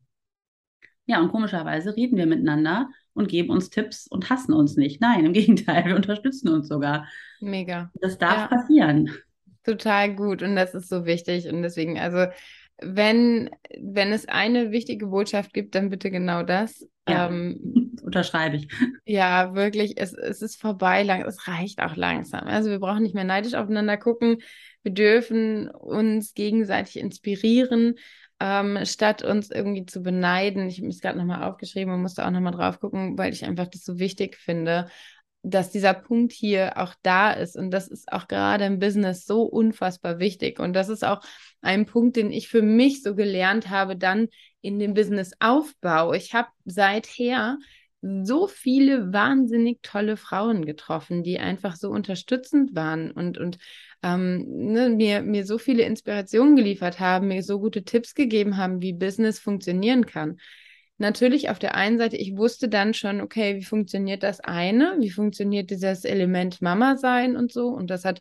Ja, 1.04 1.20
und 1.20 1.30
komischerweise 1.30 1.94
reden 1.94 2.16
wir 2.16 2.24
miteinander 2.24 2.88
und 3.12 3.28
geben 3.28 3.50
uns 3.50 3.68
Tipps 3.68 4.06
und 4.06 4.30
hassen 4.30 4.54
uns 4.54 4.76
nicht. 4.76 5.02
Nein, 5.02 5.26
im 5.26 5.32
Gegenteil, 5.34 5.84
wir 5.84 5.94
unterstützen 5.94 6.48
uns 6.48 6.68
sogar. 6.68 7.06
Mega. 7.38 7.92
Das 8.00 8.16
darf 8.16 8.38
ja. 8.38 8.46
passieren. 8.46 9.10
Total 9.62 10.14
gut 10.14 10.42
und 10.42 10.56
das 10.56 10.74
ist 10.74 10.88
so 10.88 11.04
wichtig 11.04 11.46
und 11.48 11.60
deswegen, 11.60 11.98
also 11.98 12.26
wenn, 12.80 13.50
wenn 13.78 14.12
es 14.12 14.26
eine 14.26 14.70
wichtige 14.72 15.08
Botschaft 15.08 15.52
gibt, 15.52 15.74
dann 15.74 15.90
bitte 15.90 16.10
genau 16.10 16.42
das. 16.42 16.88
Ja, 17.08 17.28
ähm, 17.28 17.96
unterschreibe 18.02 18.56
ich. 18.56 18.68
Ja, 19.04 19.54
wirklich, 19.54 19.94
es, 19.96 20.12
es 20.14 20.42
ist 20.42 20.60
vorbei, 20.60 21.02
lang, 21.02 21.22
es 21.22 21.46
reicht 21.48 21.80
auch 21.80 21.96
langsam. 21.96 22.44
Also 22.44 22.70
wir 22.70 22.78
brauchen 22.78 23.02
nicht 23.02 23.14
mehr 23.14 23.24
neidisch 23.24 23.54
aufeinander 23.54 23.96
gucken. 23.96 24.38
Wir 24.82 24.92
dürfen 24.92 25.68
uns 25.68 26.34
gegenseitig 26.34 26.98
inspirieren, 26.98 27.96
ähm, 28.40 28.78
statt 28.84 29.22
uns 29.22 29.50
irgendwie 29.50 29.86
zu 29.86 30.02
beneiden. 30.02 30.68
Ich 30.68 30.78
habe 30.78 30.88
es 30.88 31.00
gerade 31.00 31.18
nochmal 31.18 31.44
aufgeschrieben 31.44 31.92
und 31.94 32.02
musste 32.02 32.26
auch 32.26 32.30
nochmal 32.30 32.52
drauf 32.52 32.80
gucken, 32.80 33.16
weil 33.18 33.32
ich 33.32 33.44
einfach 33.44 33.66
das 33.66 33.84
so 33.84 33.98
wichtig 33.98 34.36
finde 34.36 34.88
dass 35.44 35.70
dieser 35.70 35.92
Punkt 35.92 36.32
hier 36.32 36.78
auch 36.78 36.94
da 37.02 37.30
ist. 37.30 37.56
Und 37.56 37.70
das 37.70 37.86
ist 37.88 38.10
auch 38.10 38.28
gerade 38.28 38.64
im 38.64 38.78
Business 38.78 39.26
so 39.26 39.42
unfassbar 39.42 40.18
wichtig. 40.18 40.58
Und 40.58 40.72
das 40.72 40.88
ist 40.88 41.04
auch 41.04 41.20
ein 41.64 41.86
Punkt, 41.86 42.16
den 42.16 42.30
ich 42.30 42.48
für 42.48 42.62
mich 42.62 43.02
so 43.02 43.14
gelernt 43.14 43.70
habe, 43.70 43.96
dann 43.96 44.28
in 44.60 44.78
dem 44.78 44.94
Businessaufbau. 44.94 46.12
Ich 46.12 46.34
habe 46.34 46.48
seither 46.64 47.58
so 48.00 48.46
viele 48.46 49.12
wahnsinnig 49.12 49.80
tolle 49.82 50.16
Frauen 50.16 50.66
getroffen, 50.66 51.22
die 51.22 51.38
einfach 51.38 51.76
so 51.76 51.90
unterstützend 51.90 52.74
waren 52.74 53.10
und, 53.10 53.38
und 53.38 53.58
ähm, 54.02 54.44
ne, 54.46 54.90
mir, 54.90 55.22
mir 55.22 55.46
so 55.46 55.56
viele 55.56 55.84
Inspirationen 55.84 56.54
geliefert 56.54 57.00
haben, 57.00 57.28
mir 57.28 57.42
so 57.42 57.58
gute 57.58 57.82
Tipps 57.84 58.14
gegeben 58.14 58.58
haben, 58.58 58.82
wie 58.82 58.92
Business 58.92 59.38
funktionieren 59.38 60.04
kann 60.04 60.38
natürlich 60.98 61.50
auf 61.50 61.58
der 61.58 61.74
einen 61.74 61.98
Seite, 61.98 62.16
ich 62.16 62.36
wusste 62.36 62.68
dann 62.68 62.94
schon, 62.94 63.20
okay, 63.20 63.56
wie 63.56 63.64
funktioniert 63.64 64.22
das 64.22 64.40
eine? 64.40 64.96
Wie 65.00 65.10
funktioniert 65.10 65.70
dieses 65.70 66.04
Element 66.04 66.62
Mama 66.62 66.96
sein 66.96 67.36
und 67.36 67.52
so? 67.52 67.68
Und 67.68 67.90
das 67.90 68.04
hat 68.04 68.20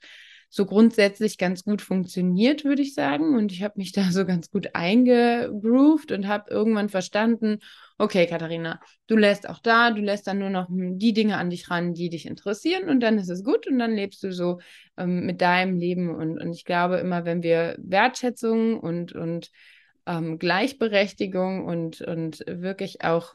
so 0.56 0.68
grundsätzlich 0.68 1.39
ganz 1.39 1.63
gut 1.63 1.82
funktioniert, 1.82 2.63
würde 2.63 2.84
ich 2.84 2.94
sagen. 2.94 3.36
Und 3.36 3.52
ich 3.52 3.63
habe 3.63 3.74
mich 3.78 3.92
da 3.92 4.12
so 4.12 4.24
ganz 4.24 4.52
gut 4.52 4.76
eingegroovt 4.76 6.12
und 6.12 6.28
habe 6.28 6.52
irgendwann 6.52 6.89
verstanden, 6.89 7.58
okay, 7.98 8.28
Katharina, 8.28 8.80
du 9.08 9.18
lässt 9.18 9.50
auch 9.50 9.58
da, 9.58 9.89
du 9.89 10.04
lässt 10.04 10.28
dann 10.28 10.38
nur 10.38 10.52
noch 10.52 10.68
die 10.70 11.12
Dinge 11.13 11.38
an 11.38 11.50
dich 11.50 11.72
ran, 11.72 11.96
die 11.96 12.12
dich 12.12 12.28
interessieren 12.28 12.88
und 12.88 13.00
dann 13.00 13.18
ist 13.18 13.30
es 13.30 13.44
gut 13.44 13.66
und 13.66 13.80
dann 13.80 13.96
lebst 13.96 14.22
du 14.22 14.32
so 14.32 14.60
ähm, 14.96 15.26
mit 15.26 15.42
deinem 15.42 15.80
Leben. 15.80 16.13
Und, 16.13 16.39
und 16.39 16.54
ich 16.54 16.66
glaube 16.66 16.98
immer, 16.98 17.26
wenn 17.26 17.42
wir 17.42 17.76
Wertschätzung 17.80 18.80
und, 18.80 19.12
und 19.13 19.50
ähm, 20.06 20.38
Gleichberechtigung 20.38 21.66
und, 21.66 22.02
und 22.02 22.44
wirklich 22.46 23.04
auch 23.04 23.34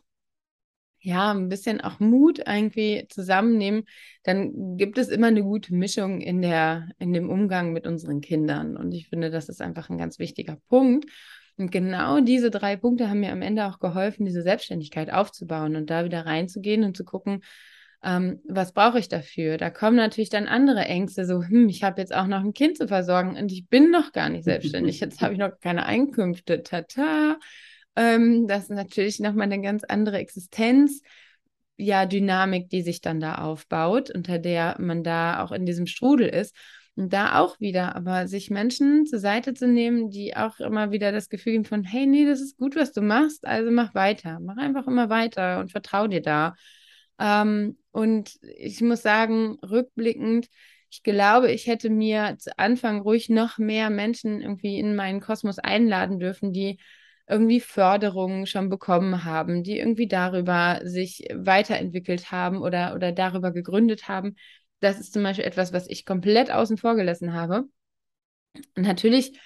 ja, 1.01 1.31
ein 1.33 1.49
bisschen 1.49 1.81
auch 1.81 2.01
Mut 2.01 2.41
irgendwie 2.45 3.07
zusammennehmen, 3.09 3.85
dann 4.25 4.77
gibt 4.77 4.99
es 4.99 5.09
immer 5.09 5.29
eine 5.29 5.43
gute 5.43 5.75
Mischung 5.75 6.21
in 6.21 6.43
der, 6.43 6.89
in 6.99 7.13
dem 7.13 7.31
Umgang 7.31 7.73
mit 7.73 7.87
unseren 7.87 8.21
Kindern. 8.21 8.77
Und 8.77 8.93
ich 8.93 9.09
finde, 9.09 9.31
das 9.31 9.49
ist 9.49 9.63
einfach 9.63 9.91
ein 9.91 9.99
ganz 9.99 10.19
wichtiger 10.19 10.57
Punkt. 10.69 11.07
Und 11.57 11.73
genau 11.73 12.21
diese 12.21 12.51
drei 12.51 12.77
Punkte 12.77 13.09
haben 13.09 13.21
mir 13.21 13.33
am 13.33 13.43
Ende 13.43 13.67
auch 13.67 13.81
geholfen, 13.81 14.25
diese 14.25 14.43
Selbstständigkeit 14.43 15.13
aufzubauen 15.13 15.77
und 15.77 15.91
da 15.91 16.05
wieder 16.05 16.25
reinzugehen 16.25 16.85
und 16.85 16.97
zu 16.97 17.05
gucken, 17.05 17.43
ähm, 18.03 18.41
was 18.49 18.73
brauche 18.73 19.01
ich 19.01 19.09
dafür? 19.09 19.57
Da 19.57 19.71
kommen 19.71 19.97
natürlich 19.97 20.31
dann 20.31 20.47
andere 20.47 20.85
Ängste, 20.85 21.25
so, 21.25 21.43
hm, 21.43 21.69
ich 21.69 21.83
habe 21.83 22.01
jetzt 22.01 22.15
auch 22.15 22.27
noch 22.27 22.45
ein 22.45 22.55
Kind 22.55 22.79
zu 22.79 22.87
versorgen 22.87 23.37
und 23.37 23.51
ich 23.51 23.69
bin 23.69 23.91
noch 23.91 24.13
gar 24.13 24.29
nicht 24.29 24.45
selbstständig, 24.45 25.01
jetzt 25.01 25.21
habe 25.21 25.33
ich 25.33 25.39
noch 25.39 25.59
keine 25.61 25.85
Einkünfte, 25.85 26.63
tata. 26.63 27.39
Ähm, 27.97 28.47
das 28.47 28.65
ist 28.65 28.71
natürlich 28.71 29.21
nochmal 29.21 29.45
eine 29.45 29.61
ganz 29.61 29.85
andere 29.85 30.19
Existenz. 30.19 31.03
ja 31.77 32.07
Dynamik, 32.07 32.69
die 32.71 32.83
sich 32.83 33.01
dann 33.01 33.21
da 33.21 33.37
aufbaut, 33.37 34.11
unter 34.11 34.39
der 34.39 34.77
man 34.81 35.05
da 35.05 35.43
auch 35.43 35.53
in 35.53 35.67
diesem 35.67 35.87
Strudel 35.87 36.29
ist. 36.29 36.55
Und 36.97 37.13
da 37.13 37.39
auch 37.39 37.61
wieder, 37.61 37.95
aber 37.95 38.27
sich 38.27 38.51
Menschen 38.51 39.07
zur 39.07 39.21
Seite 39.21 39.55
zu 39.55 39.69
nehmen, 39.69 40.11
die 40.11 40.37
auch 40.37 40.59
immer 40.59 40.91
wieder 40.91 41.13
das 41.13 41.29
Gefühl 41.29 41.53
geben 41.53 41.65
von, 41.65 41.85
hey, 41.85 42.07
nee, 42.07 42.27
das 42.27 42.41
ist 42.41 42.57
gut, 42.57 42.75
was 42.75 42.93
du 42.93 43.03
machst, 43.03 43.47
also 43.47 43.71
mach 43.71 43.95
weiter, 43.95 44.41
mach 44.41 44.57
einfach 44.57 44.89
immer 44.89 45.09
weiter 45.09 45.61
und 45.61 45.71
vertrau 45.71 46.09
dir 46.09 46.23
da. 46.23 46.57
Ähm, 47.21 47.79
und 47.93 48.39
ich 48.43 48.81
muss 48.81 49.03
sagen, 49.03 49.59
rückblickend, 49.63 50.49
ich 50.91 51.05
glaube, 51.05 51.53
ich 51.53 51.69
hätte 51.69 51.91
mir 51.91 52.37
zu 52.39 52.59
Anfang 52.59 53.01
ruhig 53.01 53.29
noch 53.29 53.59
mehr 53.59 53.91
Menschen 53.91 54.41
irgendwie 54.41 54.79
in 54.81 54.97
meinen 54.97 55.21
Kosmos 55.21 55.61
einladen 55.61 56.19
dürfen, 56.19 56.53
die 56.53 56.79
irgendwie 57.29 57.61
Förderungen 57.61 58.47
schon 58.47 58.69
bekommen 58.69 59.25
haben, 59.25 59.63
die 59.63 59.79
irgendwie 59.79 60.09
darüber 60.09 60.81
sich 60.85 61.29
weiterentwickelt 61.35 62.31
haben 62.31 62.63
oder, 62.63 62.95
oder 62.95 63.13
darüber 63.13 63.53
gegründet 63.53 64.09
haben, 64.09 64.37
das 64.81 65.01
ist 65.01 65.13
zum 65.13 65.23
Beispiel 65.23 65.45
etwas, 65.45 65.73
was 65.73 65.89
ich 65.89 66.07
komplett 66.07 66.51
außen 66.51 66.77
vor 66.77 66.95
gelassen 66.97 67.33
habe. 67.33 67.65
Natürlich 68.77 69.39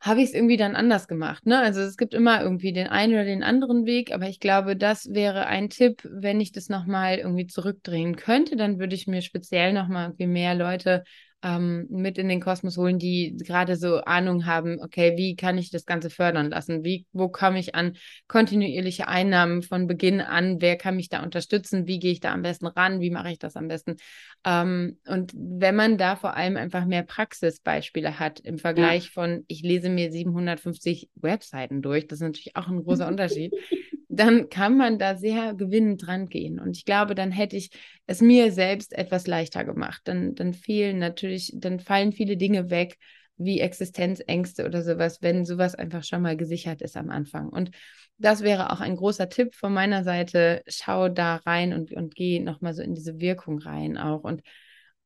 habe 0.00 0.20
ich 0.20 0.30
es 0.30 0.34
irgendwie 0.34 0.56
dann 0.56 0.74
anders 0.74 1.06
gemacht. 1.06 1.46
Ne? 1.46 1.60
Also 1.60 1.80
es 1.80 1.96
gibt 1.96 2.12
immer 2.12 2.42
irgendwie 2.42 2.72
den 2.72 2.88
einen 2.88 3.12
oder 3.12 3.24
den 3.24 3.44
anderen 3.44 3.86
Weg, 3.86 4.12
aber 4.12 4.28
ich 4.28 4.40
glaube, 4.40 4.76
das 4.76 5.12
wäre 5.12 5.46
ein 5.46 5.70
Tipp, 5.70 6.02
wenn 6.10 6.40
ich 6.40 6.50
das 6.50 6.68
nochmal 6.68 7.18
irgendwie 7.18 7.46
zurückdrehen 7.46 8.16
könnte, 8.16 8.56
dann 8.56 8.80
würde 8.80 8.96
ich 8.96 9.06
mir 9.06 9.22
speziell 9.22 9.72
nochmal 9.72 10.06
irgendwie 10.06 10.26
mehr 10.26 10.56
Leute 10.56 11.04
ähm, 11.42 11.86
mit 11.90 12.18
in 12.18 12.28
den 12.28 12.40
Kosmos 12.40 12.76
holen, 12.76 12.98
die 12.98 13.36
gerade 13.36 13.76
so 13.76 14.02
Ahnung 14.02 14.46
haben, 14.46 14.78
okay, 14.80 15.14
wie 15.16 15.34
kann 15.34 15.58
ich 15.58 15.70
das 15.70 15.86
Ganze 15.86 16.08
fördern 16.08 16.50
lassen? 16.50 16.84
Wie, 16.84 17.06
wo 17.12 17.28
komme 17.28 17.58
ich 17.58 17.74
an 17.74 17.96
kontinuierliche 18.28 19.08
Einnahmen 19.08 19.62
von 19.62 19.86
Beginn 19.86 20.20
an? 20.20 20.60
Wer 20.60 20.76
kann 20.76 20.96
mich 20.96 21.08
da 21.08 21.22
unterstützen? 21.22 21.86
Wie 21.86 21.98
gehe 21.98 22.12
ich 22.12 22.20
da 22.20 22.32
am 22.32 22.42
besten 22.42 22.66
ran? 22.66 23.00
Wie 23.00 23.10
mache 23.10 23.32
ich 23.32 23.38
das 23.38 23.56
am 23.56 23.68
besten? 23.68 23.96
Ähm, 24.44 24.98
und 25.06 25.32
wenn 25.34 25.74
man 25.74 25.98
da 25.98 26.16
vor 26.16 26.36
allem 26.36 26.56
einfach 26.56 26.84
mehr 26.84 27.02
Praxisbeispiele 27.02 28.18
hat 28.18 28.40
im 28.40 28.58
Vergleich 28.58 29.06
ja. 29.06 29.10
von, 29.12 29.44
ich 29.48 29.62
lese 29.62 29.90
mir 29.90 30.12
750 30.12 31.10
Webseiten 31.16 31.82
durch, 31.82 32.06
das 32.06 32.18
ist 32.18 32.26
natürlich 32.26 32.56
auch 32.56 32.68
ein 32.68 32.84
großer 32.84 33.08
Unterschied 33.08 33.52
dann 34.14 34.50
kann 34.50 34.76
man 34.76 34.98
da 34.98 35.16
sehr 35.16 35.54
gewinnend 35.54 36.06
dran 36.06 36.28
gehen. 36.28 36.60
Und 36.60 36.76
ich 36.76 36.84
glaube, 36.84 37.14
dann 37.14 37.32
hätte 37.32 37.56
ich 37.56 37.70
es 38.06 38.20
mir 38.20 38.52
selbst 38.52 38.92
etwas 38.92 39.26
leichter 39.26 39.64
gemacht. 39.64 40.02
Dann, 40.04 40.34
dann 40.34 40.52
fehlen 40.52 40.98
natürlich, 40.98 41.50
dann 41.54 41.80
fallen 41.80 42.12
viele 42.12 42.36
Dinge 42.36 42.68
weg, 42.68 42.98
wie 43.38 43.60
Existenzängste 43.60 44.66
oder 44.66 44.82
sowas, 44.82 45.22
wenn 45.22 45.46
sowas 45.46 45.74
einfach 45.74 46.04
schon 46.04 46.20
mal 46.20 46.36
gesichert 46.36 46.82
ist 46.82 46.98
am 46.98 47.08
Anfang. 47.08 47.48
Und 47.48 47.70
das 48.18 48.42
wäre 48.42 48.70
auch 48.70 48.80
ein 48.80 48.96
großer 48.96 49.30
Tipp 49.30 49.54
von 49.54 49.72
meiner 49.72 50.04
Seite. 50.04 50.62
Schau 50.68 51.08
da 51.08 51.36
rein 51.36 51.72
und, 51.72 51.90
und 51.92 52.14
geh 52.14 52.38
nochmal 52.38 52.74
so 52.74 52.82
in 52.82 52.94
diese 52.94 53.18
Wirkung 53.18 53.60
rein 53.60 53.96
auch. 53.96 54.24
Und 54.24 54.42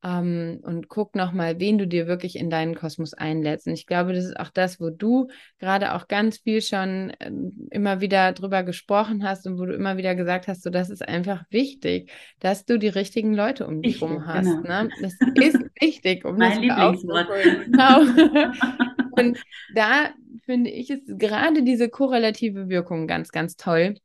ähm, 0.03 0.59
und 0.63 0.89
guck 0.89 1.15
nochmal, 1.15 1.59
wen 1.59 1.77
du 1.77 1.87
dir 1.87 2.07
wirklich 2.07 2.35
in 2.35 2.49
deinen 2.49 2.75
Kosmos 2.75 3.13
einlädst. 3.13 3.67
Und 3.67 3.73
ich 3.73 3.87
glaube, 3.87 4.13
das 4.13 4.25
ist 4.25 4.39
auch 4.39 4.49
das, 4.49 4.79
wo 4.79 4.89
du 4.89 5.27
gerade 5.59 5.95
auch 5.95 6.07
ganz 6.07 6.37
viel 6.37 6.61
schon 6.61 7.11
äh, 7.19 7.31
immer 7.71 7.99
wieder 7.99 8.31
drüber 8.33 8.63
gesprochen 8.63 9.23
hast 9.23 9.47
und 9.47 9.57
wo 9.57 9.65
du 9.65 9.73
immer 9.73 9.97
wieder 9.97 10.15
gesagt 10.15 10.47
hast, 10.47 10.63
so 10.63 10.69
das 10.69 10.89
ist 10.89 11.07
einfach 11.07 11.43
wichtig, 11.49 12.11
dass 12.39 12.65
du 12.65 12.77
die 12.77 12.89
richtigen 12.89 13.33
Leute 13.33 13.65
um 13.65 13.81
dich 13.81 14.01
herum 14.01 14.27
hast. 14.27 14.45
Genau. 14.45 14.83
Ne? 14.83 14.89
Das 15.01 15.13
ist 15.35 15.59
wichtig, 15.81 16.25
um 16.25 16.37
mein 16.37 16.51
das 16.51 16.59
Lieblingswort. 16.59 17.27
Genau. 17.65 17.99
und 19.11 19.39
da 19.73 20.11
finde 20.45 20.69
ich 20.69 20.89
es 20.91 20.99
gerade 21.07 21.63
diese 21.63 21.89
korrelative 21.89 22.69
Wirkung 22.69 23.07
ganz, 23.07 23.31
ganz 23.31 23.57
toll 23.57 23.95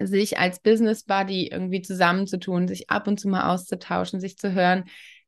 sich 0.00 0.38
als 0.38 0.60
Business 0.60 1.04
Buddy 1.04 1.48
irgendwie 1.48 1.82
zusammenzutun, 1.82 2.68
sich 2.68 2.90
ab 2.90 3.08
und 3.08 3.18
zu 3.18 3.28
mal 3.28 3.52
auszutauschen, 3.52 4.20
sich 4.20 4.38
zu 4.38 4.52
hören. 4.52 4.84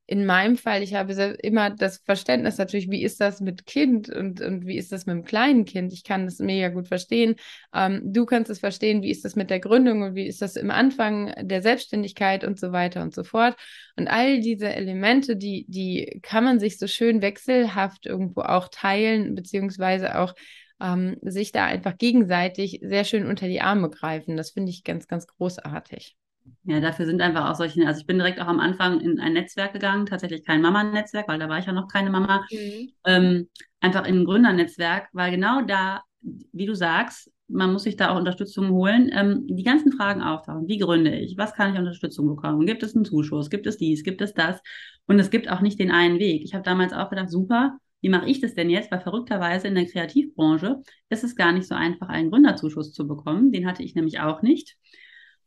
In 0.07 0.27
meinem 0.27 0.57
Fall, 0.57 0.83
ich 0.83 0.95
habe 0.95 1.13
immer 1.41 1.71
das 1.71 1.99
Verständnis 1.99 2.59
natürlich, 2.59 2.91
wie 2.91 3.05
ist 3.05 3.21
das 3.21 3.41
mit 3.41 3.65
Kind 3.65 4.09
und, 4.09 4.41
und 4.41 4.67
wie 4.67 4.77
ist 4.77 4.91
das 4.91 5.07
mit 5.07 5.13
einem 5.13 5.25
kleinen 5.25 5.65
Kind? 5.65 5.93
Ich 5.93 6.03
kann 6.03 6.25
das 6.25 6.41
mega 6.41 6.69
gut 6.69 6.89
verstehen. 6.89 7.37
Ähm, 7.73 8.03
du 8.05 8.27
kannst 8.27 8.51
es 8.51 8.59
verstehen, 8.59 9.03
wie 9.03 9.13
ist 9.13 9.25
das 9.25 9.37
mit 9.37 9.51
der 9.51 9.61
Gründung 9.61 10.03
und 10.03 10.17
wie 10.17 10.27
ist 10.27 10.43
das 10.43 10.57
im 10.57 10.73
Anfang 10.73 11.33
der 11.41 11.63
Selbstständigkeit 11.63 12.43
und 12.43 12.59
so 12.59 12.73
weiter 12.73 13.03
und 13.03 13.15
so 13.15 13.23
fort. 13.23 13.55
Und 13.95 14.09
all 14.09 14.41
diese 14.41 14.75
Elemente, 14.75 15.37
die, 15.37 15.65
die 15.69 16.19
kann 16.23 16.43
man 16.43 16.59
sich 16.59 16.79
so 16.79 16.89
schön 16.89 17.23
wechselhaft 17.23 18.07
irgendwo 18.07 18.41
auch 18.41 18.67
teilen, 18.67 19.37
beziehungsweise 19.37 20.19
auch 20.19 20.35
ähm, 20.81 21.17
sich 21.23 21.53
da 21.53 21.67
einfach 21.67 21.97
gegenseitig 21.99 22.81
sehr 22.83 23.05
schön 23.05 23.27
unter 23.27 23.47
die 23.47 23.61
Arme 23.61 23.91
greifen. 23.91 24.37
Das 24.37 24.51
finde 24.51 24.71
ich 24.71 24.85
ganz, 24.85 25.07
ganz 25.07 25.27
großartig. 25.27 26.17
Ja, 26.65 26.81
dafür 26.81 27.07
sind 27.07 27.21
einfach 27.21 27.51
auch 27.51 27.55
solche, 27.55 27.87
also 27.87 28.01
ich 28.01 28.07
bin 28.07 28.19
direkt 28.19 28.41
auch 28.41 28.47
am 28.47 28.61
Anfang 28.61 29.01
in 29.01 29.21
ein 29.21 29.35
Netzwerk 29.35 29.73
gegangen, 29.73 30.07
tatsächlich 30.07 30.45
kein 30.45 30.63
Mama-Netzwerk, 30.63 31.29
weil 31.29 31.39
da 31.39 31.49
war 31.49 31.59
ich 31.59 31.67
ja 31.67 31.73
noch 31.73 31.89
keine 31.89 32.11
Mama, 32.11 32.45
mhm. 32.51 32.93
ähm, 33.05 33.49
einfach 33.81 34.07
in 34.07 34.21
ein 34.21 34.25
Gründernetzwerk, 34.25 35.09
weil 35.13 35.31
genau 35.31 35.63
da, 35.63 36.03
wie 36.21 36.67
du 36.67 36.75
sagst, 36.75 37.31
man 37.51 37.73
muss 37.73 37.83
sich 37.83 37.97
da 37.97 38.11
auch 38.11 38.19
Unterstützung 38.19 38.71
holen, 38.71 39.11
ähm, 39.13 39.47
die 39.49 39.65
ganzen 39.65 39.93
Fragen 39.93 40.23
auftauchen. 40.23 40.69
Wie 40.69 40.79
gründe 40.79 41.15
ich? 41.17 41.37
Was 41.37 41.55
kann 41.55 41.73
ich 41.73 41.79
Unterstützung 41.79 42.29
bekommen? 42.29 42.65
Gibt 42.65 42.83
es 42.83 42.95
einen 42.95 43.05
Zuschuss? 43.05 43.51
Gibt 43.51 43.67
es 43.67 43.77
dies? 43.77 44.05
Gibt 44.05 44.21
es 44.21 44.35
das? 44.35 44.61
Und 45.07 45.19
es 45.19 45.31
gibt 45.31 45.51
auch 45.51 45.61
nicht 45.61 45.79
den 45.79 45.91
einen 45.91 46.19
Weg. 46.19 46.45
Ich 46.45 46.55
habe 46.55 46.63
damals 46.63 46.93
auch 46.93 47.11
gedacht, 47.11 47.31
super, 47.31 47.79
wie 48.01 48.09
mache 48.09 48.29
ich 48.29 48.41
das 48.41 48.55
denn 48.55 48.71
jetzt? 48.71 48.91
Weil 48.91 49.01
verrückterweise 49.01 49.69
in 49.69 49.75
der 49.75 49.87
Kreativbranche 49.87 50.83
ist 51.09 51.25
es 51.25 51.37
gar 51.37 51.53
nicht 51.53 51.69
so 51.69 51.75
einfach, 51.75 52.09
einen 52.09 52.31
Gründerzuschuss 52.31 52.93
zu 52.93 53.07
bekommen. 53.07 53.53
Den 53.53 53.67
hatte 53.67 53.83
ich 53.83 53.95
nämlich 53.95 54.21
auch 54.21 54.43
nicht. 54.43 54.77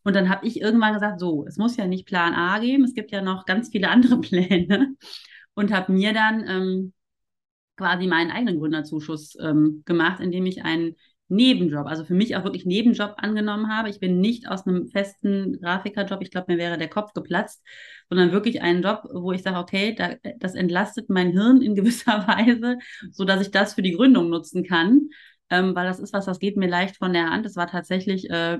Und 0.04 0.16
dann 0.16 0.30
habe 0.30 0.46
ich 0.46 0.60
irgendwann 0.62 0.94
gesagt, 0.94 1.20
so, 1.20 1.46
es 1.48 1.58
muss 1.58 1.78
ja 1.78 1.88
nicht 1.88 2.06
Plan 2.06 2.34
A 2.34 2.60
geben, 2.60 2.84
es 2.84 2.94
gibt 2.94 3.12
ja 3.12 3.22
noch 3.22 3.46
ganz 3.46 3.70
viele 3.70 3.90
andere 3.90 4.20
Pläne. 4.22 4.96
Und 5.56 5.72
habe 5.72 5.92
mir 5.92 6.14
dann 6.14 6.48
ähm, 6.48 6.94
quasi 7.78 8.08
meinen 8.08 8.32
eigenen 8.32 8.60
Gründerzuschuss 8.60 9.38
ähm, 9.40 9.84
gemacht, 9.86 10.20
indem 10.20 10.46
ich 10.46 10.64
einen 10.64 10.96
Nebenjob, 11.34 11.88
also 11.88 12.06
für 12.06 12.14
mich 12.14 12.36
auch 12.36 12.44
wirklich 12.44 12.66
Nebenjob 12.66 13.16
angenommen 13.18 13.70
habe. 13.70 13.90
Ich 13.90 14.00
bin 14.00 14.20
nicht 14.20 14.48
aus 14.48 14.66
einem 14.68 14.88
festen 14.88 15.60
Grafikerjob, 15.60 16.22
ich 16.22 16.32
glaube, 16.32 16.52
mir 16.52 16.58
wäre 16.58 16.78
der 16.78 16.90
Kopf 16.90 17.14
geplatzt, 17.14 17.64
sondern 18.10 18.32
wirklich 18.32 18.62
einen 18.62 18.84
Job, 18.84 19.08
wo 19.12 19.32
ich 19.32 19.44
sage, 19.44 19.58
okay, 19.58 19.96
da, 19.96 20.16
das 20.38 20.56
entlastet 20.56 21.10
mein 21.10 21.32
Hirn 21.32 21.62
in 21.62 21.76
gewisser 21.76 22.28
Weise, 22.28 22.78
so 23.12 23.26
dass 23.26 23.42
ich 23.42 23.52
das 23.52 23.74
für 23.74 23.82
die 23.82 23.94
Gründung 23.94 24.30
nutzen 24.30 24.64
kann, 24.64 25.10
ähm, 25.50 25.76
weil 25.76 25.86
das 25.86 26.00
ist 26.00 26.14
was, 26.14 26.26
das 26.26 26.40
geht 26.40 26.58
mir 26.58 26.70
leicht 26.70 26.98
von 26.98 27.14
der 27.14 27.30
Hand. 27.30 27.46
Das 27.46 27.56
war 27.56 27.68
tatsächlich 27.68 28.30
äh, 28.30 28.60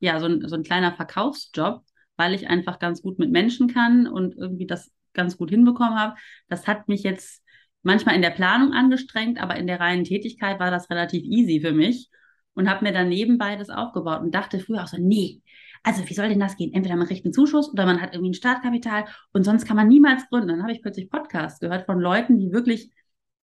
ja 0.00 0.20
so 0.20 0.26
ein, 0.26 0.48
so 0.48 0.56
ein 0.56 0.62
kleiner 0.62 0.92
Verkaufsjob, 0.92 1.82
weil 2.16 2.34
ich 2.34 2.48
einfach 2.48 2.78
ganz 2.78 3.02
gut 3.02 3.18
mit 3.18 3.30
Menschen 3.30 3.68
kann 3.68 4.06
und 4.06 4.36
irgendwie 4.36 4.66
das 4.66 4.90
ganz 5.12 5.36
gut 5.36 5.50
hinbekommen 5.50 5.98
habe. 5.98 6.16
Das 6.48 6.66
hat 6.66 6.88
mich 6.88 7.02
jetzt 7.02 7.42
manchmal 7.82 8.14
in 8.14 8.22
der 8.22 8.30
Planung 8.30 8.72
angestrengt, 8.72 9.40
aber 9.40 9.56
in 9.56 9.66
der 9.66 9.80
reinen 9.80 10.04
Tätigkeit 10.04 10.58
war 10.60 10.70
das 10.70 10.90
relativ 10.90 11.22
easy 11.24 11.60
für 11.60 11.72
mich 11.72 12.10
und 12.54 12.68
habe 12.68 12.84
mir 12.84 12.92
dann 12.92 13.08
nebenbei 13.08 13.56
das 13.56 13.70
aufgebaut 13.70 14.20
und 14.20 14.34
dachte 14.34 14.58
früher 14.58 14.82
auch 14.82 14.88
so, 14.88 14.96
nee, 14.98 15.42
also 15.84 16.06
wie 16.08 16.14
soll 16.14 16.28
denn 16.28 16.40
das 16.40 16.56
gehen? 16.56 16.74
Entweder 16.74 16.96
man 16.96 17.06
kriegt 17.06 17.24
einen 17.24 17.32
Zuschuss 17.32 17.72
oder 17.72 17.86
man 17.86 18.00
hat 18.00 18.14
irgendwie 18.14 18.30
ein 18.30 18.34
Startkapital 18.34 19.04
und 19.32 19.44
sonst 19.44 19.64
kann 19.64 19.76
man 19.76 19.88
niemals 19.88 20.28
gründen. 20.28 20.48
Dann 20.48 20.62
habe 20.62 20.72
ich 20.72 20.82
plötzlich 20.82 21.08
Podcasts 21.08 21.60
gehört 21.60 21.86
von 21.86 22.00
Leuten, 22.00 22.38
die 22.38 22.50
wirklich, 22.52 22.90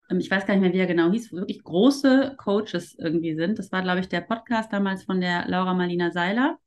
ähm, 0.08 0.20
ich 0.20 0.30
weiß 0.30 0.46
gar 0.46 0.54
nicht 0.54 0.62
mehr, 0.62 0.72
wie 0.72 0.78
er 0.78 0.86
genau 0.86 1.10
hieß, 1.10 1.32
wirklich 1.32 1.62
große 1.64 2.36
Coaches 2.38 2.96
irgendwie 2.98 3.34
sind. 3.34 3.58
Das 3.58 3.72
war, 3.72 3.82
glaube 3.82 4.00
ich, 4.00 4.08
der 4.08 4.20
Podcast 4.20 4.72
damals 4.72 5.04
von 5.04 5.20
der 5.20 5.48
Laura 5.48 5.74
Marlina 5.74 6.12
Seiler, 6.12 6.58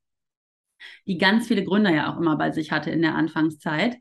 die 1.07 1.17
ganz 1.17 1.47
viele 1.47 1.63
Gründer 1.63 1.91
ja 1.91 2.13
auch 2.13 2.19
immer 2.19 2.37
bei 2.37 2.51
sich 2.51 2.71
hatte 2.71 2.91
in 2.91 3.01
der 3.01 3.15
Anfangszeit. 3.15 3.97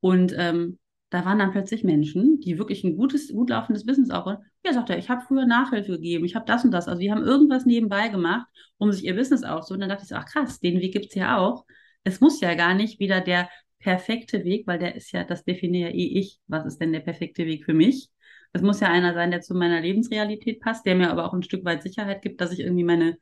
Und 0.00 0.34
ähm, 0.36 0.78
da 1.10 1.24
waren 1.24 1.38
dann 1.38 1.52
plötzlich 1.52 1.84
Menschen, 1.84 2.40
die 2.40 2.58
wirklich 2.58 2.84
ein 2.84 2.96
gutes, 2.96 3.32
gut 3.32 3.50
laufendes 3.50 3.86
Business 3.86 4.10
auch. 4.10 4.26
Ja, 4.64 4.72
sagt 4.72 4.90
er, 4.90 4.98
ich 4.98 5.08
habe 5.08 5.22
früher 5.26 5.46
Nachhilfe 5.46 5.92
gegeben, 5.92 6.24
ich 6.24 6.34
habe 6.34 6.44
das 6.46 6.64
und 6.64 6.70
das. 6.70 6.86
Also 6.88 7.00
die 7.00 7.10
haben 7.10 7.22
irgendwas 7.22 7.64
nebenbei 7.64 8.08
gemacht, 8.08 8.46
um 8.76 8.92
sich 8.92 9.04
ihr 9.04 9.16
Business 9.16 9.42
aufzubauen. 9.42 9.80
Dann 9.80 9.88
dachte 9.88 10.02
ich 10.02 10.08
so, 10.08 10.16
ach 10.16 10.26
krass, 10.26 10.60
den 10.60 10.80
Weg 10.80 10.92
gibt 10.92 11.06
es 11.06 11.14
ja 11.14 11.38
auch. 11.38 11.64
Es 12.04 12.20
muss 12.20 12.40
ja 12.40 12.54
gar 12.54 12.74
nicht 12.74 13.00
wieder 13.00 13.20
der 13.20 13.48
perfekte 13.78 14.44
Weg, 14.44 14.66
weil 14.66 14.78
der 14.78 14.96
ist 14.96 15.12
ja, 15.12 15.24
das 15.24 15.44
definiere 15.44 15.90
ja 15.90 15.94
eh 15.94 16.18
ich. 16.18 16.40
Was 16.46 16.66
ist 16.66 16.78
denn 16.78 16.92
der 16.92 17.00
perfekte 17.00 17.46
Weg 17.46 17.64
für 17.64 17.74
mich? 17.74 18.10
Es 18.52 18.62
muss 18.62 18.80
ja 18.80 18.88
einer 18.88 19.14
sein, 19.14 19.30
der 19.30 19.40
zu 19.40 19.54
meiner 19.54 19.80
Lebensrealität 19.80 20.60
passt, 20.60 20.84
der 20.86 20.94
mir 20.94 21.10
aber 21.10 21.26
auch 21.26 21.32
ein 21.34 21.42
Stück 21.42 21.64
weit 21.64 21.82
Sicherheit 21.82 22.22
gibt, 22.22 22.40
dass 22.40 22.52
ich 22.52 22.60
irgendwie 22.60 22.84
meine, 22.84 23.18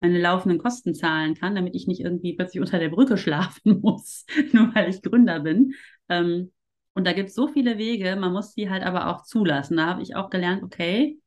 meine 0.00 0.20
laufenden 0.20 0.58
Kosten 0.58 0.94
zahlen 0.94 1.34
kann, 1.34 1.54
damit 1.54 1.74
ich 1.74 1.86
nicht 1.86 2.00
irgendwie 2.00 2.34
plötzlich 2.34 2.60
unter 2.60 2.78
der 2.78 2.88
Brücke 2.90 3.16
schlafen 3.18 3.80
muss, 3.80 4.26
nur 4.52 4.74
weil 4.74 4.90
ich 4.90 5.02
Gründer 5.02 5.40
bin. 5.40 5.74
Ähm, 6.08 6.52
und 6.94 7.06
da 7.06 7.12
gibt 7.12 7.28
es 7.28 7.34
so 7.34 7.48
viele 7.48 7.76
Wege, 7.78 8.16
man 8.16 8.32
muss 8.32 8.54
sie 8.54 8.70
halt 8.70 8.84
aber 8.84 9.08
auch 9.08 9.22
zulassen. 9.24 9.76
Da 9.76 9.86
habe 9.86 10.02
ich 10.02 10.16
auch 10.16 10.30
gelernt, 10.30 10.62
okay, 10.62 11.18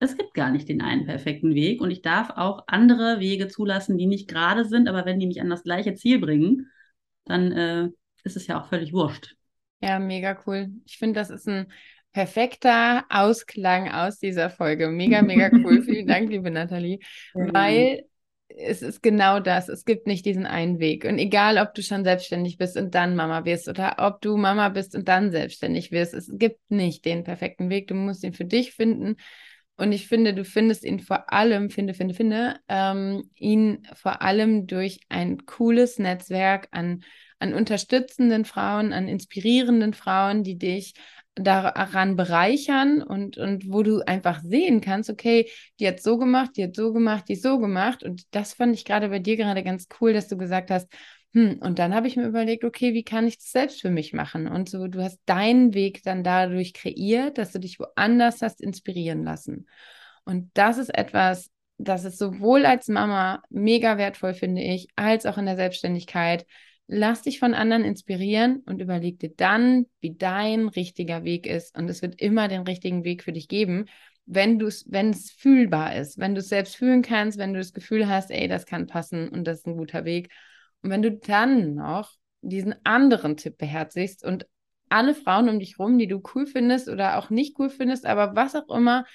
es 0.00 0.16
gibt 0.16 0.34
gar 0.34 0.50
nicht 0.50 0.68
den 0.68 0.82
einen 0.82 1.06
perfekten 1.06 1.54
Weg 1.54 1.80
und 1.80 1.92
ich 1.92 2.02
darf 2.02 2.30
auch 2.30 2.64
andere 2.66 3.20
Wege 3.20 3.46
zulassen, 3.46 3.96
die 3.98 4.06
nicht 4.06 4.28
gerade 4.28 4.64
sind, 4.64 4.88
aber 4.88 5.06
wenn 5.06 5.20
die 5.20 5.28
mich 5.28 5.40
an 5.40 5.48
das 5.48 5.62
gleiche 5.62 5.94
Ziel 5.94 6.18
bringen, 6.18 6.70
dann 7.24 7.52
äh, 7.52 7.88
ist 8.24 8.36
es 8.36 8.48
ja 8.48 8.60
auch 8.60 8.66
völlig 8.66 8.92
wurscht. 8.92 9.36
Ja, 9.80 10.00
mega 10.00 10.36
cool. 10.46 10.70
Ich 10.86 10.98
finde, 10.98 11.20
das 11.20 11.30
ist 11.30 11.48
ein 11.48 11.66
perfekter 12.12 13.04
Ausklang 13.08 13.90
aus 13.90 14.18
dieser 14.18 14.50
Folge. 14.50 14.88
Mega, 14.88 15.22
mega 15.22 15.50
cool. 15.52 15.82
Vielen 15.82 16.06
Dank, 16.06 16.30
liebe 16.30 16.50
Nathalie. 16.50 16.98
Weil 17.34 18.04
es 18.56 18.82
ist 18.82 19.02
genau 19.02 19.40
das. 19.40 19.68
Es 19.68 19.84
gibt 19.84 20.06
nicht 20.06 20.24
diesen 20.24 20.46
einen 20.46 20.78
Weg. 20.78 21.04
Und 21.04 21.18
egal, 21.18 21.58
ob 21.58 21.74
du 21.74 21.82
schon 21.82 22.04
selbstständig 22.04 22.58
bist 22.58 22.76
und 22.76 22.94
dann 22.94 23.16
Mama 23.16 23.44
wirst 23.44 23.68
oder 23.68 23.96
ob 23.98 24.20
du 24.20 24.36
Mama 24.36 24.68
bist 24.68 24.94
und 24.94 25.08
dann 25.08 25.30
selbstständig 25.30 25.92
wirst, 25.92 26.14
es 26.14 26.30
gibt 26.32 26.58
nicht 26.70 27.04
den 27.04 27.24
perfekten 27.24 27.70
Weg. 27.70 27.88
Du 27.88 27.94
musst 27.94 28.24
ihn 28.24 28.32
für 28.32 28.44
dich 28.44 28.72
finden. 28.72 29.16
Und 29.76 29.92
ich 29.92 30.06
finde, 30.06 30.34
du 30.34 30.44
findest 30.44 30.84
ihn 30.84 31.00
vor 31.00 31.32
allem, 31.32 31.70
finde, 31.70 31.94
finde, 31.94 32.14
finde, 32.14 32.56
ähm, 32.68 33.30
ihn 33.34 33.86
vor 33.94 34.22
allem 34.22 34.66
durch 34.66 35.00
ein 35.08 35.44
cooles 35.46 35.98
Netzwerk 35.98 36.68
an, 36.70 37.02
an 37.38 37.54
unterstützenden 37.54 38.44
Frauen, 38.44 38.92
an 38.92 39.08
inspirierenden 39.08 39.94
Frauen, 39.94 40.44
die 40.44 40.58
dich 40.58 40.94
daran 41.34 42.16
bereichern 42.16 43.02
und, 43.02 43.38
und 43.38 43.70
wo 43.70 43.82
du 43.82 44.00
einfach 44.06 44.42
sehen 44.42 44.80
kannst, 44.80 45.08
okay, 45.08 45.48
die 45.80 45.88
hat 45.88 46.02
so 46.02 46.18
gemacht, 46.18 46.50
die 46.56 46.64
hat 46.64 46.76
so 46.76 46.92
gemacht, 46.92 47.24
die 47.28 47.36
so 47.36 47.58
gemacht. 47.58 48.02
Und 48.02 48.22
das 48.34 48.54
fand 48.54 48.74
ich 48.74 48.84
gerade 48.84 49.08
bei 49.08 49.18
dir 49.18 49.36
gerade 49.36 49.62
ganz 49.62 49.88
cool, 50.00 50.12
dass 50.12 50.28
du 50.28 50.36
gesagt 50.36 50.70
hast, 50.70 50.92
hm, 51.32 51.58
und 51.60 51.78
dann 51.78 51.94
habe 51.94 52.06
ich 52.06 52.16
mir 52.16 52.26
überlegt, 52.26 52.64
okay, 52.64 52.92
wie 52.92 53.04
kann 53.04 53.26
ich 53.26 53.38
das 53.38 53.50
selbst 53.50 53.80
für 53.80 53.88
mich 53.90 54.12
machen? 54.12 54.46
Und 54.46 54.68
so, 54.68 54.86
du 54.86 55.02
hast 55.02 55.18
deinen 55.24 55.72
Weg 55.72 56.02
dann 56.02 56.22
dadurch 56.22 56.74
kreiert, 56.74 57.38
dass 57.38 57.52
du 57.52 57.58
dich 57.58 57.78
woanders 57.78 58.42
hast 58.42 58.60
inspirieren 58.60 59.24
lassen. 59.24 59.66
Und 60.24 60.50
das 60.54 60.76
ist 60.76 60.94
etwas, 60.94 61.50
das 61.78 62.04
ist 62.04 62.18
sowohl 62.18 62.66
als 62.66 62.88
Mama 62.88 63.42
mega 63.48 63.96
wertvoll, 63.96 64.34
finde 64.34 64.62
ich, 64.62 64.88
als 64.94 65.24
auch 65.24 65.38
in 65.38 65.46
der 65.46 65.56
Selbstständigkeit, 65.56 66.46
Lass 66.94 67.22
dich 67.22 67.38
von 67.38 67.54
anderen 67.54 67.84
inspirieren 67.84 68.62
und 68.66 68.82
überleg 68.82 69.18
dir 69.18 69.32
dann, 69.34 69.86
wie 70.00 70.14
dein 70.14 70.68
richtiger 70.68 71.24
Weg 71.24 71.46
ist. 71.46 71.74
Und 71.74 71.88
es 71.88 72.02
wird 72.02 72.20
immer 72.20 72.48
den 72.48 72.62
richtigen 72.62 73.02
Weg 73.02 73.22
für 73.22 73.32
dich 73.32 73.48
geben, 73.48 73.86
wenn 74.26 74.58
du 74.58 74.66
es, 74.66 74.84
wenn 74.90 75.08
es 75.08 75.30
fühlbar 75.30 75.96
ist, 75.96 76.18
wenn 76.18 76.34
du 76.34 76.40
es 76.40 76.50
selbst 76.50 76.76
fühlen 76.76 77.00
kannst, 77.00 77.38
wenn 77.38 77.54
du 77.54 77.60
das 77.60 77.72
Gefühl 77.72 78.08
hast, 78.08 78.30
ey, 78.30 78.46
das 78.46 78.66
kann 78.66 78.86
passen 78.86 79.30
und 79.30 79.44
das 79.44 79.60
ist 79.60 79.66
ein 79.66 79.78
guter 79.78 80.04
Weg. 80.04 80.30
Und 80.82 80.90
wenn 80.90 81.00
du 81.00 81.12
dann 81.12 81.76
noch 81.76 82.12
diesen 82.42 82.74
anderen 82.84 83.38
Tipp 83.38 83.56
beherzigst 83.56 84.22
und 84.22 84.46
alle 84.90 85.14
Frauen 85.14 85.48
um 85.48 85.60
dich 85.60 85.78
rum, 85.78 85.96
die 85.96 86.08
du 86.08 86.20
cool 86.34 86.46
findest 86.46 86.90
oder 86.90 87.16
auch 87.16 87.30
nicht 87.30 87.58
cool 87.58 87.70
findest, 87.70 88.04
aber 88.04 88.36
was 88.36 88.54
auch 88.54 88.68
immer, 88.68 89.06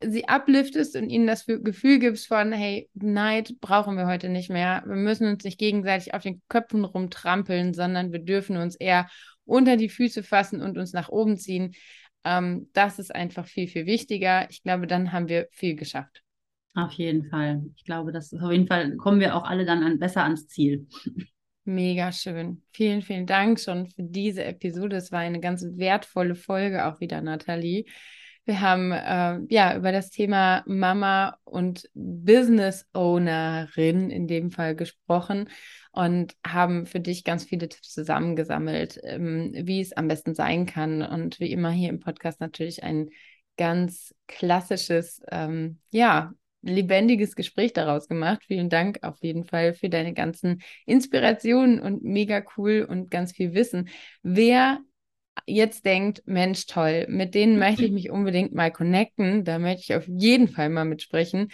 sie 0.00 0.24
upliftest 0.28 0.96
und 0.96 1.08
ihnen 1.08 1.26
das 1.26 1.46
Gefühl 1.46 1.98
gibst 1.98 2.26
von, 2.28 2.52
hey, 2.52 2.88
Neid 2.94 3.60
brauchen 3.60 3.96
wir 3.96 4.06
heute 4.06 4.28
nicht 4.28 4.50
mehr. 4.50 4.82
Wir 4.86 4.96
müssen 4.96 5.26
uns 5.26 5.44
nicht 5.44 5.58
gegenseitig 5.58 6.14
auf 6.14 6.22
den 6.22 6.42
Köpfen 6.48 6.84
rumtrampeln, 6.84 7.74
sondern 7.74 8.12
wir 8.12 8.20
dürfen 8.20 8.56
uns 8.56 8.76
eher 8.76 9.08
unter 9.44 9.76
die 9.76 9.88
Füße 9.88 10.22
fassen 10.22 10.60
und 10.60 10.76
uns 10.76 10.92
nach 10.92 11.08
oben 11.08 11.38
ziehen. 11.38 11.74
Ähm, 12.24 12.68
das 12.72 12.98
ist 12.98 13.14
einfach 13.14 13.46
viel, 13.46 13.68
viel 13.68 13.86
wichtiger. 13.86 14.50
Ich 14.50 14.62
glaube, 14.62 14.86
dann 14.86 15.12
haben 15.12 15.28
wir 15.28 15.48
viel 15.52 15.76
geschafft. 15.76 16.22
Auf 16.74 16.92
jeden 16.92 17.30
Fall. 17.30 17.62
Ich 17.76 17.84
glaube, 17.84 18.12
dass 18.12 18.34
auf 18.34 18.52
jeden 18.52 18.66
Fall 18.66 18.96
kommen 18.96 19.20
wir 19.20 19.34
auch 19.34 19.44
alle 19.44 19.64
dann 19.64 19.82
an, 19.82 19.98
besser 19.98 20.24
ans 20.24 20.46
Ziel. 20.48 20.86
Mega 21.64 22.12
schön. 22.12 22.62
Vielen, 22.72 23.02
vielen 23.02 23.26
Dank 23.26 23.58
schon 23.58 23.86
für 23.88 24.02
diese 24.02 24.44
Episode. 24.44 24.96
Es 24.96 25.10
war 25.10 25.20
eine 25.20 25.40
ganz 25.40 25.64
wertvolle 25.64 26.34
Folge 26.34 26.86
auch 26.86 27.00
wieder, 27.00 27.20
Nathalie. 27.22 27.86
Wir 28.46 28.60
haben 28.60 28.92
äh, 28.92 29.40
ja 29.52 29.76
über 29.76 29.90
das 29.90 30.10
Thema 30.10 30.62
Mama 30.66 31.36
und 31.44 31.90
Business 31.94 32.86
Ownerin 32.94 34.08
in 34.08 34.28
dem 34.28 34.52
Fall 34.52 34.76
gesprochen 34.76 35.50
und 35.90 36.36
haben 36.46 36.86
für 36.86 37.00
dich 37.00 37.24
ganz 37.24 37.42
viele 37.44 37.68
Tipps 37.68 37.92
zusammengesammelt, 37.92 39.00
ähm, 39.02 39.52
wie 39.52 39.80
es 39.80 39.92
am 39.94 40.06
besten 40.06 40.36
sein 40.36 40.64
kann. 40.64 41.02
Und 41.02 41.40
wie 41.40 41.50
immer 41.50 41.70
hier 41.70 41.88
im 41.88 41.98
Podcast 41.98 42.40
natürlich 42.40 42.84
ein 42.84 43.10
ganz 43.56 44.14
klassisches, 44.28 45.20
ähm, 45.32 45.80
ja, 45.90 46.32
lebendiges 46.62 47.34
Gespräch 47.34 47.72
daraus 47.72 48.06
gemacht. 48.06 48.42
Vielen 48.46 48.68
Dank 48.68 49.00
auf 49.02 49.16
jeden 49.22 49.44
Fall 49.44 49.74
für 49.74 49.88
deine 49.88 50.14
ganzen 50.14 50.62
Inspirationen 50.84 51.80
und 51.80 52.04
mega 52.04 52.44
cool 52.56 52.86
und 52.88 53.10
ganz 53.10 53.32
viel 53.32 53.54
Wissen. 53.54 53.88
Wer 54.22 54.80
jetzt 55.46 55.84
denkt, 55.84 56.22
Mensch, 56.26 56.66
toll, 56.66 57.06
mit 57.08 57.34
denen 57.34 57.58
möchte 57.58 57.84
ich 57.84 57.92
mich 57.92 58.10
unbedingt 58.10 58.54
mal 58.54 58.70
connecten, 58.70 59.44
da 59.44 59.58
möchte 59.58 59.82
ich 59.82 59.94
auf 59.94 60.06
jeden 60.08 60.48
Fall 60.48 60.68
mal 60.70 60.84
mitsprechen. 60.84 61.50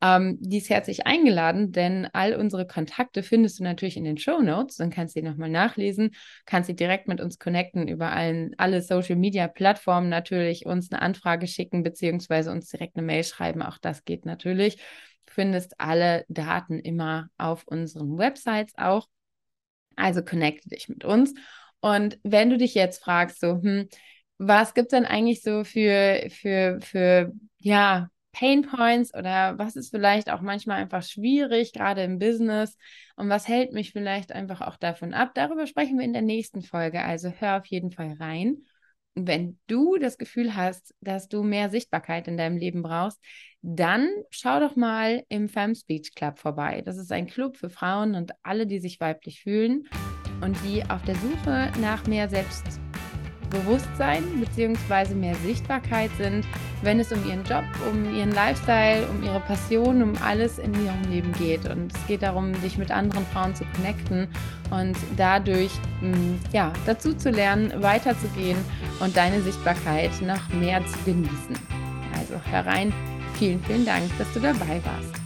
Ähm, 0.00 0.36
die 0.40 0.58
ist 0.58 0.68
herzlich 0.68 1.06
eingeladen, 1.06 1.72
denn 1.72 2.06
all 2.12 2.34
unsere 2.34 2.66
Kontakte 2.66 3.22
findest 3.22 3.58
du 3.58 3.64
natürlich 3.64 3.96
in 3.96 4.04
den 4.04 4.18
Show 4.18 4.42
Notes. 4.42 4.76
Dann 4.76 4.90
kannst 4.90 5.16
du 5.16 5.20
die 5.20 5.26
nochmal 5.26 5.48
nachlesen, 5.48 6.14
kannst 6.44 6.66
sie 6.66 6.76
direkt 6.76 7.08
mit 7.08 7.20
uns 7.20 7.38
connecten 7.38 7.88
über 7.88 8.12
allen, 8.12 8.54
alle 8.58 8.82
Social 8.82 9.16
Media 9.16 9.48
Plattformen 9.48 10.10
natürlich, 10.10 10.66
uns 10.66 10.92
eine 10.92 11.00
Anfrage 11.00 11.46
schicken, 11.46 11.82
beziehungsweise 11.82 12.50
uns 12.50 12.68
direkt 12.68 12.96
eine 12.96 13.06
Mail 13.06 13.24
schreiben. 13.24 13.62
Auch 13.62 13.78
das 13.78 14.04
geht 14.04 14.26
natürlich. 14.26 14.76
Du 14.76 15.32
findest 15.32 15.80
alle 15.80 16.26
Daten 16.28 16.80
immer 16.80 17.28
auf 17.38 17.64
unseren 17.66 18.18
Websites 18.18 18.74
auch. 18.76 19.08
Also 19.96 20.22
connecte 20.22 20.68
dich 20.68 20.88
mit 20.88 21.04
uns. 21.04 21.34
Und 21.84 22.18
wenn 22.22 22.48
du 22.48 22.56
dich 22.56 22.72
jetzt 22.74 23.04
fragst, 23.04 23.40
so, 23.40 23.60
hm, 23.60 23.90
was 24.38 24.72
gibt 24.72 24.86
es 24.86 24.98
denn 24.98 25.04
eigentlich 25.04 25.42
so 25.42 25.64
für, 25.64 26.30
für, 26.30 26.78
für, 26.80 27.30
ja, 27.58 28.08
Pain 28.32 28.62
Points 28.62 29.12
oder 29.14 29.58
was 29.58 29.76
ist 29.76 29.90
vielleicht 29.90 30.30
auch 30.30 30.40
manchmal 30.40 30.80
einfach 30.80 31.02
schwierig, 31.02 31.74
gerade 31.74 32.02
im 32.02 32.18
Business 32.18 32.78
und 33.16 33.28
was 33.28 33.48
hält 33.48 33.72
mich 33.72 33.92
vielleicht 33.92 34.32
einfach 34.32 34.62
auch 34.62 34.78
davon 34.78 35.12
ab? 35.12 35.32
Darüber 35.34 35.66
sprechen 35.66 35.98
wir 35.98 36.06
in 36.06 36.14
der 36.14 36.22
nächsten 36.22 36.62
Folge. 36.62 37.02
Also 37.02 37.28
hör 37.28 37.58
auf 37.58 37.66
jeden 37.66 37.90
Fall 37.90 38.16
rein. 38.18 38.64
Und 39.14 39.28
wenn 39.28 39.58
du 39.66 39.98
das 39.98 40.16
Gefühl 40.16 40.56
hast, 40.56 40.94
dass 41.02 41.28
du 41.28 41.42
mehr 41.42 41.68
Sichtbarkeit 41.68 42.28
in 42.28 42.38
deinem 42.38 42.56
Leben 42.56 42.82
brauchst, 42.82 43.20
dann 43.60 44.08
schau 44.30 44.58
doch 44.58 44.74
mal 44.74 45.22
im 45.28 45.50
Femme 45.50 45.74
Speech 45.74 46.14
Club 46.14 46.38
vorbei. 46.38 46.80
Das 46.82 46.96
ist 46.96 47.12
ein 47.12 47.26
Club 47.26 47.58
für 47.58 47.68
Frauen 47.68 48.14
und 48.14 48.32
alle, 48.42 48.66
die 48.66 48.80
sich 48.80 49.00
weiblich 49.00 49.42
fühlen 49.42 49.86
und 50.44 50.56
die 50.64 50.82
auf 50.88 51.02
der 51.02 51.16
Suche 51.16 51.70
nach 51.80 52.06
mehr 52.06 52.28
Selbstbewusstsein 52.28 54.22
bzw. 54.40 55.14
mehr 55.14 55.34
Sichtbarkeit 55.36 56.10
sind, 56.18 56.46
wenn 56.82 57.00
es 57.00 57.10
um 57.12 57.26
ihren 57.26 57.44
Job, 57.44 57.64
um 57.90 58.14
ihren 58.14 58.32
Lifestyle, 58.32 59.06
um 59.08 59.22
ihre 59.22 59.40
Passion, 59.40 60.02
um 60.02 60.12
alles 60.22 60.58
in 60.58 60.74
ihrem 60.84 61.02
Leben 61.10 61.32
geht. 61.32 61.68
Und 61.68 61.92
es 61.94 62.06
geht 62.06 62.22
darum, 62.22 62.52
dich 62.62 62.76
mit 62.78 62.90
anderen 62.90 63.24
Frauen 63.26 63.54
zu 63.54 63.64
connecten 63.76 64.28
und 64.70 64.96
dadurch 65.16 65.72
mm, 66.02 66.34
ja, 66.52 66.72
dazu 66.84 67.14
zu 67.14 67.30
lernen, 67.30 67.72
weiterzugehen 67.82 68.58
und 69.00 69.16
deine 69.16 69.40
Sichtbarkeit 69.40 70.10
noch 70.20 70.48
mehr 70.50 70.84
zu 70.86 70.98
genießen. 71.04 71.56
Also 72.18 72.34
herein, 72.44 72.92
vielen, 73.38 73.62
vielen 73.64 73.86
Dank, 73.86 74.04
dass 74.18 74.32
du 74.32 74.40
dabei 74.40 74.80
warst. 74.84 75.23